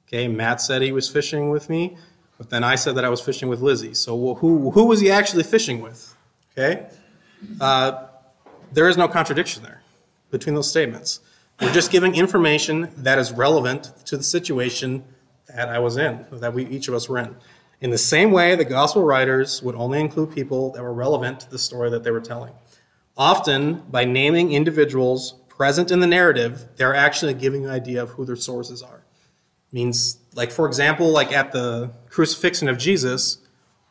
Okay, 0.06 0.26
Matt 0.26 0.60
said 0.60 0.80
he 0.80 0.92
was 0.92 1.08
fishing 1.08 1.50
with 1.50 1.68
me, 1.68 1.96
but 2.38 2.48
then 2.48 2.64
I 2.64 2.76
said 2.76 2.94
that 2.94 3.04
I 3.04 3.10
was 3.10 3.20
fishing 3.20 3.48
with 3.48 3.60
Lizzie. 3.60 3.94
So, 3.94 4.34
who, 4.36 4.70
who 4.70 4.86
was 4.86 5.00
he 5.00 5.10
actually 5.10 5.42
fishing 5.42 5.80
with? 5.80 6.14
Okay? 6.52 6.86
Uh, 7.60 8.06
there 8.72 8.88
is 8.88 8.96
no 8.96 9.06
contradiction 9.06 9.62
there 9.62 9.82
between 10.30 10.54
those 10.54 10.68
statements. 10.68 11.20
We're 11.60 11.72
just 11.72 11.90
giving 11.90 12.14
information 12.14 12.90
that 12.98 13.18
is 13.18 13.32
relevant 13.32 13.92
to 14.06 14.16
the 14.16 14.22
situation 14.22 15.04
that 15.48 15.68
I 15.68 15.78
was 15.78 15.96
in, 15.96 16.24
that 16.30 16.54
we 16.54 16.66
each 16.66 16.88
of 16.88 16.94
us 16.94 17.08
were 17.08 17.18
in. 17.18 17.34
In 17.80 17.90
the 17.90 17.98
same 17.98 18.32
way, 18.32 18.56
the 18.56 18.64
gospel 18.64 19.02
writers 19.04 19.62
would 19.62 19.74
only 19.74 20.00
include 20.00 20.34
people 20.34 20.72
that 20.72 20.82
were 20.82 20.92
relevant 20.92 21.40
to 21.40 21.50
the 21.50 21.58
story 21.58 21.90
that 21.90 22.02
they 22.02 22.10
were 22.10 22.20
telling. 22.20 22.52
Often, 23.16 23.84
by 23.90 24.04
naming 24.04 24.52
individuals 24.52 25.34
present 25.48 25.90
in 25.90 26.00
the 26.00 26.06
narrative, 26.06 26.66
they're 26.76 26.94
actually 26.94 27.34
giving 27.34 27.64
an 27.64 27.70
idea 27.70 28.02
of 28.02 28.10
who 28.10 28.24
their 28.24 28.36
sources 28.36 28.82
are. 28.82 29.04
means, 29.70 30.18
like 30.34 30.50
for 30.50 30.66
example, 30.66 31.10
like 31.10 31.32
at 31.32 31.52
the 31.52 31.90
crucifixion 32.08 32.68
of 32.68 32.78
Jesus, 32.78 33.38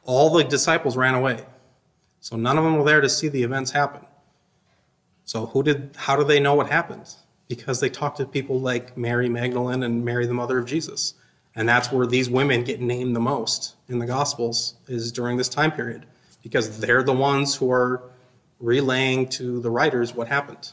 all 0.04 0.30
the 0.30 0.44
disciples 0.44 0.98
ran 0.98 1.14
away. 1.14 1.46
So 2.20 2.36
none 2.36 2.58
of 2.58 2.64
them 2.64 2.78
were 2.78 2.84
there 2.84 3.02
to 3.02 3.10
see 3.10 3.28
the 3.28 3.44
events 3.44 3.72
happen. 3.72 4.06
So 5.24 5.48
who 5.48 5.62
did 5.62 5.92
how 5.96 6.16
do 6.16 6.24
they 6.24 6.40
know 6.40 6.56
what 6.56 6.70
happened? 6.70 7.08
because 7.48 7.80
they 7.80 7.90
talked 7.90 8.18
to 8.18 8.26
people 8.26 8.60
like 8.60 8.98
Mary 8.98 9.30
Magdalene 9.30 9.84
and 9.84 10.04
Mary, 10.04 10.26
the 10.26 10.34
mother 10.34 10.58
of 10.58 10.66
Jesus. 10.66 11.14
And 11.58 11.68
that's 11.68 11.92
where 11.92 12.06
these 12.06 12.30
women 12.30 12.64
get 12.64 12.80
named 12.80 13.16
the 13.16 13.20
most 13.20 13.76
in 13.90 13.98
the 13.98 14.06
Gospels, 14.06 14.76
is 14.88 15.12
during 15.12 15.38
this 15.38 15.50
time 15.50 15.72
period, 15.72 16.06
because 16.44 16.80
they're 16.80 17.02
the 17.02 17.14
ones 17.14 17.56
who 17.56 17.72
are 17.72 18.04
relaying 18.60 19.30
to 19.30 19.60
the 19.60 19.72
writers 19.72 20.14
what 20.14 20.28
happened. 20.28 20.72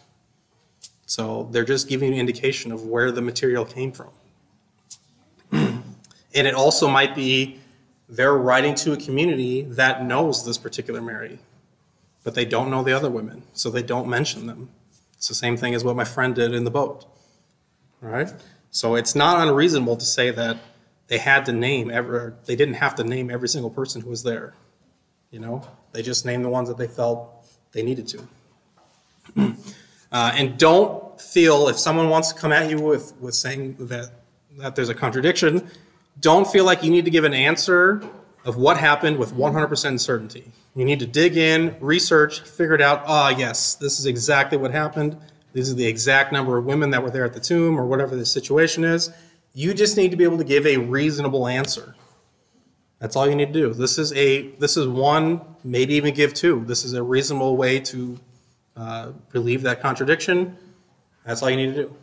So 1.06 1.48
they're 1.50 1.64
just 1.64 1.88
giving 1.88 2.12
an 2.12 2.18
indication 2.18 2.70
of 2.70 2.86
where 2.86 3.10
the 3.10 3.22
material 3.22 3.64
came 3.64 3.92
from. 3.92 4.10
and 5.52 5.82
it 6.34 6.54
also 6.54 6.86
might 6.86 7.14
be 7.14 7.60
they're 8.06 8.36
writing 8.36 8.74
to 8.76 8.92
a 8.92 8.96
community 8.98 9.62
that 9.62 10.04
knows 10.04 10.44
this 10.44 10.58
particular 10.58 11.00
Mary, 11.00 11.38
but 12.24 12.34
they 12.34 12.44
don't 12.44 12.70
know 12.70 12.82
the 12.82 12.92
other 12.92 13.08
women, 13.08 13.42
so 13.54 13.70
they 13.70 13.82
don't 13.82 14.06
mention 14.06 14.46
them. 14.46 14.68
It's 15.14 15.28
the 15.28 15.34
same 15.34 15.56
thing 15.56 15.74
as 15.74 15.82
what 15.82 15.96
my 15.96 16.04
friend 16.04 16.34
did 16.34 16.52
in 16.52 16.64
the 16.64 16.70
boat. 16.70 17.06
All 18.02 18.10
right? 18.10 18.30
So 18.70 18.96
it's 18.96 19.14
not 19.14 19.48
unreasonable 19.48 19.96
to 19.96 20.04
say 20.04 20.30
that 20.30 20.58
they 21.08 21.18
had 21.18 21.44
to 21.46 21.52
name 21.52 21.90
ever 21.90 22.36
they 22.46 22.56
didn't 22.56 22.74
have 22.74 22.94
to 22.96 23.04
name 23.04 23.30
every 23.30 23.48
single 23.48 23.70
person 23.70 24.00
who 24.02 24.10
was 24.10 24.22
there. 24.22 24.54
You 25.30 25.40
know, 25.40 25.66
they 25.92 26.02
just 26.02 26.24
named 26.24 26.44
the 26.44 26.48
ones 26.48 26.68
that 26.68 26.78
they 26.78 26.86
felt 26.86 27.46
they 27.72 27.82
needed 27.82 28.06
to. 28.08 28.28
uh, 30.12 30.32
and 30.34 30.56
don't 30.56 31.20
feel 31.20 31.68
if 31.68 31.78
someone 31.78 32.08
wants 32.08 32.32
to 32.32 32.38
come 32.38 32.52
at 32.52 32.70
you 32.70 32.78
with, 32.78 33.14
with 33.20 33.34
saying 33.34 33.76
that, 33.78 34.10
that 34.58 34.76
there's 34.76 34.88
a 34.88 34.94
contradiction, 34.94 35.68
don't 36.20 36.46
feel 36.46 36.64
like 36.64 36.82
you 36.82 36.90
need 36.90 37.04
to 37.04 37.10
give 37.10 37.24
an 37.24 37.34
answer 37.34 38.02
of 38.44 38.56
what 38.56 38.76
happened 38.76 39.18
with 39.18 39.34
100% 39.34 39.98
certainty. 39.98 40.52
You 40.76 40.84
need 40.84 41.00
to 41.00 41.06
dig 41.06 41.36
in, 41.36 41.76
research, 41.80 42.40
figure 42.40 42.74
it 42.74 42.80
out. 42.80 43.02
Ah, 43.06 43.30
yes, 43.30 43.74
this 43.74 43.98
is 43.98 44.06
exactly 44.06 44.58
what 44.58 44.70
happened. 44.70 45.16
This 45.52 45.68
is 45.68 45.76
the 45.76 45.86
exact 45.86 46.32
number 46.32 46.58
of 46.58 46.64
women 46.64 46.90
that 46.90 47.02
were 47.02 47.10
there 47.10 47.24
at 47.24 47.32
the 47.32 47.40
tomb, 47.40 47.78
or 47.78 47.86
whatever 47.86 48.16
the 48.16 48.26
situation 48.26 48.84
is. 48.84 49.10
You 49.54 49.72
just 49.72 49.96
need 49.96 50.10
to 50.10 50.16
be 50.16 50.24
able 50.24 50.38
to 50.38 50.44
give 50.44 50.66
a 50.66 50.76
reasonable 50.76 51.46
answer. 51.46 51.94
That's 52.98 53.14
all 53.14 53.28
you 53.28 53.36
need 53.36 53.52
to 53.52 53.52
do. 53.52 53.72
This 53.72 53.98
is 53.98 54.12
a 54.14 54.48
this 54.58 54.76
is 54.76 54.88
one, 54.88 55.40
maybe 55.62 55.94
even 55.94 56.12
give 56.12 56.34
two. 56.34 56.64
This 56.66 56.84
is 56.84 56.92
a 56.94 57.02
reasonable 57.02 57.56
way 57.56 57.78
to 57.80 58.18
uh, 58.76 59.12
relieve 59.32 59.62
that 59.62 59.80
contradiction. 59.80 60.56
That's 61.24 61.42
all 61.42 61.50
you 61.50 61.56
need 61.56 61.74
to 61.74 61.82
do. 61.84 61.96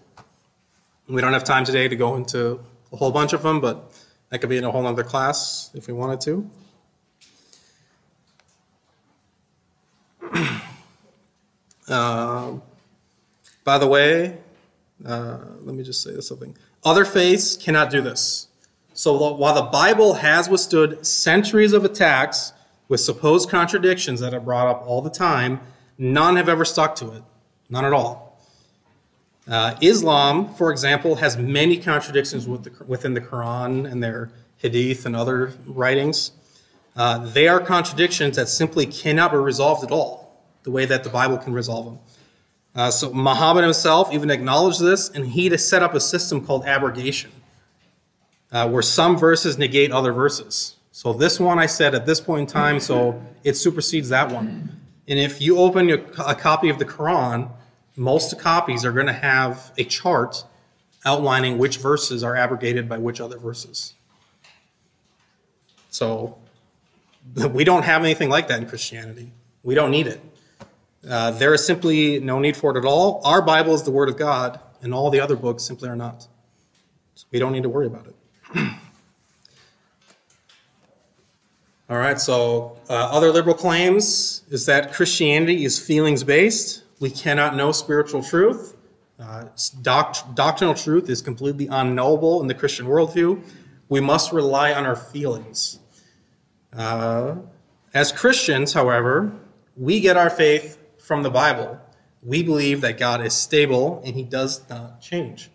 We 1.09 1.19
don't 1.19 1.33
have 1.33 1.43
time 1.43 1.65
today 1.65 1.89
to 1.89 1.95
go 1.95 2.15
into 2.15 2.63
a 2.93 2.95
whole 2.95 3.11
bunch 3.11 3.33
of 3.33 3.43
them, 3.43 3.59
but 3.59 3.91
that 4.29 4.39
could 4.39 4.49
be 4.49 4.57
in 4.57 4.63
a 4.63 4.71
whole 4.71 4.87
other 4.87 5.03
class 5.03 5.69
if 5.73 5.87
we 5.87 5.93
wanted 5.93 6.21
to. 6.21 6.49
Um, 11.89 12.61
by 13.65 13.77
the 13.77 13.87
way, 13.87 14.37
uh, 15.05 15.39
let 15.59 15.75
me 15.75 15.83
just 15.83 16.01
say 16.01 16.17
something. 16.21 16.55
Other 16.83 17.05
faiths 17.05 17.57
cannot 17.57 17.89
do 17.89 18.01
this. 18.01 18.47
So 18.93 19.33
while 19.33 19.55
the 19.55 19.69
Bible 19.69 20.15
has 20.15 20.49
withstood 20.49 21.05
centuries 21.05 21.73
of 21.73 21.85
attacks 21.85 22.53
with 22.87 22.99
supposed 22.99 23.49
contradictions 23.49 24.19
that 24.19 24.33
are 24.33 24.39
brought 24.39 24.67
up 24.67 24.83
all 24.85 25.01
the 25.01 25.09
time, 25.09 25.61
none 25.97 26.35
have 26.35 26.49
ever 26.49 26.65
stuck 26.65 26.95
to 26.95 27.11
it. 27.13 27.23
None 27.69 27.85
at 27.85 27.93
all. 27.93 28.39
Uh, 29.47 29.75
Islam, 29.81 30.53
for 30.55 30.71
example, 30.71 31.15
has 31.15 31.37
many 31.37 31.77
contradictions 31.77 32.47
with 32.47 32.63
the, 32.63 32.85
within 32.85 33.13
the 33.13 33.21
Quran 33.21 33.89
and 33.89 34.03
their 34.03 34.31
Hadith 34.57 35.05
and 35.05 35.15
other 35.15 35.53
writings. 35.65 36.31
Uh, 36.95 37.19
they 37.19 37.47
are 37.47 37.59
contradictions 37.59 38.35
that 38.35 38.47
simply 38.47 38.85
cannot 38.85 39.31
be 39.31 39.37
resolved 39.37 39.83
at 39.83 39.91
all, 39.91 40.43
the 40.63 40.71
way 40.71 40.85
that 40.85 41.03
the 41.03 41.09
Bible 41.09 41.37
can 41.37 41.53
resolve 41.53 41.85
them. 41.85 41.99
Uh, 42.73 42.89
so 42.89 43.11
Muhammad 43.11 43.63
himself 43.63 44.13
even 44.13 44.29
acknowledged 44.29 44.79
this, 44.79 45.09
and 45.09 45.27
he 45.27 45.55
set 45.57 45.83
up 45.83 45.93
a 45.93 45.99
system 45.99 46.45
called 46.45 46.65
abrogation, 46.65 47.31
uh, 48.51 48.69
where 48.69 48.81
some 48.81 49.17
verses 49.17 49.57
negate 49.57 49.91
other 49.91 50.13
verses. 50.13 50.77
So 50.91 51.13
this 51.13 51.39
one 51.39 51.59
I 51.59 51.65
said 51.65 51.95
at 51.95 52.05
this 52.05 52.21
point 52.21 52.41
in 52.41 52.47
time, 52.47 52.79
so 52.79 53.21
it 53.43 53.55
supersedes 53.55 54.09
that 54.09 54.31
one. 54.31 54.79
And 55.07 55.19
if 55.19 55.41
you 55.41 55.57
open 55.57 55.89
a, 55.89 55.95
a 56.25 56.35
copy 56.35 56.69
of 56.69 56.79
the 56.79 56.85
Quran, 56.85 57.49
most 57.95 58.39
copies 58.39 58.85
are 58.85 58.91
going 58.91 59.07
to 59.07 59.13
have 59.13 59.73
a 59.77 59.83
chart 59.83 60.45
outlining 61.05 61.57
which 61.57 61.77
verses 61.77 62.23
are 62.23 62.35
abrogated 62.35 62.87
by 62.87 62.97
which 62.97 63.19
other 63.19 63.37
verses. 63.37 63.93
So 65.89 66.37
we 67.51 67.63
don't 67.63 67.83
have 67.83 68.03
anything 68.03 68.29
like 68.29 68.47
that 68.47 68.61
in 68.61 68.67
Christianity. 68.67 69.31
We 69.63 69.75
don't 69.75 69.91
need 69.91 70.07
it. 70.07 70.21
Uh, 71.07 71.31
there 71.31 71.53
is 71.53 71.65
simply 71.65 72.19
no 72.19 72.39
need 72.39 72.55
for 72.55 72.75
it 72.75 72.77
at 72.77 72.85
all. 72.85 73.21
Our 73.23 73.41
Bible 73.41 73.73
is 73.73 73.83
the 73.83 73.91
Word 73.91 74.09
of 74.09 74.17
God, 74.17 74.59
and 74.81 74.93
all 74.93 75.09
the 75.09 75.19
other 75.19 75.35
books 75.35 75.63
simply 75.63 75.89
are 75.89 75.95
not. 75.95 76.27
So 77.15 77.25
we 77.31 77.39
don't 77.39 77.51
need 77.51 77.63
to 77.63 77.69
worry 77.69 77.87
about 77.87 78.07
it. 78.07 78.15
all 81.89 81.97
right, 81.97 82.19
so 82.19 82.77
uh, 82.89 82.93
other 82.93 83.31
liberal 83.31 83.55
claims 83.55 84.43
is 84.49 84.65
that 84.67 84.93
Christianity 84.93 85.65
is 85.65 85.79
feelings 85.79 86.23
based. 86.23 86.83
We 86.99 87.09
cannot 87.09 87.55
know 87.55 87.71
spiritual 87.71 88.23
truth. 88.23 88.75
Uh, 89.19 89.45
doct- 89.81 90.35
doctrinal 90.35 90.75
truth 90.75 91.09
is 91.09 91.21
completely 91.21 91.67
unknowable 91.67 92.41
in 92.41 92.47
the 92.47 92.55
Christian 92.55 92.85
worldview. 92.85 93.41
We 93.89 93.99
must 93.99 94.31
rely 94.31 94.73
on 94.73 94.85
our 94.85 94.95
feelings. 94.95 95.79
Uh, 96.73 97.35
as 97.93 98.11
Christians, 98.11 98.71
however, 98.71 99.31
we 99.75 99.99
get 99.99 100.15
our 100.15 100.29
faith 100.29 100.77
from 101.01 101.23
the 101.23 101.29
Bible. 101.29 101.79
We 102.23 102.43
believe 102.43 102.81
that 102.81 102.97
God 102.97 103.25
is 103.25 103.33
stable 103.33 104.01
and 104.05 104.15
he 104.15 104.23
does 104.23 104.61
not 104.69 105.01
change. 105.01 105.49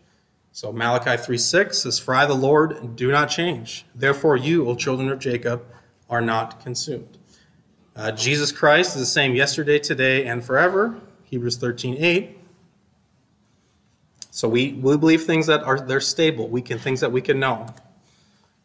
So 0.53 0.73
Malachi 0.73 1.23
3:6 1.23 1.75
says, 1.75 1.99
For 1.99 2.15
I, 2.15 2.27
the 2.27 2.35
Lord, 2.35 2.97
do 2.97 3.11
not 3.11 3.29
change. 3.29 3.85
Therefore, 3.95 4.37
you, 4.37 4.69
O 4.69 4.75
children 4.75 5.11
of 5.11 5.19
Jacob, 5.19 5.65
are 6.09 6.23
not 6.23 6.63
consumed. 6.63 7.19
Uh, 7.95 8.11
Jesus 8.13 8.53
Christ 8.53 8.95
is 8.97 9.03
the 9.03 9.07
same 9.07 9.35
yesterday, 9.35 9.79
today, 9.79 10.27
and 10.27 10.45
forever. 10.45 11.01
Hebrews 11.25 11.59
13:8. 11.59 12.37
So 14.31 14.49
we, 14.49 14.73
we 14.73 14.97
believe 14.97 15.25
things 15.25 15.47
that 15.47 15.63
are 15.63 15.81
they're 15.81 16.01
stable. 16.01 16.49
We 16.49 16.63
can 16.63 16.79
things 16.79 17.01
that 17.01 17.13
we 17.13 17.21
can 17.21 17.41
know. 17.41 17.67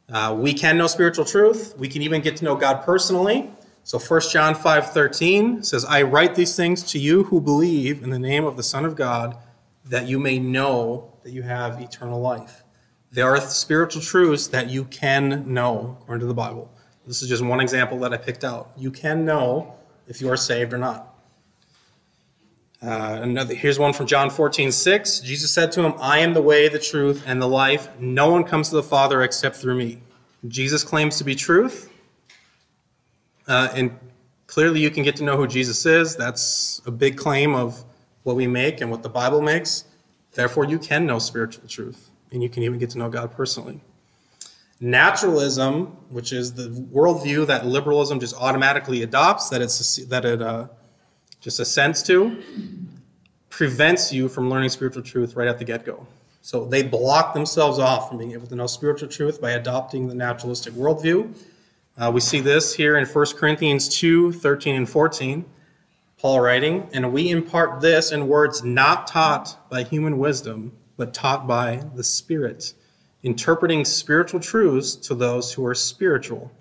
Uh, 0.10 0.36
we 0.38 0.54
can 0.54 0.78
know 0.78 0.88
spiritual 0.88 1.26
truth. 1.26 1.76
We 1.78 1.88
can 1.88 2.02
even 2.02 2.22
get 2.22 2.36
to 2.38 2.46
know 2.46 2.56
God 2.56 2.84
personally. 2.84 3.50
So 3.84 3.98
1 3.98 4.32
John 4.32 4.56
5:13 4.56 5.64
says, 5.64 5.86
"I 5.86 6.02
write 6.04 6.36
these 6.36 6.56
things 6.56 6.84
to 6.84 7.00
you 7.00 7.24
who 7.26 7.42
believe 7.42 8.04
in 8.04 8.10
the 8.10 8.20
name 8.20 8.46
of 8.46 8.58
the 8.58 8.64
Son 8.64 8.86
of 8.86 8.96
God, 8.96 9.38
that 9.86 10.08
you 10.08 10.20
may 10.20 10.40
know 10.40 11.14
that 11.24 11.32
you 11.32 11.44
have 11.44 11.82
eternal 11.82 12.22
life." 12.22 12.64
There 13.12 13.28
are 13.28 13.42
spiritual 13.42 14.02
truths 14.02 14.48
that 14.48 14.70
you 14.70 14.86
can 14.86 15.52
know 15.54 15.98
according 16.02 16.22
to 16.22 16.28
the 16.28 16.34
Bible. 16.34 16.72
This 17.06 17.22
is 17.22 17.28
just 17.28 17.44
one 17.44 17.60
example 17.60 18.00
that 18.00 18.14
I 18.14 18.18
picked 18.18 18.44
out. 18.44 18.72
You 18.78 18.92
can 18.92 19.26
know 19.26 19.74
if 20.08 20.22
you 20.22 20.30
are 20.30 20.38
saved 20.38 20.72
or 20.72 20.78
not. 20.78 21.12
Uh, 22.82 23.20
another, 23.22 23.54
here's 23.54 23.78
one 23.78 23.94
from 23.94 24.08
John 24.08 24.30
14, 24.30 24.72
6. 24.72 25.20
Jesus 25.20 25.52
said 25.52 25.72
to 25.74 25.84
him, 25.84 25.94
I 26.00 26.20
am 26.20 26.34
the 26.34 26.42
way, 26.42 26.68
the 26.68 26.80
truth, 26.80 27.24
and 27.28 27.42
the 27.42 27.48
life. 27.48 27.90
No 28.00 28.32
one 28.32 28.44
comes 28.44 28.70
to 28.70 28.76
the 28.76 28.84
Father 28.84 29.22
except 29.22 29.56
through 29.56 29.76
me. 29.76 30.02
Jesus 30.48 30.84
claims 30.84 31.18
to 31.18 31.24
be 31.24 31.36
truth. 31.36 31.91
Uh, 33.52 33.68
and 33.76 34.00
clearly, 34.48 34.80
you 34.80 34.90
can 34.90 35.04
get 35.04 35.18
to 35.18 35.26
know 35.26 35.36
who 35.36 35.46
Jesus 35.46 35.86
is. 35.86 36.16
That's 36.16 36.82
a 36.86 36.92
big 36.92 37.18
claim 37.18 37.54
of 37.54 37.84
what 38.24 38.38
we 38.38 38.48
make 38.48 38.80
and 38.80 38.90
what 38.90 39.04
the 39.04 39.10
Bible 39.10 39.42
makes. 39.42 39.84
Therefore, 40.32 40.64
you 40.64 40.80
can 40.80 41.06
know 41.06 41.20
spiritual 41.20 41.68
truth, 41.68 42.12
and 42.32 42.42
you 42.42 42.48
can 42.48 42.64
even 42.64 42.80
get 42.80 42.92
to 42.92 42.98
know 42.98 43.10
God 43.10 43.34
personally. 43.34 43.82
Naturalism, 44.80 45.88
which 46.10 46.32
is 46.32 46.54
the 46.54 46.70
worldview 46.70 47.46
that 47.48 47.66
liberalism 47.66 48.22
just 48.22 48.36
automatically 48.36 49.04
adopts, 49.04 49.50
that, 49.50 49.62
it's, 49.62 49.98
that 50.06 50.24
it 50.24 50.42
uh, 50.42 50.68
just 51.42 51.60
assents 51.60 52.02
to, 52.04 52.42
prevents 53.50 54.14
you 54.14 54.30
from 54.30 54.50
learning 54.50 54.70
spiritual 54.70 55.04
truth 55.04 55.36
right 55.36 55.50
at 55.50 55.60
the 55.60 55.66
get 55.66 55.84
go. 55.84 56.08
So 56.42 56.64
they 56.64 56.84
block 56.84 57.34
themselves 57.34 57.80
off 57.80 58.08
from 58.08 58.18
being 58.18 58.32
able 58.32 58.48
to 58.48 58.56
know 58.56 58.66
spiritual 58.66 59.10
truth 59.10 59.42
by 59.42 59.52
adopting 59.52 60.08
the 60.08 60.16
naturalistic 60.16 60.74
worldview. 60.74 61.36
Uh, 61.98 62.12
we 62.14 62.20
see 62.20 62.40
this 62.40 62.76
here 62.76 62.98
in 62.98 63.06
1 63.06 63.26
Corinthians 63.38 63.90
2 63.90 64.34
13 64.34 64.76
and 64.76 64.90
14. 64.90 65.46
Paul 66.18 66.40
writing, 66.40 66.88
and 66.94 67.12
we 67.12 67.30
impart 67.30 67.82
this 67.82 68.12
in 68.12 68.28
words 68.28 68.64
not 68.64 69.08
taught 69.08 69.70
by 69.70 69.84
human 69.84 70.20
wisdom, 70.20 70.72
but 70.96 71.14
taught 71.14 71.48
by 71.48 71.84
the 71.96 72.04
Spirit, 72.04 72.74
interpreting 73.24 73.86
spiritual 73.86 74.40
truths 74.40 74.96
to 74.96 75.16
those 75.16 75.54
who 75.54 75.66
are 75.66 75.74
spiritual. 75.74 76.52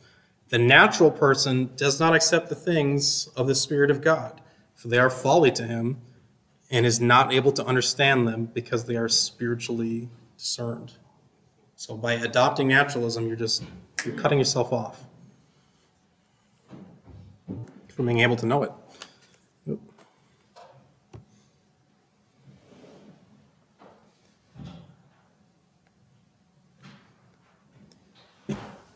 The 0.48 0.58
natural 0.58 1.10
person 1.10 1.70
does 1.76 2.00
not 2.00 2.14
accept 2.14 2.48
the 2.48 2.54
things 2.54 3.28
of 3.36 3.46
the 3.46 3.54
Spirit 3.54 3.90
of 3.90 4.00
God 4.00 4.40
for 4.80 4.88
they 4.88 4.98
are 4.98 5.10
folly 5.10 5.50
to 5.50 5.64
him, 5.64 6.00
and 6.70 6.86
is 6.86 7.02
not 7.02 7.34
able 7.34 7.52
to 7.52 7.66
understand 7.66 8.26
them 8.26 8.46
because 8.46 8.86
they 8.86 8.96
are 8.96 9.10
spiritually 9.10 10.08
discerned. 10.38 10.92
So 11.76 11.98
by 11.98 12.14
adopting 12.14 12.68
naturalism, 12.68 13.26
you're 13.26 13.36
just 13.36 13.62
you're 14.06 14.16
cutting 14.16 14.38
yourself 14.38 14.72
off 14.72 15.04
from 18.00 18.06
being 18.06 18.20
able 18.20 18.36
to 18.36 18.46
know 18.46 18.62
it. 18.62 18.72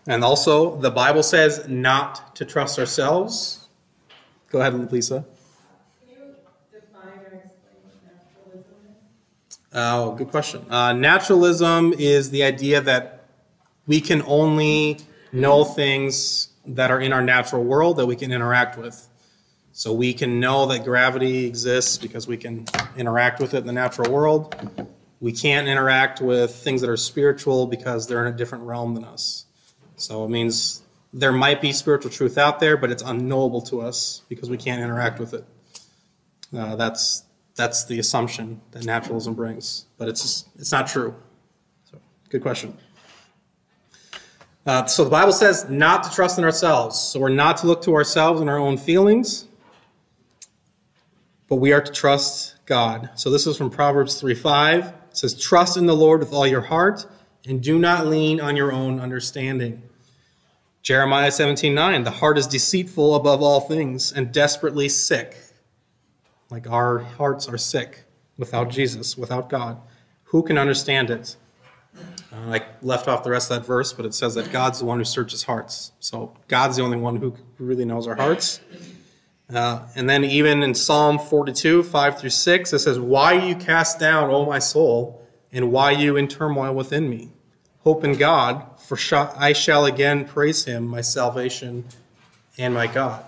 And 0.07 0.25
also, 0.25 0.77
the 0.81 0.91
Bible 0.91 1.23
says 1.23 1.69
not 1.69 2.35
to 2.37 2.47
trust 2.47 2.79
ourselves. 2.79 3.69
Go 4.51 4.61
ahead, 4.61 4.91
Lisa. 4.91 5.25
Can 6.01 6.09
you 6.09 6.35
define 6.73 7.19
or 7.19 7.43
explain 7.45 7.77
what 7.85 7.95
naturalism 8.07 8.75
is? 9.51 9.59
Oh, 9.75 10.13
good 10.15 10.31
question. 10.31 10.65
Uh, 10.71 10.95
naturalism 10.95 11.93
is 11.99 12.31
the 12.31 12.43
idea 12.43 12.81
that 12.81 13.25
we 13.87 14.01
can 14.01 14.23
only 14.27 14.99
know 15.31 15.63
things 15.65 16.49
that 16.67 16.91
are 16.91 17.01
in 17.01 17.13
our 17.13 17.23
natural 17.23 17.63
world 17.63 17.97
that 17.97 18.07
we 18.07 18.17
can 18.17 18.33
interact 18.33 18.79
with. 18.79 19.09
So 19.73 19.93
we 19.93 20.15
can 20.15 20.39
know 20.39 20.67
that 20.67 20.85
gravity 20.85 21.47
exists 21.47 21.99
because 21.99 22.29
we 22.29 22.37
can 22.37 22.67
interact 22.97 23.41
with 23.41 23.55
it 23.55 23.59
in 23.59 23.67
the 23.67 23.73
natural 23.73 24.11
world. 24.11 24.55
We 25.21 25.33
can't 25.33 25.67
interact 25.67 26.21
with 26.21 26.55
things 26.55 26.81
that 26.81 26.91
are 26.91 26.97
spiritual 26.97 27.67
because 27.67 28.07
they're 28.07 28.25
in 28.25 28.33
a 28.33 28.37
different 28.37 28.65
realm 28.65 28.95
than 28.95 29.05
us. 29.05 29.47
So 29.97 30.25
it 30.25 30.31
means 30.31 30.83
there 31.13 31.33
might 31.33 31.61
be 31.61 31.73
spiritual 31.73 32.11
truth 32.11 32.39
out 32.39 32.61
there, 32.61 32.77
but 32.77 32.91
it's 32.91 33.03
unknowable 33.03 33.63
to 33.63 33.81
us 33.81 34.23
because 34.29 34.51
we 34.51 34.57
can't 34.57 34.83
interact 34.83 35.19
with 35.19 35.35
it. 35.35 35.45
Uh, 36.57 36.77
that's 36.77 37.25
that's 37.57 37.85
the 37.85 37.99
assumption 37.99 38.61
that 38.73 38.85
naturalism 38.85 39.35
brings, 39.35 39.87
but 39.97 40.09
it's 40.09 40.47
it's 40.59 40.73
not 40.73 40.89
true. 40.89 41.15
So, 41.91 41.99
good 42.29 42.43
question. 42.43 42.77
Uh, 44.67 44.87
so 44.87 45.05
the 45.05 45.11
Bible 45.11 45.33
says 45.33 45.69
not 45.69 46.05
to 46.05 46.11
trust 46.11 46.39
in 46.39 46.45
ourselves. 46.45 46.99
So 46.99 47.21
we're 47.21 47.29
not 47.29 47.59
to 47.59 47.67
look 47.67 47.83
to 47.83 47.95
ourselves 47.95 48.41
and 48.41 48.49
our 48.49 48.59
own 48.59 48.79
feelings, 48.79 49.47
but 51.49 51.57
we 51.57 51.73
are 51.73 51.83
to 51.83 51.93
trust 51.93 52.55
God. 52.65 53.11
So 53.15 53.31
this 53.31 53.47
is 53.47 53.59
from 53.59 53.69
Proverbs 53.69 54.19
3 54.19 54.35
5. 54.35 54.87
It 54.87 54.95
says, 55.13 55.39
Trust 55.39 55.77
in 55.77 55.87
the 55.87 55.95
Lord 55.95 56.21
with 56.21 56.33
all 56.33 56.47
your 56.47 56.63
heart 56.63 57.07
and 57.47 57.63
do 57.63 57.79
not 57.79 58.07
lean 58.07 58.41
on 58.41 58.57
your 58.57 58.73
own 58.73 59.01
understanding. 59.01 59.83
Jeremiah 60.83 61.31
17 61.31 61.75
9, 61.75 62.05
the 62.05 62.11
heart 62.11 62.39
is 62.39 62.47
deceitful 62.47 63.15
above 63.15 63.43
all 63.43 63.61
things 63.61 64.13
and 64.13 64.33
desperately 64.33 64.89
sick. 64.89 65.37
Like 66.51 66.69
our 66.71 67.01
hearts 67.01 67.49
are 67.49 67.59
sick 67.59 68.05
without 68.39 68.71
Jesus, 68.71 69.17
without 69.17 69.51
God. 69.51 69.79
Who 70.25 70.43
can 70.43 70.57
understand 70.57 71.11
it? 71.11 71.37
Uh, 71.97 72.51
I 72.51 72.63
left 72.83 73.09
off 73.09 73.23
the 73.23 73.31
rest 73.31 73.51
of 73.51 73.61
that 73.61 73.67
verse, 73.67 73.93
but 73.93 74.05
it 74.07 74.15
says 74.15 74.35
that 74.35 74.51
God's 74.51 74.81
the 74.81 74.85
one 74.85 74.99
who 74.99 75.05
searches 75.05 75.45
hearts. 75.45 75.93
So 76.01 76.37
God's 76.49 76.77
the 76.77 76.83
only 76.83 76.99
one 76.99 77.17
who 77.17 77.35
really 77.59 77.85
knows 77.85 78.07
our 78.07 78.17
hearts. 78.17 78.61
Uh, 79.53 79.87
and 79.95 80.09
then 80.09 80.25
even 80.25 80.63
in 80.63 80.75
Psalm 80.75 81.19
42, 81.19 81.83
5 81.83 82.19
through 82.19 82.31
6, 82.31 82.73
it 82.73 82.79
says, 82.79 82.99
Why 82.99 83.35
you 83.35 83.55
cast 83.55 84.01
down, 84.01 84.31
O 84.31 84.47
my 84.47 84.59
soul, 84.59 85.23
and 85.53 85.71
why 85.71 85.91
you 85.93 86.17
in 86.17 86.29
turmoil 86.29 86.75
within 86.75 87.09
me? 87.09 87.31
Hope 87.81 88.03
in 88.03 88.17
God, 88.17 88.81
for 88.81 88.97
I 89.37 89.53
shall 89.53 89.85
again 89.85 90.25
praise 90.25 90.65
him, 90.65 90.87
my 90.87 91.03
salvation 91.03 91.85
and 92.57 92.73
my 92.73 92.87
God. 92.87 93.25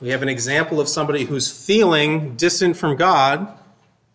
We 0.00 0.08
have 0.08 0.22
an 0.22 0.30
example 0.30 0.80
of 0.80 0.88
somebody 0.88 1.24
who's 1.24 1.52
feeling 1.52 2.34
distant 2.36 2.78
from 2.78 2.96
God, 2.96 3.58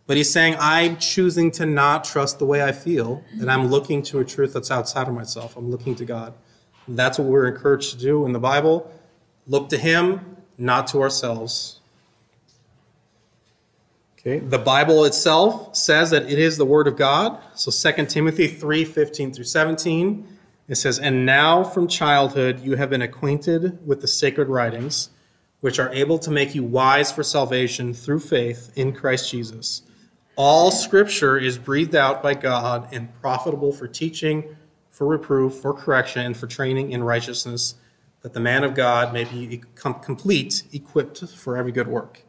but 0.08 0.18
he's 0.18 0.32
saying, 0.32 0.56
I'm 0.60 0.98
choosing 0.98 1.50
to 1.52 1.66
not 1.66 2.04
trust 2.04 2.38
the 2.38 2.46
way 2.46 2.64
I 2.64 2.72
feel, 2.72 3.24
and 3.40 3.52
I'm 3.52 3.68
looking 3.68 4.04
to 4.04 4.20
a 4.20 4.26
truth 4.26 4.54
that's 4.54 4.70
outside 4.70 5.08
of 5.08 5.14
myself. 5.16 5.58
I'm 5.58 5.72
looking 5.72 5.96
to 5.96 6.06
God. 6.06 6.34
And 6.86 6.98
that's 6.98 7.18
what 7.18 7.28
we're 7.28 7.48
encouraged 7.48 7.92
to 7.94 7.98
do 7.98 8.26
in 8.26 8.32
the 8.32 8.40
Bible. 8.40 8.92
Look 9.48 9.70
to 9.70 9.78
him, 9.78 10.38
not 10.58 10.88
to 10.88 11.02
ourselves. 11.02 11.80
Okay, 14.20 14.40
the 14.40 14.60
Bible 14.60 15.06
itself 15.06 15.76
says 15.76 16.12
that 16.12 16.24
it 16.24 16.40
is 16.40 16.58
the 16.58 16.66
Word 16.66 16.88
of 16.88 16.96
God. 16.96 17.40
So 17.56 17.72
2 17.72 18.06
Timothy 18.06 18.48
3 18.48 18.86
15 18.86 19.34
through 19.34 19.44
17, 19.44 20.28
it 20.68 20.76
says, 20.76 21.00
And 21.00 21.26
now 21.26 21.64
from 21.64 21.88
childhood 21.88 22.60
you 22.60 22.76
have 22.76 22.90
been 22.90 23.02
acquainted 23.02 23.86
with 23.86 24.02
the 24.02 24.08
sacred 24.08 24.50
writings, 24.50 25.10
which 25.62 25.80
are 25.80 25.92
able 25.94 26.18
to 26.20 26.32
make 26.32 26.54
you 26.56 26.64
wise 26.64 27.12
for 27.12 27.24
salvation 27.24 27.94
through 27.94 28.20
faith 28.20 28.72
in 28.76 28.94
Christ 28.94 29.32
Jesus. 29.32 29.84
All 30.38 30.70
scripture 30.70 31.38
is 31.38 31.58
breathed 31.58 31.96
out 31.96 32.22
by 32.22 32.34
God 32.34 32.90
and 32.92 33.14
profitable 33.22 33.72
for 33.72 33.88
teaching, 33.88 34.58
for 34.90 35.08
reproof, 35.08 35.54
for 35.54 35.74
correction, 35.74 36.26
and 36.26 36.36
for 36.36 36.46
training 36.46 36.92
in 36.92 37.04
righteousness, 37.04 37.76
that 38.22 38.34
the 38.34 38.42
man 38.42 38.66
of 38.66 38.76
God 38.76 39.14
may 39.14 39.24
be 39.24 39.64
complete, 39.74 40.64
equipped 40.74 41.24
for 41.30 41.56
every 41.56 41.72
good 41.72 41.88
work. 41.88 42.24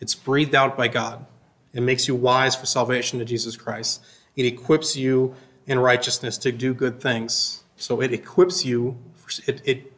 It's 0.00 0.14
breathed 0.14 0.56
out 0.56 0.76
by 0.76 0.88
God. 0.88 1.24
It 1.72 1.82
makes 1.82 2.08
you 2.08 2.16
wise 2.16 2.56
for 2.56 2.66
salvation 2.66 3.20
to 3.20 3.24
Jesus 3.24 3.56
Christ. 3.56 4.02
It 4.34 4.44
equips 4.44 4.96
you 4.96 5.34
in 5.66 5.78
righteousness 5.78 6.38
to 6.38 6.50
do 6.50 6.74
good 6.74 7.00
things. 7.00 7.62
So 7.76 8.00
it 8.00 8.12
equips 8.12 8.64
you, 8.64 8.98
it, 9.46 9.62
it 9.64 9.92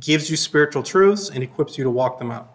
gives 0.00 0.30
you 0.30 0.36
spiritual 0.36 0.82
truths 0.82 1.30
and 1.30 1.42
equips 1.42 1.78
you 1.78 1.84
to 1.84 1.90
walk 1.90 2.18
them 2.18 2.30
out. 2.30 2.54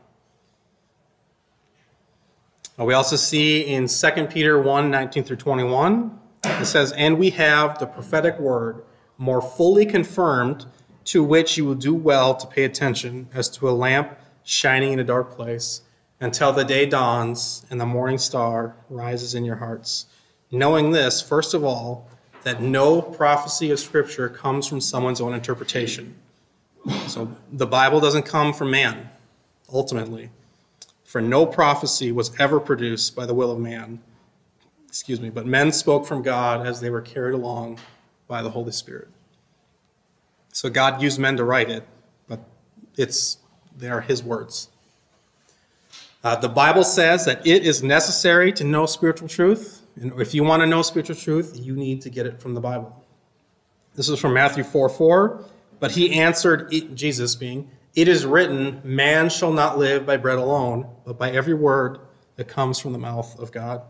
Uh, 2.79 2.83
we 2.83 2.93
also 2.93 3.15
see 3.15 3.61
in 3.61 3.87
2 3.87 4.27
Peter 4.27 4.61
1 4.61 4.91
19 4.91 5.23
through 5.23 5.35
21, 5.37 6.19
it 6.43 6.65
says, 6.65 6.91
And 6.93 7.17
we 7.17 7.29
have 7.31 7.79
the 7.79 7.85
prophetic 7.85 8.39
word 8.39 8.83
more 9.17 9.41
fully 9.41 9.85
confirmed, 9.85 10.65
to 11.05 11.23
which 11.23 11.57
you 11.57 11.65
will 11.65 11.75
do 11.75 11.93
well 11.93 12.35
to 12.35 12.47
pay 12.47 12.63
attention, 12.63 13.29
as 13.33 13.47
to 13.49 13.69
a 13.69 13.71
lamp 13.71 14.17
shining 14.43 14.93
in 14.93 14.99
a 14.99 15.03
dark 15.03 15.35
place, 15.35 15.81
until 16.19 16.51
the 16.51 16.65
day 16.65 16.85
dawns 16.85 17.65
and 17.69 17.79
the 17.79 17.85
morning 17.85 18.17
star 18.17 18.75
rises 18.89 19.33
in 19.33 19.45
your 19.45 19.57
hearts. 19.57 20.07
Knowing 20.51 20.91
this, 20.91 21.21
first 21.21 21.53
of 21.53 21.63
all, 21.63 22.09
that 22.43 22.61
no 22.61 23.01
prophecy 23.01 23.71
of 23.71 23.79
Scripture 23.79 24.29
comes 24.29 24.67
from 24.67 24.79
someone's 24.79 25.21
own 25.21 25.33
interpretation. 25.33 26.15
So 27.07 27.35
the 27.51 27.65
Bible 27.65 27.99
doesn't 27.99 28.23
come 28.23 28.53
from 28.53 28.71
man, 28.71 29.09
ultimately. 29.73 30.29
For 31.05 31.21
no 31.21 31.45
prophecy 31.45 32.11
was 32.11 32.37
ever 32.39 32.59
produced 32.59 33.15
by 33.15 33.25
the 33.25 33.33
will 33.33 33.51
of 33.51 33.59
man. 33.59 34.01
Excuse 34.87 35.21
me, 35.21 35.29
but 35.29 35.45
men 35.45 35.71
spoke 35.71 36.05
from 36.05 36.23
God 36.23 36.65
as 36.65 36.81
they 36.81 36.89
were 36.89 37.01
carried 37.01 37.35
along 37.35 37.79
by 38.27 38.41
the 38.41 38.49
Holy 38.49 38.71
Spirit. 38.71 39.07
So 40.51 40.69
God 40.69 41.01
used 41.01 41.19
men 41.19 41.37
to 41.37 41.43
write 41.43 41.69
it, 41.69 41.87
but 42.27 42.39
it's 42.97 43.37
they 43.77 43.89
are 43.89 44.01
his 44.01 44.23
words. 44.23 44.69
Uh, 46.23 46.35
the 46.35 46.49
Bible 46.49 46.83
says 46.83 47.23
that 47.25 47.45
it 47.45 47.63
is 47.63 47.83
necessary 47.83 48.51
to 48.53 48.63
know 48.63 48.87
spiritual 48.87 49.27
truth. 49.27 49.83
And 49.97 50.19
if 50.19 50.33
you 50.33 50.43
want 50.43 50.61
to 50.61 50.65
know 50.65 50.81
spiritual 50.81 51.15
truth, 51.15 51.59
you 51.61 51.75
need 51.75 52.01
to 52.01 52.09
get 52.09 52.25
it 52.25 52.39
from 52.39 52.55
the 52.55 52.61
Bible. 52.61 53.05
This 53.93 54.09
is 54.09 54.19
from 54.19 54.33
Matthew 54.33 54.63
4 54.63 54.89
4. 54.89 55.45
But 55.79 55.91
he 55.91 56.19
answered, 56.19 56.73
Jesus 56.95 57.35
being, 57.35 57.69
it 57.95 58.09
is 58.09 58.25
written, 58.25 58.81
Man 58.83 59.29
shall 59.29 59.53
not 59.53 59.77
live 59.77 60.05
by 60.05 60.17
bread 60.17 60.37
alone, 60.37 60.87
but 61.05 61.17
by 61.17 61.31
every 61.31 61.53
word 61.53 61.99
that 62.35 62.49
comes 62.49 62.77
from 62.77 62.91
the 62.91 62.99
mouth 62.99 63.39
of 63.39 63.53
God. 63.53 63.81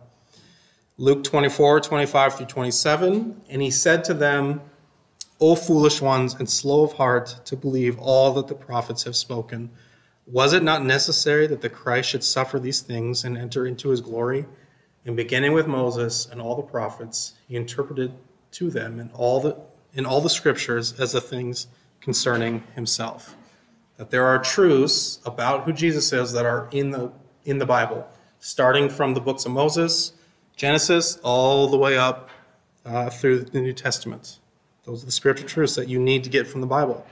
Luke 0.97 1.23
24, 1.23 1.81
25 1.81 2.35
through 2.35 2.45
27. 2.45 3.41
And 3.49 3.61
he 3.61 3.71
said 3.71 4.03
to 4.05 4.13
them, 4.13 4.61
O 5.41 5.55
foolish 5.55 6.01
ones, 6.01 6.35
and 6.35 6.49
slow 6.49 6.83
of 6.83 6.93
heart 6.93 7.41
to 7.45 7.57
believe 7.57 7.99
all 7.99 8.31
that 8.33 8.47
the 8.47 8.55
prophets 8.55 9.03
have 9.03 9.15
spoken. 9.15 9.71
Was 10.27 10.53
it 10.53 10.63
not 10.63 10.85
necessary 10.85 11.47
that 11.47 11.61
the 11.61 11.69
Christ 11.69 12.09
should 12.09 12.23
suffer 12.23 12.59
these 12.59 12.81
things 12.81 13.25
and 13.25 13.37
enter 13.37 13.65
into 13.65 13.89
his 13.89 14.01
glory? 14.01 14.45
And 15.03 15.15
beginning 15.15 15.53
with 15.53 15.67
Moses 15.67 16.27
and 16.31 16.39
all 16.39 16.55
the 16.55 16.63
prophets, 16.63 17.33
he 17.47 17.55
interpreted 17.55 18.13
to 18.51 18.69
them 18.69 18.99
in 18.99 19.09
all 19.13 19.41
the, 19.41 19.57
in 19.93 20.05
all 20.05 20.21
the 20.21 20.29
scriptures 20.29 20.97
as 20.99 21.11
the 21.11 21.21
things 21.21 21.67
concerning 21.99 22.63
himself 22.75 23.35
that 23.97 24.09
there 24.09 24.25
are 24.25 24.39
truths 24.39 25.19
about 25.25 25.63
who 25.63 25.73
Jesus 25.73 26.11
is 26.11 26.31
that 26.33 26.45
are 26.45 26.67
in 26.71 26.91
the 26.91 27.11
in 27.45 27.59
the 27.59 27.65
Bible, 27.65 28.07
starting 28.39 28.89
from 28.89 29.13
the 29.13 29.21
books 29.21 29.45
of 29.45 29.51
Moses, 29.51 30.13
Genesis, 30.55 31.17
all 31.23 31.67
the 31.67 31.77
way 31.77 31.97
up 31.97 32.29
uh, 32.85 33.09
through 33.09 33.39
the 33.39 33.61
New 33.61 33.73
Testament. 33.73 34.39
Those 34.83 35.03
are 35.03 35.05
the 35.05 35.11
spiritual 35.11 35.47
truths 35.47 35.75
that 35.75 35.87
you 35.87 35.99
need 35.99 36.23
to 36.23 36.29
get 36.29 36.47
from 36.47 36.61
the 36.61 36.67
Bible. 36.67 37.05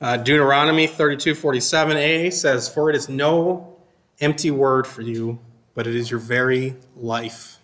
Uh, 0.00 0.16
Deuteronomy 0.16 0.86
32 0.86 1.34
47a 1.34 2.32
says, 2.32 2.68
For 2.68 2.90
it 2.90 2.96
is 2.96 3.08
no 3.08 3.76
empty 4.20 4.50
word 4.50 4.86
for 4.86 5.02
you, 5.02 5.38
but 5.74 5.86
it 5.86 5.94
is 5.94 6.10
your 6.10 6.20
very 6.20 6.76
life. 6.96 7.58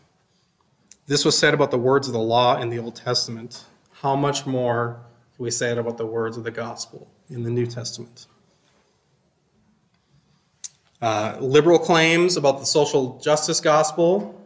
This 1.06 1.24
was 1.24 1.36
said 1.36 1.54
about 1.54 1.70
the 1.70 1.78
words 1.78 2.06
of 2.06 2.12
the 2.12 2.20
law 2.20 2.56
in 2.58 2.70
the 2.70 2.78
Old 2.78 2.96
Testament. 2.96 3.64
How 4.00 4.14
much 4.14 4.46
more 4.46 5.00
can 5.36 5.44
we 5.44 5.50
say 5.50 5.72
it 5.72 5.78
about 5.78 5.98
the 5.98 6.06
words 6.06 6.36
of 6.36 6.44
the 6.44 6.50
gospel? 6.50 7.10
In 7.30 7.42
the 7.42 7.50
New 7.50 7.66
Testament. 7.66 8.26
Uh, 11.00 11.36
liberal 11.40 11.78
claims 11.78 12.36
about 12.36 12.58
the 12.58 12.66
social 12.66 13.18
justice 13.20 13.60
gospel. 13.60 14.36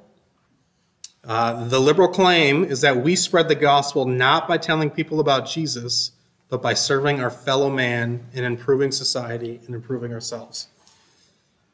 Uh, 1.25 1.65
the 1.65 1.81
liberal 1.81 2.09
claim 2.09 2.65
is 2.65 2.81
that 2.83 2.97
we 2.97 3.17
spread 3.17 3.49
the 3.49 3.55
gospel 3.55 4.05
not 4.05 4.47
by 4.47 4.59
telling 4.59 4.91
people 4.91 5.19
about 5.19 5.49
Jesus, 5.49 6.13
but 6.49 6.63
by 6.63 6.75
serving 6.75 7.21
our 7.21 7.31
fellow 7.31 7.71
man 7.71 8.25
and 8.35 8.45
improving 8.45 8.93
society 8.93 9.61
and 9.67 9.75
improving 9.75 10.13
ourselves. 10.13 10.69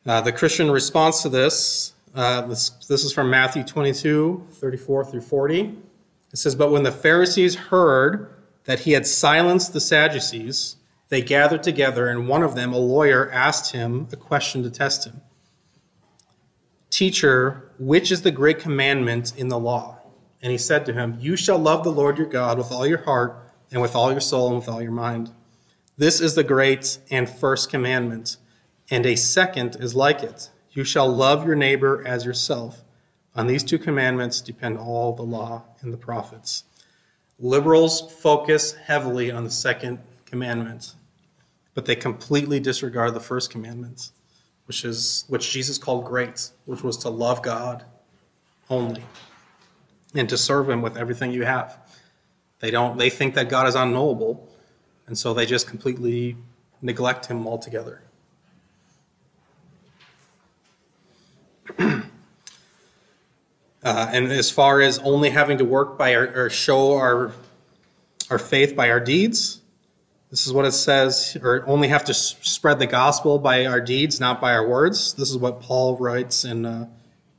Uh, 0.06 0.20
the 0.20 0.32
Christian 0.32 0.70
response 0.70 1.20
to 1.22 1.28
this, 1.28 1.92
uh, 2.14 2.42
this, 2.46 2.70
this 2.88 3.04
is 3.04 3.12
from 3.12 3.28
Matthew 3.28 3.62
22, 3.62 4.46
34 4.52 5.04
through 5.04 5.20
40. 5.20 5.76
It 6.32 6.36
says, 6.36 6.54
But 6.54 6.70
when 6.70 6.84
the 6.84 6.92
Pharisees 6.92 7.54
heard 7.54 8.30
that 8.64 8.80
he 8.80 8.92
had 8.92 9.06
silenced 9.06 9.74
the 9.74 9.80
Sadducees, 9.80 10.76
they 11.10 11.20
gathered 11.20 11.64
together, 11.64 12.06
and 12.08 12.28
one 12.28 12.42
of 12.42 12.54
them, 12.54 12.72
a 12.72 12.78
lawyer, 12.78 13.30
asked 13.30 13.72
him 13.72 14.08
a 14.12 14.16
question 14.16 14.62
to 14.62 14.70
test 14.70 15.06
him 15.06 15.20
Teacher, 16.88 17.72
which 17.78 18.10
is 18.10 18.22
the 18.22 18.30
great 18.30 18.58
commandment 18.60 19.36
in 19.36 19.48
the 19.48 19.58
law? 19.58 19.98
And 20.40 20.50
he 20.52 20.58
said 20.58 20.86
to 20.86 20.92
him, 20.92 21.18
You 21.20 21.36
shall 21.36 21.58
love 21.58 21.84
the 21.84 21.92
Lord 21.92 22.16
your 22.16 22.28
God 22.28 22.58
with 22.58 22.70
all 22.70 22.86
your 22.86 23.02
heart, 23.02 23.52
and 23.72 23.82
with 23.82 23.94
all 23.94 24.10
your 24.10 24.20
soul, 24.20 24.48
and 24.48 24.56
with 24.56 24.68
all 24.68 24.80
your 24.80 24.92
mind. 24.92 25.32
This 25.98 26.20
is 26.20 26.34
the 26.34 26.44
great 26.44 26.98
and 27.10 27.28
first 27.28 27.70
commandment. 27.70 28.36
And 28.90 29.04
a 29.04 29.16
second 29.16 29.76
is 29.80 29.94
like 29.94 30.22
it 30.22 30.50
You 30.70 30.84
shall 30.84 31.08
love 31.08 31.44
your 31.44 31.56
neighbor 31.56 32.06
as 32.06 32.24
yourself. 32.24 32.84
On 33.34 33.48
these 33.48 33.64
two 33.64 33.78
commandments 33.78 34.40
depend 34.40 34.78
all 34.78 35.12
the 35.12 35.22
law 35.22 35.64
and 35.80 35.92
the 35.92 35.96
prophets. 35.96 36.64
Liberals 37.38 38.12
focus 38.20 38.74
heavily 38.74 39.30
on 39.30 39.44
the 39.44 39.50
second 39.50 39.98
commandment 40.24 40.94
but 41.74 41.86
they 41.86 41.96
completely 41.96 42.60
disregard 42.60 43.14
the 43.14 43.20
first 43.20 43.50
commandment, 43.50 44.10
which 44.66 44.84
is 44.84 45.24
which 45.28 45.50
Jesus 45.50 45.78
called 45.78 46.04
great, 46.04 46.50
which 46.64 46.82
was 46.82 46.96
to 46.98 47.10
love 47.10 47.42
God 47.42 47.84
only 48.68 49.02
and 50.14 50.28
to 50.28 50.36
serve 50.36 50.68
him 50.68 50.82
with 50.82 50.96
everything 50.96 51.32
you 51.32 51.44
have. 51.44 51.78
They 52.60 52.70
don't 52.70 52.98
they 52.98 53.10
think 53.10 53.34
that 53.34 53.48
God 53.48 53.66
is 53.66 53.74
unknowable, 53.74 54.48
and 55.06 55.16
so 55.16 55.32
they 55.32 55.46
just 55.46 55.66
completely 55.66 56.36
neglect 56.82 57.26
him 57.26 57.46
altogether. 57.46 58.02
Uh, 63.82 64.10
and 64.12 64.30
as 64.30 64.50
far 64.50 64.82
as 64.82 64.98
only 64.98 65.30
having 65.30 65.56
to 65.56 65.64
work 65.64 65.96
by 65.96 66.14
our, 66.14 66.26
or 66.36 66.50
show 66.50 66.92
our, 66.96 67.32
our 68.28 68.38
faith 68.38 68.76
by 68.76 68.90
our 68.90 69.00
deeds, 69.00 69.59
this 70.30 70.46
is 70.46 70.52
what 70.52 70.64
it 70.64 70.72
says, 70.72 71.36
or 71.42 71.64
only 71.66 71.88
have 71.88 72.04
to 72.04 72.14
spread 72.14 72.78
the 72.78 72.86
gospel 72.86 73.38
by 73.40 73.66
our 73.66 73.80
deeds, 73.80 74.20
not 74.20 74.40
by 74.40 74.52
our 74.52 74.66
words. 74.66 75.12
This 75.14 75.28
is 75.28 75.36
what 75.36 75.60
Paul 75.60 75.96
writes 75.96 76.44
in 76.44 76.64
uh, 76.64 76.88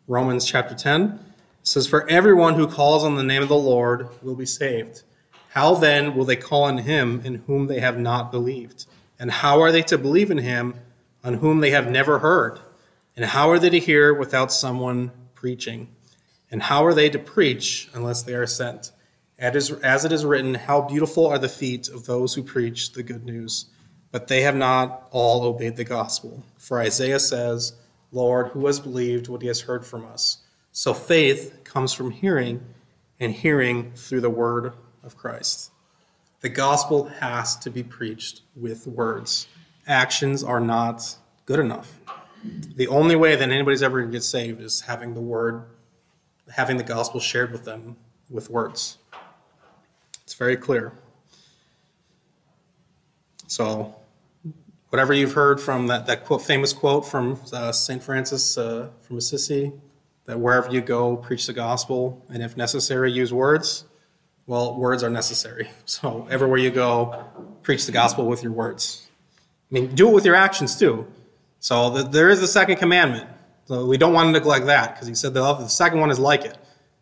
Romans 0.08 0.46
chapter 0.46 0.76
10. 0.76 1.04
It 1.04 1.68
says, 1.68 1.88
For 1.88 2.06
everyone 2.10 2.56
who 2.56 2.68
calls 2.68 3.06
on 3.06 3.16
the 3.16 3.24
name 3.24 3.42
of 3.42 3.48
the 3.48 3.56
Lord 3.56 4.10
will 4.22 4.36
be 4.36 4.46
saved. 4.46 5.04
How 5.52 5.74
then 5.76 6.16
will 6.16 6.26
they 6.26 6.36
call 6.36 6.64
on 6.64 6.80
him 6.80 7.22
in 7.24 7.36
whom 7.48 7.68
they 7.68 7.80
have 7.80 7.98
not 7.98 8.30
believed? 8.30 8.86
And 9.18 9.32
how 9.32 9.62
are 9.62 9.72
they 9.72 9.84
to 9.84 9.98
believe 9.98 10.30
in 10.30 10.40
him 10.40 10.76
on 11.24 11.36
whom 11.36 11.62
they 11.62 11.72
have 11.72 11.90
never 11.90 12.20
heard? 12.20 12.60
And 13.16 13.24
how 13.24 13.50
are 13.52 13.60
they 13.60 13.70
to 13.70 13.80
hear 13.80 14.14
without 14.14 14.52
someone 14.52 15.12
preaching? 15.34 15.88
And 16.50 16.64
how 16.64 16.86
are 16.86 16.94
they 16.94 17.10
to 17.10 17.20
preach 17.20 17.90
unless 17.94 18.22
they 18.22 18.34
are 18.34 18.48
sent? 18.48 18.92
As 19.42 20.06
it 20.06 20.12
is 20.12 20.24
written, 20.24 20.54
How 20.54 20.82
beautiful 20.82 21.26
are 21.26 21.40
the 21.40 21.50
feet 21.50 21.90
of 21.90 22.06
those 22.06 22.36
who 22.36 22.44
preach 22.44 22.92
the 22.92 23.02
good 23.02 23.26
news. 23.26 23.66
But 24.12 24.28
they 24.28 24.42
have 24.42 24.56
not 24.56 25.08
all 25.10 25.44
obeyed 25.44 25.78
the 25.78 25.84
gospel. 25.84 26.44
For 26.60 26.80
Isaiah 26.80 27.20
says, 27.20 27.74
Lord, 28.12 28.50
who 28.50 28.68
has 28.68 28.80
believed 28.80 29.30
what 29.30 29.42
he 29.42 29.48
has 29.48 29.62
heard 29.62 29.84
from 29.84 30.06
us? 30.06 30.40
So 30.72 30.94
faith 30.94 31.64
comes 31.64 31.92
from 31.92 32.12
hearing, 32.12 32.64
and 33.20 33.34
hearing 33.34 33.94
through 33.96 34.22
the 34.22 34.30
word 34.30 34.74
of 35.04 35.18
Christ. 35.18 35.72
The 36.42 36.50
gospel 36.50 37.06
has 37.06 37.56
to 37.58 37.70
be 37.70 37.84
preached 37.84 38.42
with 38.56 38.86
words. 38.86 39.48
Actions 39.88 40.44
are 40.44 40.60
not 40.60 41.16
good 41.46 41.60
enough. 41.60 42.00
The 42.76 42.88
only 42.88 43.16
way 43.16 43.36
that 43.36 43.50
anybody's 43.50 43.84
ever 43.84 44.00
going 44.00 44.12
to 44.12 44.16
get 44.16 44.24
saved 44.24 44.62
is 44.62 44.82
having 44.82 45.14
the 45.14 45.22
word, 45.22 45.64
having 46.50 46.78
the 46.78 46.84
gospel 46.84 47.20
shared 47.20 47.52
with 47.52 47.66
them 47.66 47.96
with 48.30 48.50
words. 48.50 48.98
It's 50.32 50.38
very 50.38 50.56
clear. 50.56 50.94
So, 53.48 53.94
whatever 54.88 55.12
you've 55.12 55.34
heard 55.34 55.60
from 55.60 55.88
that, 55.88 56.06
that 56.06 56.24
quote, 56.24 56.42
famous 56.42 56.72
quote 56.72 57.06
from 57.06 57.38
uh, 57.52 57.74
St. 57.74 58.02
Francis 58.02 58.58
uh, 58.58 58.92
from 59.02 59.18
Assisi, 59.18 59.74
that 60.28 60.40
wherever 60.40 60.72
you 60.72 60.80
go, 60.80 61.18
preach 61.18 61.48
the 61.48 61.52
gospel, 61.52 62.26
and 62.30 62.42
if 62.42 62.56
necessary, 62.56 63.12
use 63.12 63.34
words. 63.34 63.84
Well, 64.48 64.78
words 64.78 65.04
are 65.04 65.10
necessary. 65.10 65.70
So, 65.86 66.26
everywhere 66.32 66.60
you 66.60 66.72
go, 66.72 67.26
preach 67.62 67.86
the 67.86 67.92
gospel 67.92 68.26
with 68.26 68.42
your 68.42 68.54
words. 68.54 69.10
I 69.70 69.74
mean, 69.74 69.94
do 69.96 70.08
it 70.08 70.14
with 70.14 70.24
your 70.24 70.36
actions 70.36 70.80
too. 70.80 71.08
So, 71.60 71.90
the, 71.90 72.04
there 72.04 72.30
is 72.30 72.40
the 72.40 72.48
second 72.48 72.78
commandment. 72.78 73.28
So, 73.66 73.86
we 73.86 73.98
don't 73.98 74.14
want 74.14 74.28
to 74.28 74.32
neglect 74.32 74.68
that 74.68 74.94
because 74.94 75.10
he 75.10 75.14
said 75.14 75.34
the, 75.34 75.56
the 75.56 75.68
second 75.68 76.00
one 76.00 76.10
is 76.10 76.20
like 76.20 76.46
it. 76.46 76.58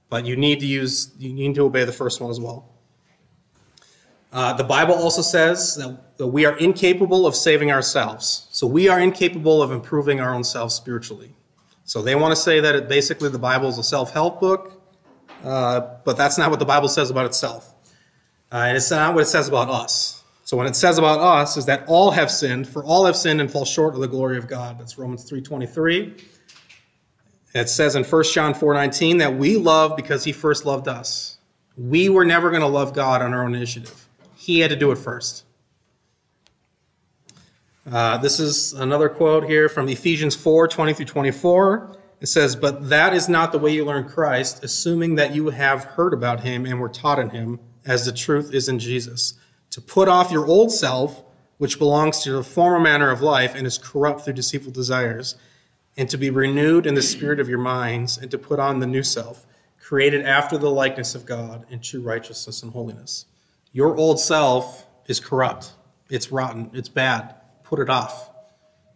But 0.09 0.25
you 0.25 0.35
need 0.35 0.61
to 0.61 0.65
use, 0.65 1.11
you 1.19 1.31
need 1.31 1.53
to 1.53 1.65
obey 1.65 1.83
the 1.83 1.91
first 1.91 2.21
one 2.21 2.31
as 2.31 2.39
well. 2.39 2.78
Uh, 4.31 4.53
the 4.53 4.63
Bible 4.63 4.93
also 4.93 5.21
says 5.21 5.75
that, 5.75 6.17
that 6.17 6.27
we 6.27 6.45
are 6.45 6.55
incapable 6.57 7.25
of 7.25 7.35
saving 7.35 7.71
ourselves. 7.71 8.47
So 8.51 8.67
we 8.67 8.87
are 8.87 8.99
incapable 8.99 9.61
of 9.61 9.71
improving 9.71 10.19
our 10.19 10.33
own 10.33 10.43
selves 10.43 10.75
spiritually. 10.75 11.35
So 11.83 12.03
they 12.03 12.13
want 12.13 12.31
to 12.33 12.35
say 12.35 12.59
that 12.59 12.75
it, 12.75 12.87
basically 12.87 13.29
the 13.29 13.39
Bible 13.39 13.69
is 13.69 13.79
a 13.79 13.83
self 13.83 14.11
help 14.11 14.39
book, 14.39 14.79
uh, 15.43 15.81
but 16.05 16.17
that's 16.17 16.37
not 16.37 16.51
what 16.51 16.59
the 16.59 16.65
Bible 16.65 16.87
says 16.87 17.09
about 17.09 17.25
itself. 17.25 17.73
Uh, 18.51 18.65
and 18.67 18.77
it's 18.77 18.91
not 18.91 19.15
what 19.15 19.21
it 19.21 19.27
says 19.27 19.47
about 19.47 19.69
us. 19.69 20.23
So 20.43 20.57
when 20.57 20.67
it 20.67 20.75
says 20.75 20.97
about 20.97 21.19
us 21.19 21.57
is 21.57 21.65
that 21.65 21.83
all 21.87 22.11
have 22.11 22.29
sinned, 22.29 22.67
for 22.67 22.83
all 22.83 23.05
have 23.05 23.15
sinned 23.15 23.41
and 23.41 23.51
fall 23.51 23.65
short 23.65 23.95
of 23.95 24.01
the 24.01 24.07
glory 24.07 24.37
of 24.37 24.47
God. 24.47 24.79
That's 24.79 24.97
Romans 24.97 25.29
3.23. 25.29 26.23
It 27.55 27.69
says 27.69 27.95
in 27.95 28.03
1 28.03 28.23
John 28.25 28.53
4.19 28.53 29.19
that 29.19 29.35
we 29.35 29.57
love 29.57 29.95
because 29.95 30.23
he 30.23 30.31
first 30.31 30.65
loved 30.65 30.87
us. 30.87 31.37
We 31.77 32.09
were 32.09 32.25
never 32.25 32.49
going 32.49 32.61
to 32.61 32.67
love 32.67 32.93
God 32.93 33.21
on 33.21 33.33
our 33.33 33.43
own 33.43 33.55
initiative. 33.55 34.08
He 34.49 34.61
had 34.61 34.71
to 34.71 34.75
do 34.75 34.89
it 34.89 34.97
first. 34.97 35.43
Uh, 37.85 38.17
this 38.17 38.39
is 38.39 38.73
another 38.73 39.07
quote 39.07 39.43
here 39.43 39.69
from 39.69 39.87
Ephesians 39.87 40.35
4 40.35 40.67
20 40.67 40.95
through 40.95 41.05
24. 41.05 41.95
It 42.19 42.25
says, 42.25 42.55
But 42.55 42.89
that 42.89 43.13
is 43.13 43.29
not 43.29 43.51
the 43.51 43.59
way 43.59 43.71
you 43.71 43.85
learn 43.85 44.09
Christ, 44.09 44.63
assuming 44.63 45.13
that 45.13 45.35
you 45.35 45.51
have 45.51 45.83
heard 45.83 46.15
about 46.15 46.39
him 46.39 46.65
and 46.65 46.79
were 46.79 46.89
taught 46.89 47.19
in 47.19 47.29
him, 47.29 47.59
as 47.85 48.05
the 48.05 48.11
truth 48.11 48.51
is 48.51 48.67
in 48.67 48.79
Jesus. 48.79 49.35
To 49.69 49.81
put 49.81 50.07
off 50.07 50.31
your 50.31 50.47
old 50.47 50.71
self, 50.71 51.23
which 51.59 51.77
belongs 51.77 52.23
to 52.23 52.31
the 52.31 52.43
former 52.43 52.79
manner 52.79 53.11
of 53.11 53.21
life 53.21 53.53
and 53.53 53.67
is 53.67 53.77
corrupt 53.77 54.21
through 54.21 54.33
deceitful 54.33 54.71
desires, 54.71 55.35
and 55.95 56.09
to 56.09 56.17
be 56.17 56.31
renewed 56.31 56.87
in 56.87 56.95
the 56.95 57.03
spirit 57.03 57.39
of 57.39 57.49
your 57.49 57.59
minds, 57.59 58.17
and 58.17 58.31
to 58.31 58.39
put 58.39 58.59
on 58.59 58.79
the 58.79 58.87
new 58.87 59.03
self, 59.03 59.45
created 59.79 60.25
after 60.25 60.57
the 60.57 60.71
likeness 60.71 61.13
of 61.13 61.27
God 61.27 61.67
in 61.69 61.81
true 61.81 62.01
righteousness 62.01 62.63
and 62.63 62.71
holiness. 62.71 63.25
Your 63.71 63.95
old 63.95 64.19
self 64.19 64.85
is 65.07 65.19
corrupt, 65.19 65.73
it's 66.09 66.31
rotten, 66.31 66.71
it's 66.73 66.89
bad. 66.89 67.35
Put 67.63 67.79
it 67.79 67.89
off. 67.89 68.31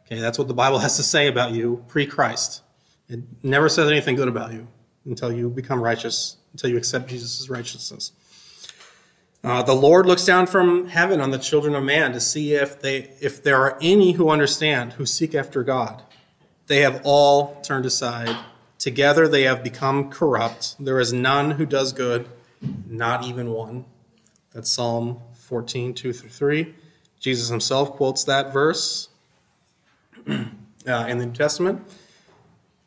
Okay, 0.05 0.19
that's 0.19 0.39
what 0.39 0.47
the 0.47 0.53
Bible 0.53 0.79
has 0.85 0.95
to 0.97 1.03
say 1.03 1.27
about 1.27 1.51
you 1.51 1.83
pre 1.87 2.05
Christ. 2.05 2.61
It 3.09 3.19
never 3.43 3.69
says 3.69 3.89
anything 3.89 4.15
good 4.15 4.27
about 4.27 4.53
you 4.53 4.67
until 5.05 5.31
you 5.31 5.49
become 5.49 5.81
righteous, 5.81 6.37
until 6.53 6.69
you 6.69 6.77
accept 6.77 7.07
Jesus' 7.07 7.49
righteousness. 7.49 8.13
Uh, 9.43 9.61
the 9.61 9.73
Lord 9.75 10.05
looks 10.05 10.25
down 10.25 10.47
from 10.47 10.87
heaven 10.87 11.19
on 11.19 11.31
the 11.31 11.37
children 11.37 11.75
of 11.75 11.83
man 11.83 12.13
to 12.13 12.21
see 12.21 12.53
if 12.53 12.79
they, 12.79 13.11
if 13.19 13.43
there 13.43 13.57
are 13.57 13.77
any 13.81 14.13
who 14.13 14.29
understand, 14.29 14.93
who 14.93 15.05
seek 15.05 15.35
after 15.35 15.63
God. 15.63 16.01
They 16.67 16.79
have 16.79 17.01
all 17.03 17.59
turned 17.61 17.85
aside. 17.85 18.37
Together 18.79 19.27
they 19.27 19.43
have 19.43 19.61
become 19.61 20.09
corrupt. 20.09 20.77
There 20.79 20.99
is 20.99 21.11
none 21.11 21.51
who 21.51 21.65
does 21.65 21.91
good, 21.91 22.27
not 22.87 23.25
even 23.25 23.51
one. 23.51 23.83
That's 24.53 24.69
Psalm 24.69 25.19
14, 25.33 25.93
2 25.93 26.13
through 26.13 26.29
3. 26.29 26.75
Jesus 27.19 27.49
himself 27.49 27.93
quotes 27.93 28.23
that 28.25 28.53
verse 28.53 29.09
uh, 30.27 30.43
in 30.85 31.17
the 31.17 31.25
New 31.25 31.33
Testament. 31.33 31.81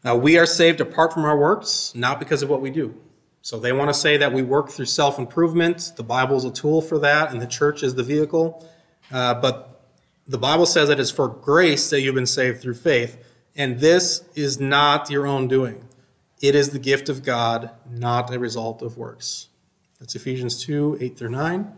Uh, 0.07 0.15
we 0.15 0.39
are 0.39 0.47
saved 0.47 0.81
apart 0.81 1.13
from 1.13 1.25
our 1.25 1.37
works, 1.37 1.93
not 1.95 2.21
because 2.21 2.43
of 2.43 2.49
what 2.49 2.61
we 2.61 2.71
do. 2.71 2.95
So 3.43 3.59
they 3.59 3.73
want 3.73 3.91
to 3.91 3.95
say 3.95 4.17
that 4.17 4.33
we 4.33 4.43
work 4.43 4.71
through 4.71 4.87
self 4.87 5.19
improvement. 5.19 5.93
The 5.97 6.03
Bible 6.05 6.37
is 6.37 6.45
a 6.45 6.51
tool 6.51 6.83
for 6.83 6.99
that, 7.01 7.33
and 7.33 7.41
the 7.41 7.47
church 7.47 7.83
is 7.83 7.95
the 7.95 8.03
vehicle. 8.03 8.69
Uh, 9.11 9.35
but 9.35 9.85
the 10.29 10.39
Bible 10.39 10.67
says 10.67 10.89
that 10.89 11.01
it's 11.01 11.11
for 11.11 11.29
grace 11.29 11.91
that 11.91 12.01
you've 12.01 12.15
been 12.15 12.27
saved 12.27 12.61
through 12.61 12.75
faith. 12.75 13.17
And 13.57 13.81
this 13.81 14.25
is 14.35 14.61
not 14.61 15.11
your 15.11 15.27
own 15.27 15.49
doing, 15.49 15.83
it 16.41 16.55
is 16.55 16.71
the 16.71 16.79
gift 16.79 17.09
of 17.09 17.23
God, 17.23 17.71
not 17.91 18.33
a 18.33 18.39
result 18.39 18.83
of 18.83 18.99
works. 18.99 19.49
That's 19.99 20.15
Ephesians 20.15 20.63
2 20.65 20.99
8 21.01 21.17
through 21.17 21.31
9. 21.31 21.73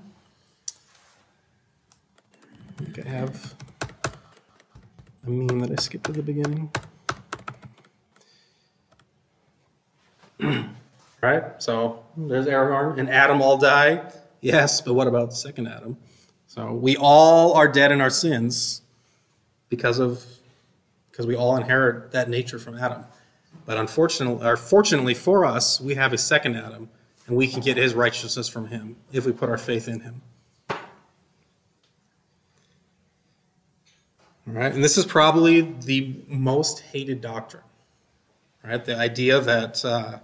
I 2.78 2.84
think 2.84 3.06
I 3.06 3.08
have 3.08 3.54
a 5.26 5.30
meme 5.30 5.60
that 5.60 5.70
I 5.70 5.76
skipped 5.76 6.08
at 6.08 6.14
the 6.14 6.22
beginning. 6.22 6.70
right? 11.20 11.62
So 11.62 12.04
there's 12.16 12.46
Aragorn 12.46 12.98
and 12.98 13.08
Adam 13.08 13.40
all 13.40 13.56
die. 13.56 14.10
Yes, 14.40 14.80
but 14.80 14.94
what 14.94 15.06
about 15.06 15.30
the 15.30 15.36
second 15.36 15.68
Adam? 15.68 15.96
So 16.46 16.72
we 16.72 16.96
all 16.96 17.54
are 17.54 17.68
dead 17.68 17.92
in 17.92 18.00
our 18.00 18.10
sins 18.10 18.82
because 19.68 19.98
of 19.98 20.24
because 21.10 21.26
we 21.26 21.34
all 21.34 21.56
inherit 21.56 22.12
that 22.12 22.28
nature 22.28 22.58
from 22.58 22.76
Adam. 22.78 23.04
But 23.66 23.76
unfortunately, 23.76 24.46
or 24.46 24.56
fortunately 24.56 25.14
for 25.14 25.44
us, 25.44 25.80
we 25.80 25.94
have 25.96 26.12
a 26.12 26.18
second 26.18 26.56
Adam, 26.56 26.88
and 27.28 27.36
we 27.36 27.46
can 27.46 27.60
get 27.60 27.76
his 27.76 27.94
righteousness 27.94 28.48
from 28.48 28.68
him 28.68 28.96
if 29.12 29.24
we 29.24 29.32
put 29.32 29.48
our 29.48 29.58
faith 29.58 29.86
in 29.86 30.00
him. 30.00 30.22
All 34.46 34.54
right, 34.54 34.72
and 34.72 34.82
this 34.82 34.96
is 34.96 35.04
probably 35.04 35.60
the 35.60 36.16
most 36.26 36.80
hated 36.80 37.20
doctrine. 37.20 37.62
Right, 38.64 38.82
the 38.82 38.96
idea 38.96 39.40
that 39.40 39.84
uh, 39.84 40.18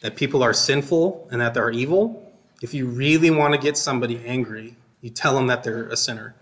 that 0.00 0.16
people 0.16 0.42
are 0.42 0.52
sinful 0.52 1.28
and 1.32 1.40
that 1.40 1.54
they're 1.54 1.70
evil. 1.70 2.32
If 2.62 2.74
you 2.74 2.86
really 2.86 3.30
want 3.30 3.54
to 3.54 3.60
get 3.60 3.76
somebody 3.76 4.24
angry, 4.24 4.76
you 5.00 5.10
tell 5.10 5.34
them 5.34 5.46
that 5.48 5.64
they're 5.64 5.88
a 5.88 5.96
sinner. 5.96 6.34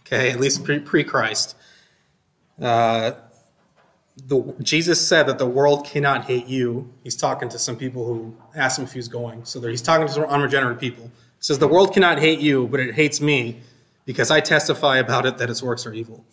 Okay, 0.00 0.30
at 0.30 0.40
least 0.40 0.64
pre 0.64 1.04
Christ. 1.04 1.54
Uh, 2.60 3.12
the, 4.16 4.54
Jesus 4.62 5.06
said 5.06 5.24
that 5.24 5.38
the 5.38 5.46
world 5.46 5.86
cannot 5.86 6.24
hate 6.24 6.46
you. 6.46 6.92
He's 7.02 7.16
talking 7.16 7.48
to 7.48 7.58
some 7.58 7.76
people 7.76 8.04
who 8.04 8.36
asked 8.54 8.78
him 8.78 8.84
if 8.84 8.92
he 8.92 8.98
was 8.98 9.08
going. 9.08 9.44
So 9.44 9.60
he's 9.62 9.82
talking 9.82 10.06
to 10.06 10.12
some 10.12 10.24
unregenerate 10.24 10.78
people. 10.78 11.04
He 11.04 11.10
says, 11.40 11.58
The 11.58 11.68
world 11.68 11.92
cannot 11.92 12.18
hate 12.18 12.40
you, 12.40 12.68
but 12.68 12.80
it 12.80 12.94
hates 12.94 13.20
me 13.20 13.60
because 14.04 14.30
I 14.30 14.40
testify 14.40 14.98
about 14.98 15.26
it 15.26 15.38
that 15.38 15.48
its 15.48 15.62
works 15.62 15.86
are 15.86 15.92
evil. 15.92 16.24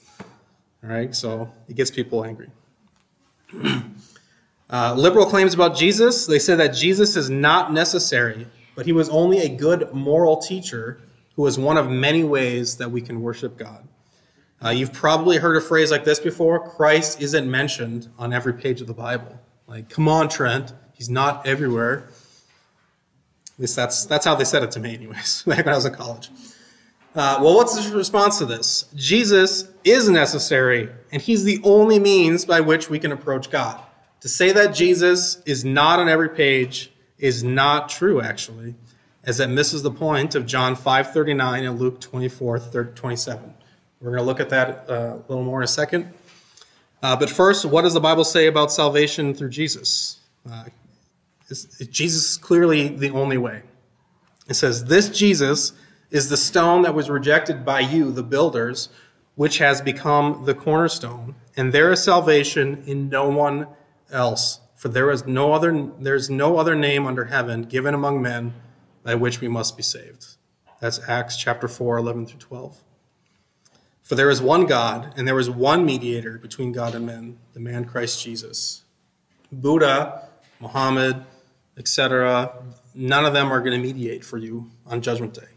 All 0.84 0.89
right, 0.89 1.13
so 1.13 1.51
it 1.67 1.75
gets 1.75 1.91
people 1.91 2.23
angry. 2.23 2.49
uh, 4.69 4.93
liberal 4.95 5.25
claims 5.25 5.53
about 5.53 5.75
Jesus 5.75 6.25
they 6.25 6.39
say 6.39 6.55
that 6.55 6.69
Jesus 6.69 7.15
is 7.15 7.30
not 7.30 7.71
necessary, 7.71 8.47
but 8.75 8.86
he 8.86 8.91
was 8.91 9.09
only 9.09 9.39
a 9.39 9.49
good 9.49 9.93
moral 9.93 10.38
teacher 10.38 10.99
who 11.36 11.43
was 11.43 11.57
one 11.57 11.78
of 11.78 11.89
many 11.89 12.23
ways 12.23 12.78
that 12.78 12.91
we 12.91 13.01
can 13.01 13.21
worship 13.21 13.57
God. 13.57 13.88
Uh, 14.63 14.69
you've 14.69 14.93
probably 14.93 15.37
heard 15.37 15.55
a 15.55 15.61
phrase 15.61 15.91
like 15.91 16.03
this 16.03 16.19
before 16.19 16.59
Christ 16.59 17.21
isn't 17.21 17.49
mentioned 17.49 18.09
on 18.17 18.33
every 18.33 18.53
page 18.53 18.81
of 18.81 18.87
the 18.87 18.93
Bible. 18.93 19.39
Like, 19.67 19.89
come 19.89 20.07
on, 20.07 20.29
Trent, 20.29 20.73
He's 20.97 21.09
not 21.09 21.45
everywhere. 21.45 22.07
At 23.53 23.59
least 23.59 23.75
that's 23.75 24.05
that's 24.05 24.25
how 24.25 24.33
they 24.33 24.43
said 24.43 24.63
it 24.63 24.71
to 24.71 24.79
me, 24.79 24.95
anyways, 24.95 25.43
back 25.47 25.65
when 25.65 25.73
I 25.73 25.75
was 25.75 25.85
in 25.85 25.93
college. 25.93 26.29
Uh, 27.15 27.39
well, 27.41 27.55
what's 27.55 27.89
the 27.89 27.95
response 27.95 28.37
to 28.39 28.45
this? 28.45 28.85
Jesus 28.95 29.69
is 29.83 30.09
necessary, 30.09 30.89
and 31.11 31.21
he's 31.21 31.43
the 31.43 31.59
only 31.63 31.99
means 31.99 32.45
by 32.45 32.61
which 32.61 32.89
we 32.89 32.99
can 32.99 33.11
approach 33.11 33.49
God. 33.49 33.79
To 34.21 34.29
say 34.29 34.51
that 34.51 34.75
Jesus 34.75 35.41
is 35.45 35.63
not 35.63 35.99
on 35.99 36.09
every 36.09 36.29
page 36.29 36.91
is 37.17 37.43
not 37.43 37.89
true, 37.89 38.21
actually, 38.21 38.75
as 39.23 39.37
that 39.37 39.49
misses 39.49 39.83
the 39.83 39.91
point 39.91 40.35
of 40.35 40.45
John 40.45 40.75
5:39 40.75 41.67
and 41.67 41.79
Luke 41.79 41.99
24, 42.01 42.59
27. 42.95 43.53
We're 44.01 44.11
going 44.11 44.21
to 44.21 44.25
look 44.25 44.39
at 44.39 44.49
that 44.49 44.89
uh, 44.89 44.93
a 44.93 45.23
little 45.27 45.43
more 45.43 45.59
in 45.59 45.63
a 45.63 45.67
second. 45.67 46.13
Uh, 47.01 47.15
but 47.15 47.29
first, 47.29 47.65
what 47.65 47.81
does 47.81 47.93
the 47.93 47.99
Bible 47.99 48.23
say 48.23 48.47
about 48.47 48.71
salvation 48.71 49.33
through 49.33 49.49
Jesus? 49.49 50.19
Uh, 50.49 50.65
is, 51.49 51.77
is 51.79 51.87
Jesus 51.87 52.37
clearly 52.37 52.89
the 52.89 53.09
only 53.09 53.37
way. 53.37 53.61
It 54.47 54.53
says, 54.53 54.85
This 54.85 55.09
Jesus 55.09 55.73
is 56.11 56.29
the 56.29 56.37
stone 56.37 56.83
that 56.83 56.93
was 56.93 57.09
rejected 57.09 57.65
by 57.65 57.81
you, 57.81 58.11
the 58.11 58.23
builders, 58.23 58.89
which 59.35 59.57
has 59.59 59.81
become 59.81 60.43
the 60.45 60.53
cornerstone. 60.53 61.35
And 61.55 61.73
there 61.73 61.91
is 61.91 62.03
salvation 62.03 62.83
in 62.85 63.09
no 63.09 63.29
one 63.29 63.67
else. 64.11 64.59
For 64.75 64.89
there 64.89 65.09
is 65.09 65.25
no 65.25 65.53
other 65.53 65.89
there's 65.99 66.29
no 66.29 66.57
other 66.57 66.75
name 66.75 67.07
under 67.07 67.25
heaven 67.25 67.63
given 67.63 67.95
among 67.95 68.21
men 68.21 68.53
by 69.03 69.15
which 69.15 69.41
we 69.41 69.47
must 69.47 69.75
be 69.75 69.83
saved. 69.83 70.37
That's 70.79 70.99
Acts 71.07 71.35
chapter 71.35 71.67
4, 71.67 71.97
11 71.97 72.27
through 72.27 72.39
12. 72.39 72.77
For 74.07 74.15
there 74.15 74.29
is 74.29 74.41
one 74.41 74.65
God, 74.65 75.13
and 75.17 75.27
there 75.27 75.37
is 75.37 75.49
one 75.49 75.85
mediator 75.85 76.37
between 76.37 76.71
God 76.71 76.95
and 76.95 77.05
men, 77.05 77.39
the 77.53 77.59
man 77.59 77.83
Christ 77.83 78.23
Jesus. 78.23 78.83
Buddha, 79.51 80.29
Muhammad, 80.61 81.25
etc., 81.77 82.53
none 82.95 83.25
of 83.25 83.33
them 83.33 83.51
are 83.51 83.59
going 83.59 83.73
to 83.73 83.85
mediate 83.85 84.23
for 84.23 84.37
you 84.37 84.71
on 84.85 85.01
Judgment 85.01 85.33
Day. 85.33 85.49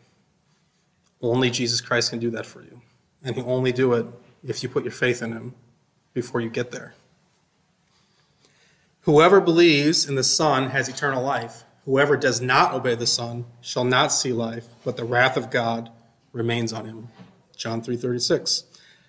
Only 1.22 1.48
Jesus 1.48 1.80
Christ 1.80 2.10
can 2.10 2.18
do 2.18 2.28
that 2.30 2.44
for 2.44 2.60
you. 2.60 2.80
And 3.22 3.36
he'll 3.36 3.48
only 3.48 3.70
do 3.70 3.92
it 3.92 4.06
if 4.42 4.64
you 4.64 4.68
put 4.68 4.82
your 4.82 4.90
faith 4.90 5.22
in 5.22 5.30
him 5.30 5.54
before 6.12 6.40
you 6.40 6.50
get 6.50 6.72
there. 6.72 6.94
Whoever 9.02 9.40
believes 9.40 10.08
in 10.08 10.16
the 10.16 10.24
Son 10.24 10.70
has 10.70 10.88
eternal 10.88 11.22
life. 11.22 11.62
Whoever 11.84 12.16
does 12.16 12.40
not 12.40 12.74
obey 12.74 12.96
the 12.96 13.06
Son 13.06 13.44
shall 13.60 13.84
not 13.84 14.10
see 14.10 14.32
life, 14.32 14.66
but 14.84 14.96
the 14.96 15.04
wrath 15.04 15.36
of 15.36 15.52
God 15.52 15.92
remains 16.32 16.72
on 16.72 16.86
him. 16.86 17.08
John 17.60 17.82
3:36. 17.82 18.64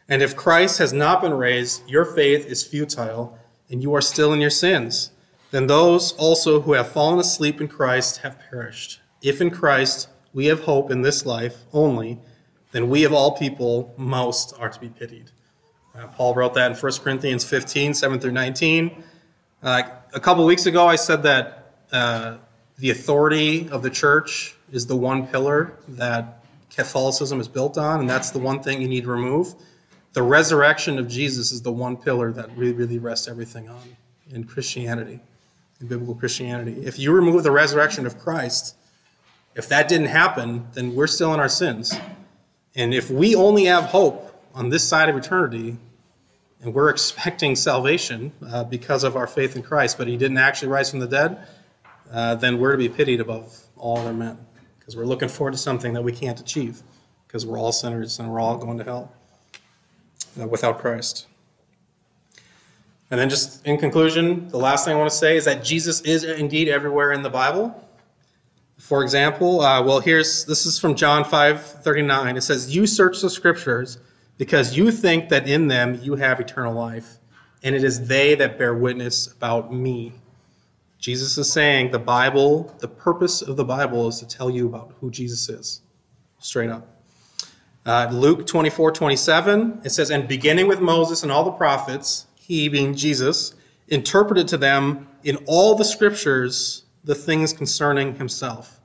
And 0.09 0.21
if 0.21 0.35
Christ 0.35 0.77
has 0.79 0.91
not 0.91 1.21
been 1.21 1.33
raised, 1.33 1.89
your 1.89 2.03
faith 2.03 2.45
is 2.45 2.65
futile, 2.65 3.39
and 3.69 3.81
you 3.81 3.95
are 3.95 4.01
still 4.01 4.33
in 4.33 4.41
your 4.41 4.49
sins. 4.49 5.11
Then 5.51 5.67
those 5.67 6.11
also 6.13 6.61
who 6.61 6.73
have 6.73 6.91
fallen 6.91 7.17
asleep 7.17 7.61
in 7.61 7.69
Christ 7.69 8.17
have 8.17 8.37
perished. 8.49 8.99
If 9.21 9.39
in 9.39 9.51
Christ 9.51 10.09
we 10.33 10.47
have 10.47 10.61
hope 10.63 10.91
in 10.91 11.01
this 11.01 11.25
life 11.25 11.63
only, 11.71 12.19
then 12.73 12.89
we 12.89 13.05
of 13.05 13.13
all 13.13 13.37
people 13.37 13.93
most 13.95 14.53
are 14.59 14.69
to 14.69 14.79
be 14.79 14.89
pitied. 14.89 15.31
Uh, 15.95 16.07
Paul 16.07 16.35
wrote 16.35 16.53
that 16.55 16.71
in 16.71 16.77
1 16.77 16.91
Corinthians 17.03 17.45
15, 17.45 17.93
7 17.93 18.19
through 18.19 18.31
19. 18.31 19.03
Uh, 19.63 19.83
a 20.13 20.19
couple 20.19 20.45
weeks 20.45 20.65
ago, 20.65 20.87
I 20.87 20.97
said 20.97 21.23
that 21.23 21.73
uh, 21.91 22.37
the 22.77 22.89
authority 22.89 23.69
of 23.69 23.81
the 23.81 23.89
church 23.89 24.55
is 24.73 24.87
the 24.87 24.95
one 24.97 25.27
pillar 25.27 25.77
that 25.87 26.40
Catholicism 26.73 27.39
is 27.39 27.47
built 27.47 27.77
on, 27.77 27.99
and 27.99 28.09
that's 28.09 28.31
the 28.31 28.39
one 28.39 28.63
thing 28.63 28.81
you 28.81 28.87
need 28.87 29.03
to 29.03 29.09
remove. 29.09 29.53
The 30.13 30.23
resurrection 30.23 30.97
of 30.97 31.07
Jesus 31.07 31.51
is 31.51 31.61
the 31.61 31.71
one 31.71 31.97
pillar 31.97 32.31
that 32.31 32.55
really, 32.57 32.73
really 32.73 32.97
rests 32.97 33.27
everything 33.27 33.69
on 33.69 33.81
in 34.29 34.45
Christianity, 34.45 35.19
in 35.81 35.87
biblical 35.87 36.15
Christianity. 36.15 36.81
If 36.85 36.97
you 36.97 37.11
remove 37.11 37.43
the 37.43 37.51
resurrection 37.51 38.05
of 38.05 38.17
Christ, 38.17 38.75
if 39.53 39.67
that 39.67 39.89
didn't 39.89 40.07
happen, 40.07 40.67
then 40.73 40.95
we're 40.95 41.07
still 41.07 41.33
in 41.33 41.41
our 41.41 41.49
sins. 41.49 41.93
And 42.73 42.93
if 42.93 43.09
we 43.09 43.35
only 43.35 43.65
have 43.65 43.85
hope 43.85 44.33
on 44.53 44.69
this 44.69 44.87
side 44.87 45.09
of 45.09 45.17
eternity, 45.17 45.77
and 46.61 46.73
we're 46.73 46.89
expecting 46.89 47.55
salvation 47.55 48.31
uh, 48.47 48.63
because 48.63 49.03
of 49.03 49.17
our 49.17 49.27
faith 49.27 49.57
in 49.57 49.63
Christ, 49.63 49.97
but 49.97 50.07
he 50.07 50.15
didn't 50.15 50.37
actually 50.37 50.69
rise 50.69 50.89
from 50.89 50.99
the 50.99 51.07
dead, 51.07 51.45
uh, 52.11 52.35
then 52.35 52.59
we're 52.59 52.73
to 52.73 52.77
be 52.77 52.87
pitied 52.87 53.19
above 53.19 53.57
all 53.77 53.97
other 53.97 54.13
men 54.13 54.37
because 54.91 54.97
we're 54.97 55.09
looking 55.09 55.29
forward 55.29 55.51
to 55.51 55.57
something 55.57 55.93
that 55.93 56.01
we 56.01 56.11
can't 56.11 56.37
achieve 56.41 56.81
because 57.25 57.45
we're 57.45 57.57
all 57.57 57.71
sinners 57.71 58.19
and 58.19 58.29
we're 58.29 58.41
all 58.41 58.57
going 58.57 58.77
to 58.77 58.83
hell 58.83 59.09
uh, 60.37 60.45
without 60.45 60.79
Christ. 60.79 61.27
And 63.09 63.17
then, 63.17 63.29
just 63.29 63.65
in 63.65 63.77
conclusion, 63.77 64.49
the 64.49 64.57
last 64.57 64.83
thing 64.83 64.93
I 64.93 64.97
want 64.97 65.09
to 65.09 65.15
say 65.15 65.37
is 65.37 65.45
that 65.45 65.63
Jesus 65.63 66.01
is 66.01 66.25
indeed 66.25 66.67
everywhere 66.67 67.13
in 67.13 67.21
the 67.21 67.29
Bible. 67.29 67.87
For 68.79 69.01
example, 69.01 69.61
uh, 69.61 69.81
well, 69.81 70.01
here's 70.01 70.43
this 70.43 70.65
is 70.65 70.77
from 70.77 70.95
John 70.95 71.23
5 71.23 71.61
39. 71.61 72.35
It 72.35 72.41
says, 72.41 72.75
You 72.75 72.85
search 72.85 73.21
the 73.21 73.29
scriptures 73.29 73.97
because 74.37 74.75
you 74.75 74.91
think 74.91 75.29
that 75.29 75.47
in 75.47 75.69
them 75.69 76.01
you 76.01 76.15
have 76.15 76.41
eternal 76.41 76.73
life, 76.73 77.17
and 77.63 77.73
it 77.73 77.85
is 77.85 78.09
they 78.09 78.35
that 78.35 78.57
bear 78.57 78.73
witness 78.73 79.27
about 79.27 79.73
me. 79.73 80.11
Jesus 81.01 81.35
is 81.39 81.51
saying 81.51 81.89
the 81.89 81.99
Bible, 81.99 82.75
the 82.77 82.87
purpose 82.87 83.41
of 83.41 83.57
the 83.57 83.65
Bible 83.65 84.07
is 84.07 84.19
to 84.19 84.27
tell 84.27 84.51
you 84.51 84.67
about 84.67 84.93
who 85.01 85.09
Jesus 85.09 85.49
is, 85.49 85.81
straight 86.37 86.69
up. 86.69 86.87
Uh, 87.87 88.07
Luke 88.11 88.45
24 88.45 88.91
27, 88.91 89.81
it 89.83 89.89
says, 89.89 90.11
And 90.11 90.27
beginning 90.27 90.67
with 90.67 90.79
Moses 90.79 91.23
and 91.23 91.31
all 91.31 91.43
the 91.43 91.51
prophets, 91.51 92.27
he 92.35 92.69
being 92.69 92.93
Jesus, 92.93 93.55
interpreted 93.87 94.47
to 94.49 94.57
them 94.57 95.07
in 95.23 95.37
all 95.47 95.73
the 95.73 95.83
scriptures 95.83 96.83
the 97.03 97.15
things 97.15 97.51
concerning 97.51 98.13
himself. 98.13 98.79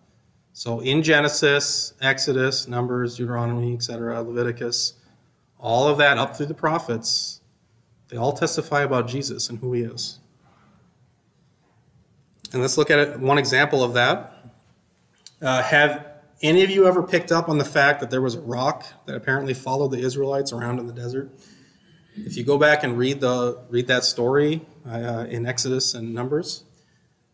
So 0.54 0.80
in 0.80 1.02
Genesis, 1.02 1.92
Exodus, 2.00 2.66
Numbers, 2.66 3.18
Deuteronomy, 3.18 3.74
etc., 3.74 4.22
Leviticus, 4.22 4.94
all 5.58 5.86
of 5.86 5.98
that 5.98 6.16
up 6.16 6.34
through 6.34 6.46
the 6.46 6.54
prophets, 6.54 7.42
they 8.08 8.16
all 8.16 8.32
testify 8.32 8.80
about 8.80 9.06
Jesus 9.06 9.50
and 9.50 9.58
who 9.58 9.74
he 9.74 9.82
is. 9.82 10.20
And 12.52 12.62
let's 12.62 12.78
look 12.78 12.90
at 12.90 12.98
it, 12.98 13.20
one 13.20 13.38
example 13.38 13.82
of 13.82 13.94
that. 13.94 14.32
Uh, 15.42 15.62
have 15.62 16.06
any 16.42 16.62
of 16.62 16.70
you 16.70 16.86
ever 16.86 17.02
picked 17.02 17.32
up 17.32 17.48
on 17.48 17.58
the 17.58 17.64
fact 17.64 18.00
that 18.00 18.10
there 18.10 18.22
was 18.22 18.34
a 18.34 18.40
rock 18.40 18.86
that 19.06 19.16
apparently 19.16 19.54
followed 19.54 19.90
the 19.90 19.98
Israelites 19.98 20.52
around 20.52 20.78
in 20.78 20.86
the 20.86 20.92
desert? 20.92 21.30
If 22.14 22.36
you 22.36 22.44
go 22.44 22.56
back 22.56 22.82
and 22.82 22.96
read 22.96 23.20
the 23.20 23.58
read 23.68 23.88
that 23.88 24.04
story 24.04 24.64
uh, 24.88 25.26
in 25.28 25.46
Exodus 25.46 25.92
and 25.94 26.14
Numbers, 26.14 26.64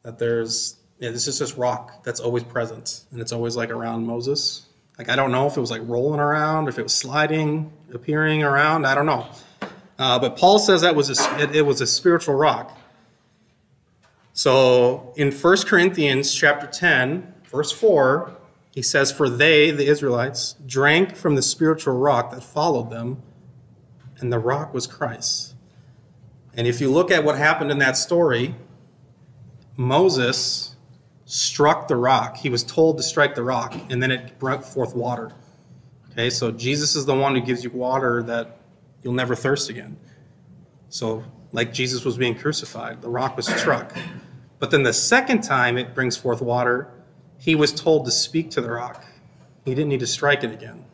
that 0.02 0.18
there's 0.18 0.76
yeah, 0.98 1.10
this 1.10 1.26
is 1.28 1.38
this 1.38 1.56
rock 1.56 2.04
that's 2.04 2.20
always 2.20 2.44
present 2.44 3.04
and 3.10 3.20
it's 3.20 3.32
always 3.32 3.56
like 3.56 3.70
around 3.70 4.06
Moses. 4.06 4.66
Like 4.98 5.08
I 5.08 5.16
don't 5.16 5.32
know 5.32 5.46
if 5.46 5.56
it 5.56 5.60
was 5.60 5.70
like 5.70 5.82
rolling 5.84 6.20
around, 6.20 6.68
if 6.68 6.78
it 6.78 6.82
was 6.82 6.94
sliding, 6.94 7.72
appearing 7.92 8.42
around. 8.42 8.86
I 8.86 8.94
don't 8.94 9.06
know. 9.06 9.28
Uh, 9.98 10.18
but 10.18 10.36
Paul 10.36 10.58
says 10.58 10.80
that 10.80 10.96
was 10.96 11.10
a, 11.10 11.42
it, 11.42 11.56
it 11.56 11.62
was 11.62 11.80
a 11.80 11.86
spiritual 11.86 12.34
rock. 12.34 12.76
So 14.32 15.12
in 15.16 15.30
1 15.30 15.56
Corinthians 15.66 16.34
chapter 16.34 16.66
10, 16.66 17.34
verse 17.44 17.70
4, 17.70 18.36
he 18.72 18.82
says, 18.82 19.12
For 19.12 19.28
they, 19.28 19.70
the 19.70 19.86
Israelites, 19.86 20.56
drank 20.66 21.14
from 21.16 21.34
the 21.34 21.42
spiritual 21.42 21.98
rock 21.98 22.30
that 22.30 22.42
followed 22.42 22.90
them, 22.90 23.22
and 24.18 24.32
the 24.32 24.38
rock 24.38 24.72
was 24.72 24.86
Christ. 24.86 25.54
And 26.54 26.66
if 26.66 26.80
you 26.80 26.90
look 26.90 27.10
at 27.10 27.24
what 27.24 27.36
happened 27.36 27.70
in 27.70 27.78
that 27.78 27.96
story, 27.96 28.54
Moses 29.76 30.76
struck 31.24 31.88
the 31.88 31.96
rock. 31.96 32.36
He 32.36 32.48
was 32.48 32.62
told 32.62 32.96
to 32.98 33.02
strike 33.02 33.34
the 33.34 33.42
rock, 33.42 33.74
and 33.90 34.02
then 34.02 34.10
it 34.10 34.38
brought 34.38 34.64
forth 34.64 34.94
water. 34.94 35.32
Okay, 36.10 36.28
so 36.28 36.50
Jesus 36.50 36.94
is 36.94 37.06
the 37.06 37.14
one 37.14 37.34
who 37.34 37.40
gives 37.40 37.64
you 37.64 37.70
water 37.70 38.22
that 38.24 38.58
you'll 39.02 39.14
never 39.14 39.34
thirst 39.34 39.70
again. 39.70 39.96
So, 40.90 41.24
like 41.52 41.72
Jesus 41.72 42.04
was 42.04 42.16
being 42.16 42.34
crucified, 42.34 43.02
the 43.02 43.08
rock 43.08 43.36
was 43.36 43.46
struck. 43.46 43.94
But 44.58 44.70
then 44.70 44.82
the 44.82 44.92
second 44.92 45.42
time 45.42 45.76
it 45.76 45.94
brings 45.94 46.16
forth 46.16 46.40
water, 46.40 46.88
he 47.38 47.54
was 47.54 47.72
told 47.72 48.04
to 48.06 48.10
speak 48.10 48.50
to 48.52 48.60
the 48.60 48.70
rock. 48.70 49.04
He 49.64 49.74
didn't 49.74 49.90
need 49.90 50.00
to 50.00 50.06
strike 50.06 50.44
it 50.44 50.52
again 50.52 50.84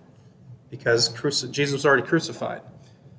because 0.70 1.08
Jesus 1.50 1.72
was 1.72 1.86
already 1.86 2.06
crucified. 2.06 2.62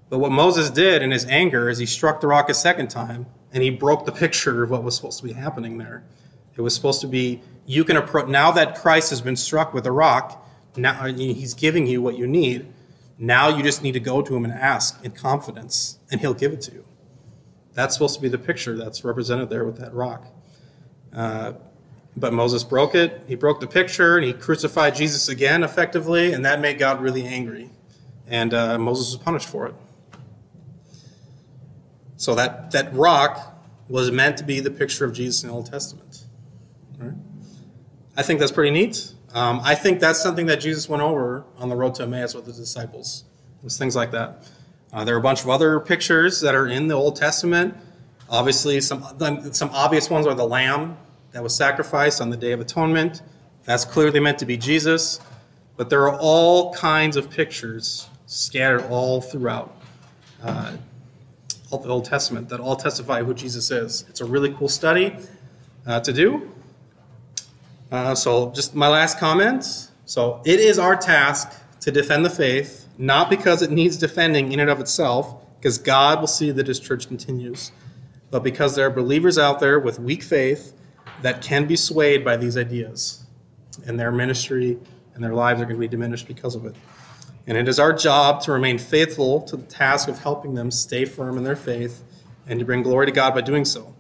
But 0.10 0.20
what 0.20 0.32
Moses 0.32 0.70
did 0.70 1.02
in 1.02 1.12
his 1.12 1.26
anger 1.26 1.70
is 1.70 1.78
he 1.78 1.86
struck 1.86 2.22
the 2.22 2.28
rock 2.28 2.50
a 2.50 2.54
second 2.54 2.90
time 2.90 3.28
and 3.54 3.64
he 3.64 3.70
broke 3.70 4.06
the 4.06 4.12
picture 4.12 4.64
of 4.64 4.72
what 4.72 4.84
was 4.84 4.96
supposed 4.96 5.20
to 5.20 5.26
be 5.26 5.34
happening 5.34 5.78
there. 5.78 6.04
It 6.56 6.62
was 6.62 6.76
supposed 6.76 7.02
to 7.02 7.08
be 7.08 7.42
you 7.66 7.84
can 7.84 7.98
approach 7.98 8.28
now 8.28 8.52
that 8.52 8.76
Christ 8.76 9.12
has 9.12 9.22
been 9.22 9.36
struck 9.36 9.74
with 9.74 9.86
a 9.86 9.92
rock. 9.92 10.46
Now 10.76 11.00
uh, 11.00 11.14
he's 11.14 11.54
giving 11.54 11.86
you 11.86 12.02
what 12.02 12.18
you 12.18 12.26
need. 12.26 12.68
Now 13.20 13.50
you 13.50 13.62
just 13.62 13.84
need 13.84 13.92
to 13.92 14.00
go 14.00 14.22
to 14.22 14.36
him 14.36 14.44
and 14.44 14.54
ask 14.54 15.04
in 15.06 15.12
confidence, 15.12 16.00
and 16.10 16.20
he'll 16.20 16.34
give 16.34 16.52
it 16.52 16.62
to 16.62 16.72
you. 16.72 16.86
That's 17.80 17.94
supposed 17.94 18.16
to 18.16 18.22
be 18.22 18.28
the 18.28 18.38
picture 18.38 18.76
that's 18.76 19.06
represented 19.06 19.50
there 19.50 19.64
with 19.64 19.78
that 19.78 19.94
rock. 19.94 20.28
Uh, 21.14 21.54
but 22.18 22.34
Moses 22.34 22.62
broke 22.66 22.94
it. 22.94 23.24
He 23.26 23.36
broke 23.36 23.62
the 23.62 23.68
picture, 23.68 24.18
and 24.18 24.26
he 24.26 24.34
crucified 24.34 24.96
Jesus 24.96 25.30
again, 25.30 25.64
effectively, 25.64 26.34
and 26.34 26.44
that 26.44 26.60
made 26.60 26.78
God 26.78 27.00
really 27.00 27.26
angry. 27.26 27.70
And 28.28 28.54
uh, 28.54 28.78
Moses 28.78 29.14
was 29.14 29.24
punished 29.24 29.48
for 29.48 29.66
it. 29.66 29.76
So 32.18 32.36
that, 32.36 32.72
that 32.72 32.94
rock 32.94 33.58
was 33.88 34.12
meant 34.12 34.36
to 34.40 34.44
be 34.44 34.60
the 34.60 34.72
picture 34.72 35.06
of 35.06 35.14
Jesus 35.14 35.44
in 35.44 35.48
the 35.48 35.56
Old 35.56 35.72
Testament. 35.72 36.26
Right? 36.98 37.14
I 38.18 38.24
think 38.24 38.42
that's 38.42 38.52
pretty 38.52 38.72
neat. 38.72 39.14
Um, 39.34 39.62
I 39.64 39.74
think 39.74 40.02
that's 40.02 40.22
something 40.22 40.48
that 40.48 40.60
Jesus 40.60 40.90
went 40.90 41.02
over 41.02 41.46
on 41.58 41.70
the 41.70 41.78
road 41.78 41.96
to 41.96 42.04
Emmaus 42.04 42.36
with 42.36 42.44
the 42.44 42.52
disciples. 42.52 43.24
It 43.60 43.64
was 43.64 43.78
things 43.78 43.96
like 43.96 44.12
that. 44.12 44.46
Uh, 44.92 45.04
there 45.04 45.16
are 45.16 45.20
a 45.20 45.22
bunch 45.22 45.42
of 45.42 45.50
other 45.50 45.80
pictures 45.80 46.42
that 46.42 46.56
are 46.56 46.68
in 46.68 46.88
the 46.88 46.96
Old 46.96 47.16
Testament. 47.16 47.76
Obviously, 48.30 48.82
some 48.82 49.04
some 49.54 49.70
obvious 49.72 50.10
ones 50.10 50.26
are 50.26 50.34
the 50.34 50.48
lamb 50.48 50.98
that 51.32 51.44
was 51.44 51.56
sacrificed 51.56 52.22
on 52.22 52.30
the 52.30 52.38
Day 52.38 52.52
of 52.52 52.60
Atonement. 52.60 53.22
That's 53.66 53.86
clearly 53.86 54.20
meant 54.20 54.40
to 54.40 54.46
be 54.46 54.58
Jesus. 54.58 55.20
But 55.78 55.90
there 55.90 56.02
are 56.10 56.20
all 56.20 56.74
kinds 56.74 57.16
of 57.16 57.30
pictures 57.30 58.10
scattered 58.26 58.84
all 58.90 59.22
throughout 59.22 59.74
uh, 60.44 60.74
the 61.72 61.88
Old 61.88 62.04
Testament 62.04 62.50
that 62.50 62.60
all 62.60 62.76
testify 62.76 63.24
who 63.24 63.34
Jesus 63.34 63.72
is. 63.72 64.04
It's 64.10 64.22
a 64.22 64.26
really 64.26 64.54
cool 64.54 64.68
study 64.68 65.16
uh, 65.86 66.00
to 66.02 66.12
do. 66.12 66.52
Uh, 67.92 68.14
so, 68.14 68.52
just 68.52 68.76
my 68.76 68.90
last 68.90 69.20
comment. 69.20 69.90
So, 70.06 70.42
it 70.46 70.60
is 70.60 70.78
our 70.78 70.98
task 70.98 71.54
to 71.80 71.92
defend 71.92 72.26
the 72.26 72.30
faith, 72.30 72.89
not 73.00 73.30
because 73.30 73.62
it 73.62 73.72
needs 73.72 73.98
defending 73.98 74.52
in 74.52 74.60
and 74.60 74.70
of 74.70 74.82
itself, 74.82 75.46
because 75.58 75.78
God 75.78 76.20
will 76.20 76.28
see 76.28 76.52
that 76.52 76.68
His 76.68 76.80
church 76.80 77.08
continues, 77.08 77.72
but 78.30 78.44
because 78.44 78.76
there 78.76 78.86
are 78.86 78.92
believers 78.92 79.38
out 79.38 79.60
there 79.60 79.80
with 79.80 80.00
weak 80.00 80.22
faith 80.22 80.74
that 81.22 81.42
can 81.42 81.66
be 81.66 81.78
swayed 81.78 82.26
by 82.26 82.36
these 82.36 82.58
ideas, 82.58 83.26
and 83.88 83.98
their 83.98 84.12
ministry 84.12 84.78
and 85.16 85.24
their 85.24 85.34
lives 85.34 85.62
are 85.62 85.66
going 85.66 85.78
to 85.78 85.80
be 85.80 85.88
diminished 85.88 86.28
because 86.28 86.56
of 86.56 86.66
it. 86.66 86.76
And 87.48 87.58
it 87.58 87.68
is 87.68 87.80
our 87.80 87.94
job 87.94 88.42
to 88.44 88.52
remain 88.52 88.78
faithful 88.78 89.42
to 89.44 89.56
the 89.56 89.66
task 89.66 90.10
of 90.10 90.20
helping 90.20 90.54
them 90.54 90.70
stay 90.70 91.06
firm 91.06 91.38
in 91.38 91.44
their 91.44 91.56
faith 91.56 92.04
and 92.48 92.60
to 92.60 92.66
bring 92.66 92.84
glory 92.84 93.06
to 93.06 93.12
God 93.12 93.34
by 93.34 93.42
doing 93.42 93.64
so. 93.64 93.96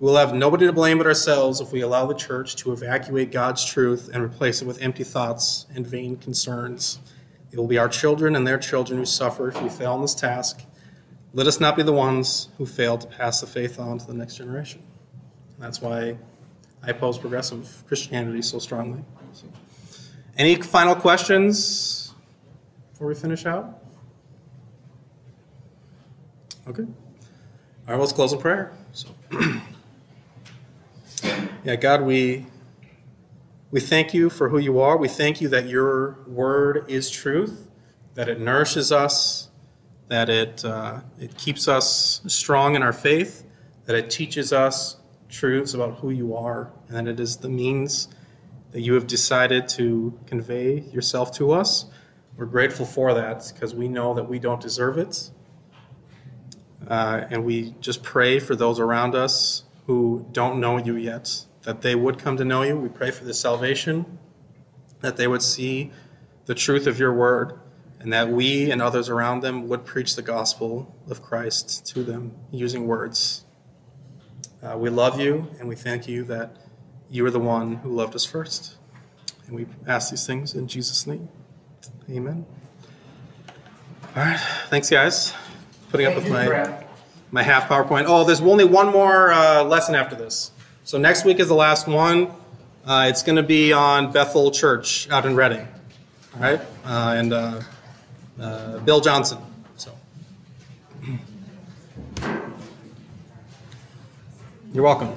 We 0.00 0.06
will 0.06 0.16
have 0.16 0.34
nobody 0.34 0.66
to 0.66 0.72
blame 0.72 0.98
but 0.98 1.06
ourselves 1.06 1.60
if 1.60 1.72
we 1.72 1.80
allow 1.80 2.04
the 2.04 2.14
church 2.14 2.56
to 2.56 2.72
evacuate 2.72 3.32
God's 3.32 3.64
truth 3.64 4.10
and 4.12 4.22
replace 4.22 4.60
it 4.60 4.66
with 4.66 4.82
empty 4.82 5.02
thoughts 5.02 5.66
and 5.74 5.86
vain 5.86 6.16
concerns. 6.16 6.98
It 7.54 7.58
will 7.60 7.68
be 7.68 7.78
our 7.78 7.88
children 7.88 8.34
and 8.34 8.44
their 8.44 8.58
children 8.58 8.98
who 8.98 9.04
suffer 9.04 9.46
if 9.46 9.62
we 9.62 9.68
fail 9.68 9.94
in 9.94 10.02
this 10.02 10.16
task. 10.16 10.64
Let 11.34 11.46
us 11.46 11.60
not 11.60 11.76
be 11.76 11.84
the 11.84 11.92
ones 11.92 12.48
who 12.58 12.66
fail 12.66 12.98
to 12.98 13.06
pass 13.06 13.40
the 13.40 13.46
faith 13.46 13.78
on 13.78 13.98
to 13.98 14.06
the 14.08 14.12
next 14.12 14.34
generation. 14.34 14.82
That's 15.60 15.80
why 15.80 16.16
I 16.82 16.90
oppose 16.90 17.16
progressive 17.16 17.84
Christianity 17.86 18.42
so 18.42 18.58
strongly. 18.58 19.04
So, 19.34 19.46
any 20.36 20.56
final 20.56 20.96
questions 20.96 22.12
before 22.90 23.06
we 23.06 23.14
finish 23.14 23.46
out? 23.46 23.84
Okay. 26.66 26.82
All 26.82 26.88
right, 26.88 27.90
well, 27.90 28.00
let's 28.00 28.12
close 28.12 28.32
in 28.32 28.40
prayer. 28.40 28.72
So. 28.90 29.10
Yeah, 31.64 31.76
God, 31.76 32.02
we 32.02 32.44
we 33.74 33.80
thank 33.80 34.14
you 34.14 34.30
for 34.30 34.50
who 34.50 34.58
you 34.58 34.78
are. 34.78 34.96
We 34.96 35.08
thank 35.08 35.40
you 35.40 35.48
that 35.48 35.66
your 35.66 36.20
word 36.28 36.84
is 36.86 37.10
truth, 37.10 37.66
that 38.14 38.28
it 38.28 38.38
nourishes 38.38 38.92
us, 38.92 39.50
that 40.06 40.30
it 40.30 40.64
uh, 40.64 41.00
it 41.18 41.36
keeps 41.36 41.66
us 41.66 42.20
strong 42.28 42.76
in 42.76 42.84
our 42.84 42.92
faith, 42.92 43.44
that 43.86 43.96
it 43.96 44.10
teaches 44.10 44.52
us 44.52 44.98
truths 45.28 45.74
about 45.74 45.98
who 45.98 46.10
you 46.10 46.36
are, 46.36 46.70
and 46.86 46.96
that 46.96 47.08
it 47.08 47.18
is 47.18 47.38
the 47.38 47.48
means 47.48 48.06
that 48.70 48.82
you 48.82 48.94
have 48.94 49.08
decided 49.08 49.66
to 49.70 50.16
convey 50.24 50.78
yourself 50.92 51.32
to 51.32 51.50
us. 51.50 51.86
We're 52.36 52.46
grateful 52.46 52.86
for 52.86 53.12
that 53.14 53.50
because 53.52 53.74
we 53.74 53.88
know 53.88 54.14
that 54.14 54.28
we 54.28 54.38
don't 54.38 54.60
deserve 54.60 54.98
it. 54.98 55.30
Uh, 56.86 57.24
and 57.28 57.44
we 57.44 57.74
just 57.80 58.04
pray 58.04 58.38
for 58.38 58.54
those 58.54 58.78
around 58.78 59.16
us 59.16 59.64
who 59.88 60.26
don't 60.30 60.60
know 60.60 60.76
you 60.76 60.94
yet, 60.94 61.44
that 61.64 61.82
they 61.82 61.94
would 61.94 62.18
come 62.18 62.36
to 62.36 62.44
know 62.44 62.62
you. 62.62 62.78
We 62.78 62.88
pray 62.88 63.10
for 63.10 63.24
the 63.24 63.34
salvation, 63.34 64.18
that 65.00 65.16
they 65.16 65.26
would 65.26 65.42
see 65.42 65.90
the 66.46 66.54
truth 66.54 66.86
of 66.86 66.98
your 66.98 67.12
word, 67.12 67.58
and 68.00 68.12
that 68.12 68.28
we 68.28 68.70
and 68.70 68.80
others 68.80 69.08
around 69.08 69.40
them 69.40 69.68
would 69.68 69.84
preach 69.84 70.14
the 70.14 70.22
gospel 70.22 70.94
of 71.08 71.22
Christ 71.22 71.86
to 71.86 72.02
them 72.02 72.32
using 72.50 72.86
words. 72.86 73.44
Uh, 74.62 74.76
we 74.78 74.90
love 74.90 75.20
you, 75.20 75.48
and 75.58 75.68
we 75.68 75.74
thank 75.74 76.06
you 76.06 76.22
that 76.24 76.56
you 77.10 77.24
are 77.26 77.30
the 77.30 77.40
one 77.40 77.76
who 77.76 77.90
loved 77.90 78.14
us 78.14 78.24
first. 78.24 78.76
And 79.46 79.56
we 79.56 79.66
ask 79.86 80.10
these 80.10 80.26
things 80.26 80.54
in 80.54 80.68
Jesus' 80.68 81.06
name. 81.06 81.28
Amen. 82.10 82.46
All 84.16 84.22
right. 84.22 84.40
Thanks, 84.68 84.88
guys. 84.88 85.34
Putting 85.90 86.06
up 86.06 86.14
with 86.14 86.28
my 86.30 86.84
my 87.30 87.42
half 87.42 87.68
PowerPoint. 87.68 88.04
Oh, 88.06 88.24
there's 88.24 88.40
only 88.40 88.64
one 88.64 88.92
more 88.92 89.32
uh, 89.32 89.64
lesson 89.64 89.94
after 89.94 90.14
this. 90.14 90.52
So 90.86 90.98
next 90.98 91.24
week 91.24 91.40
is 91.40 91.48
the 91.48 91.54
last 91.54 91.88
one. 91.88 92.30
Uh, 92.84 93.06
it's 93.08 93.22
going 93.22 93.36
to 93.36 93.42
be 93.42 93.72
on 93.72 94.12
Bethel 94.12 94.50
Church 94.50 95.08
out 95.10 95.24
in 95.24 95.34
Redding. 95.34 95.66
All 96.34 96.42
right, 96.42 96.60
uh, 96.84 97.14
and 97.16 97.32
uh, 97.32 97.60
uh, 98.38 98.78
Bill 98.80 99.00
Johnson. 99.00 99.38
So 99.76 99.92
you're 104.74 104.84
welcome. 104.84 105.16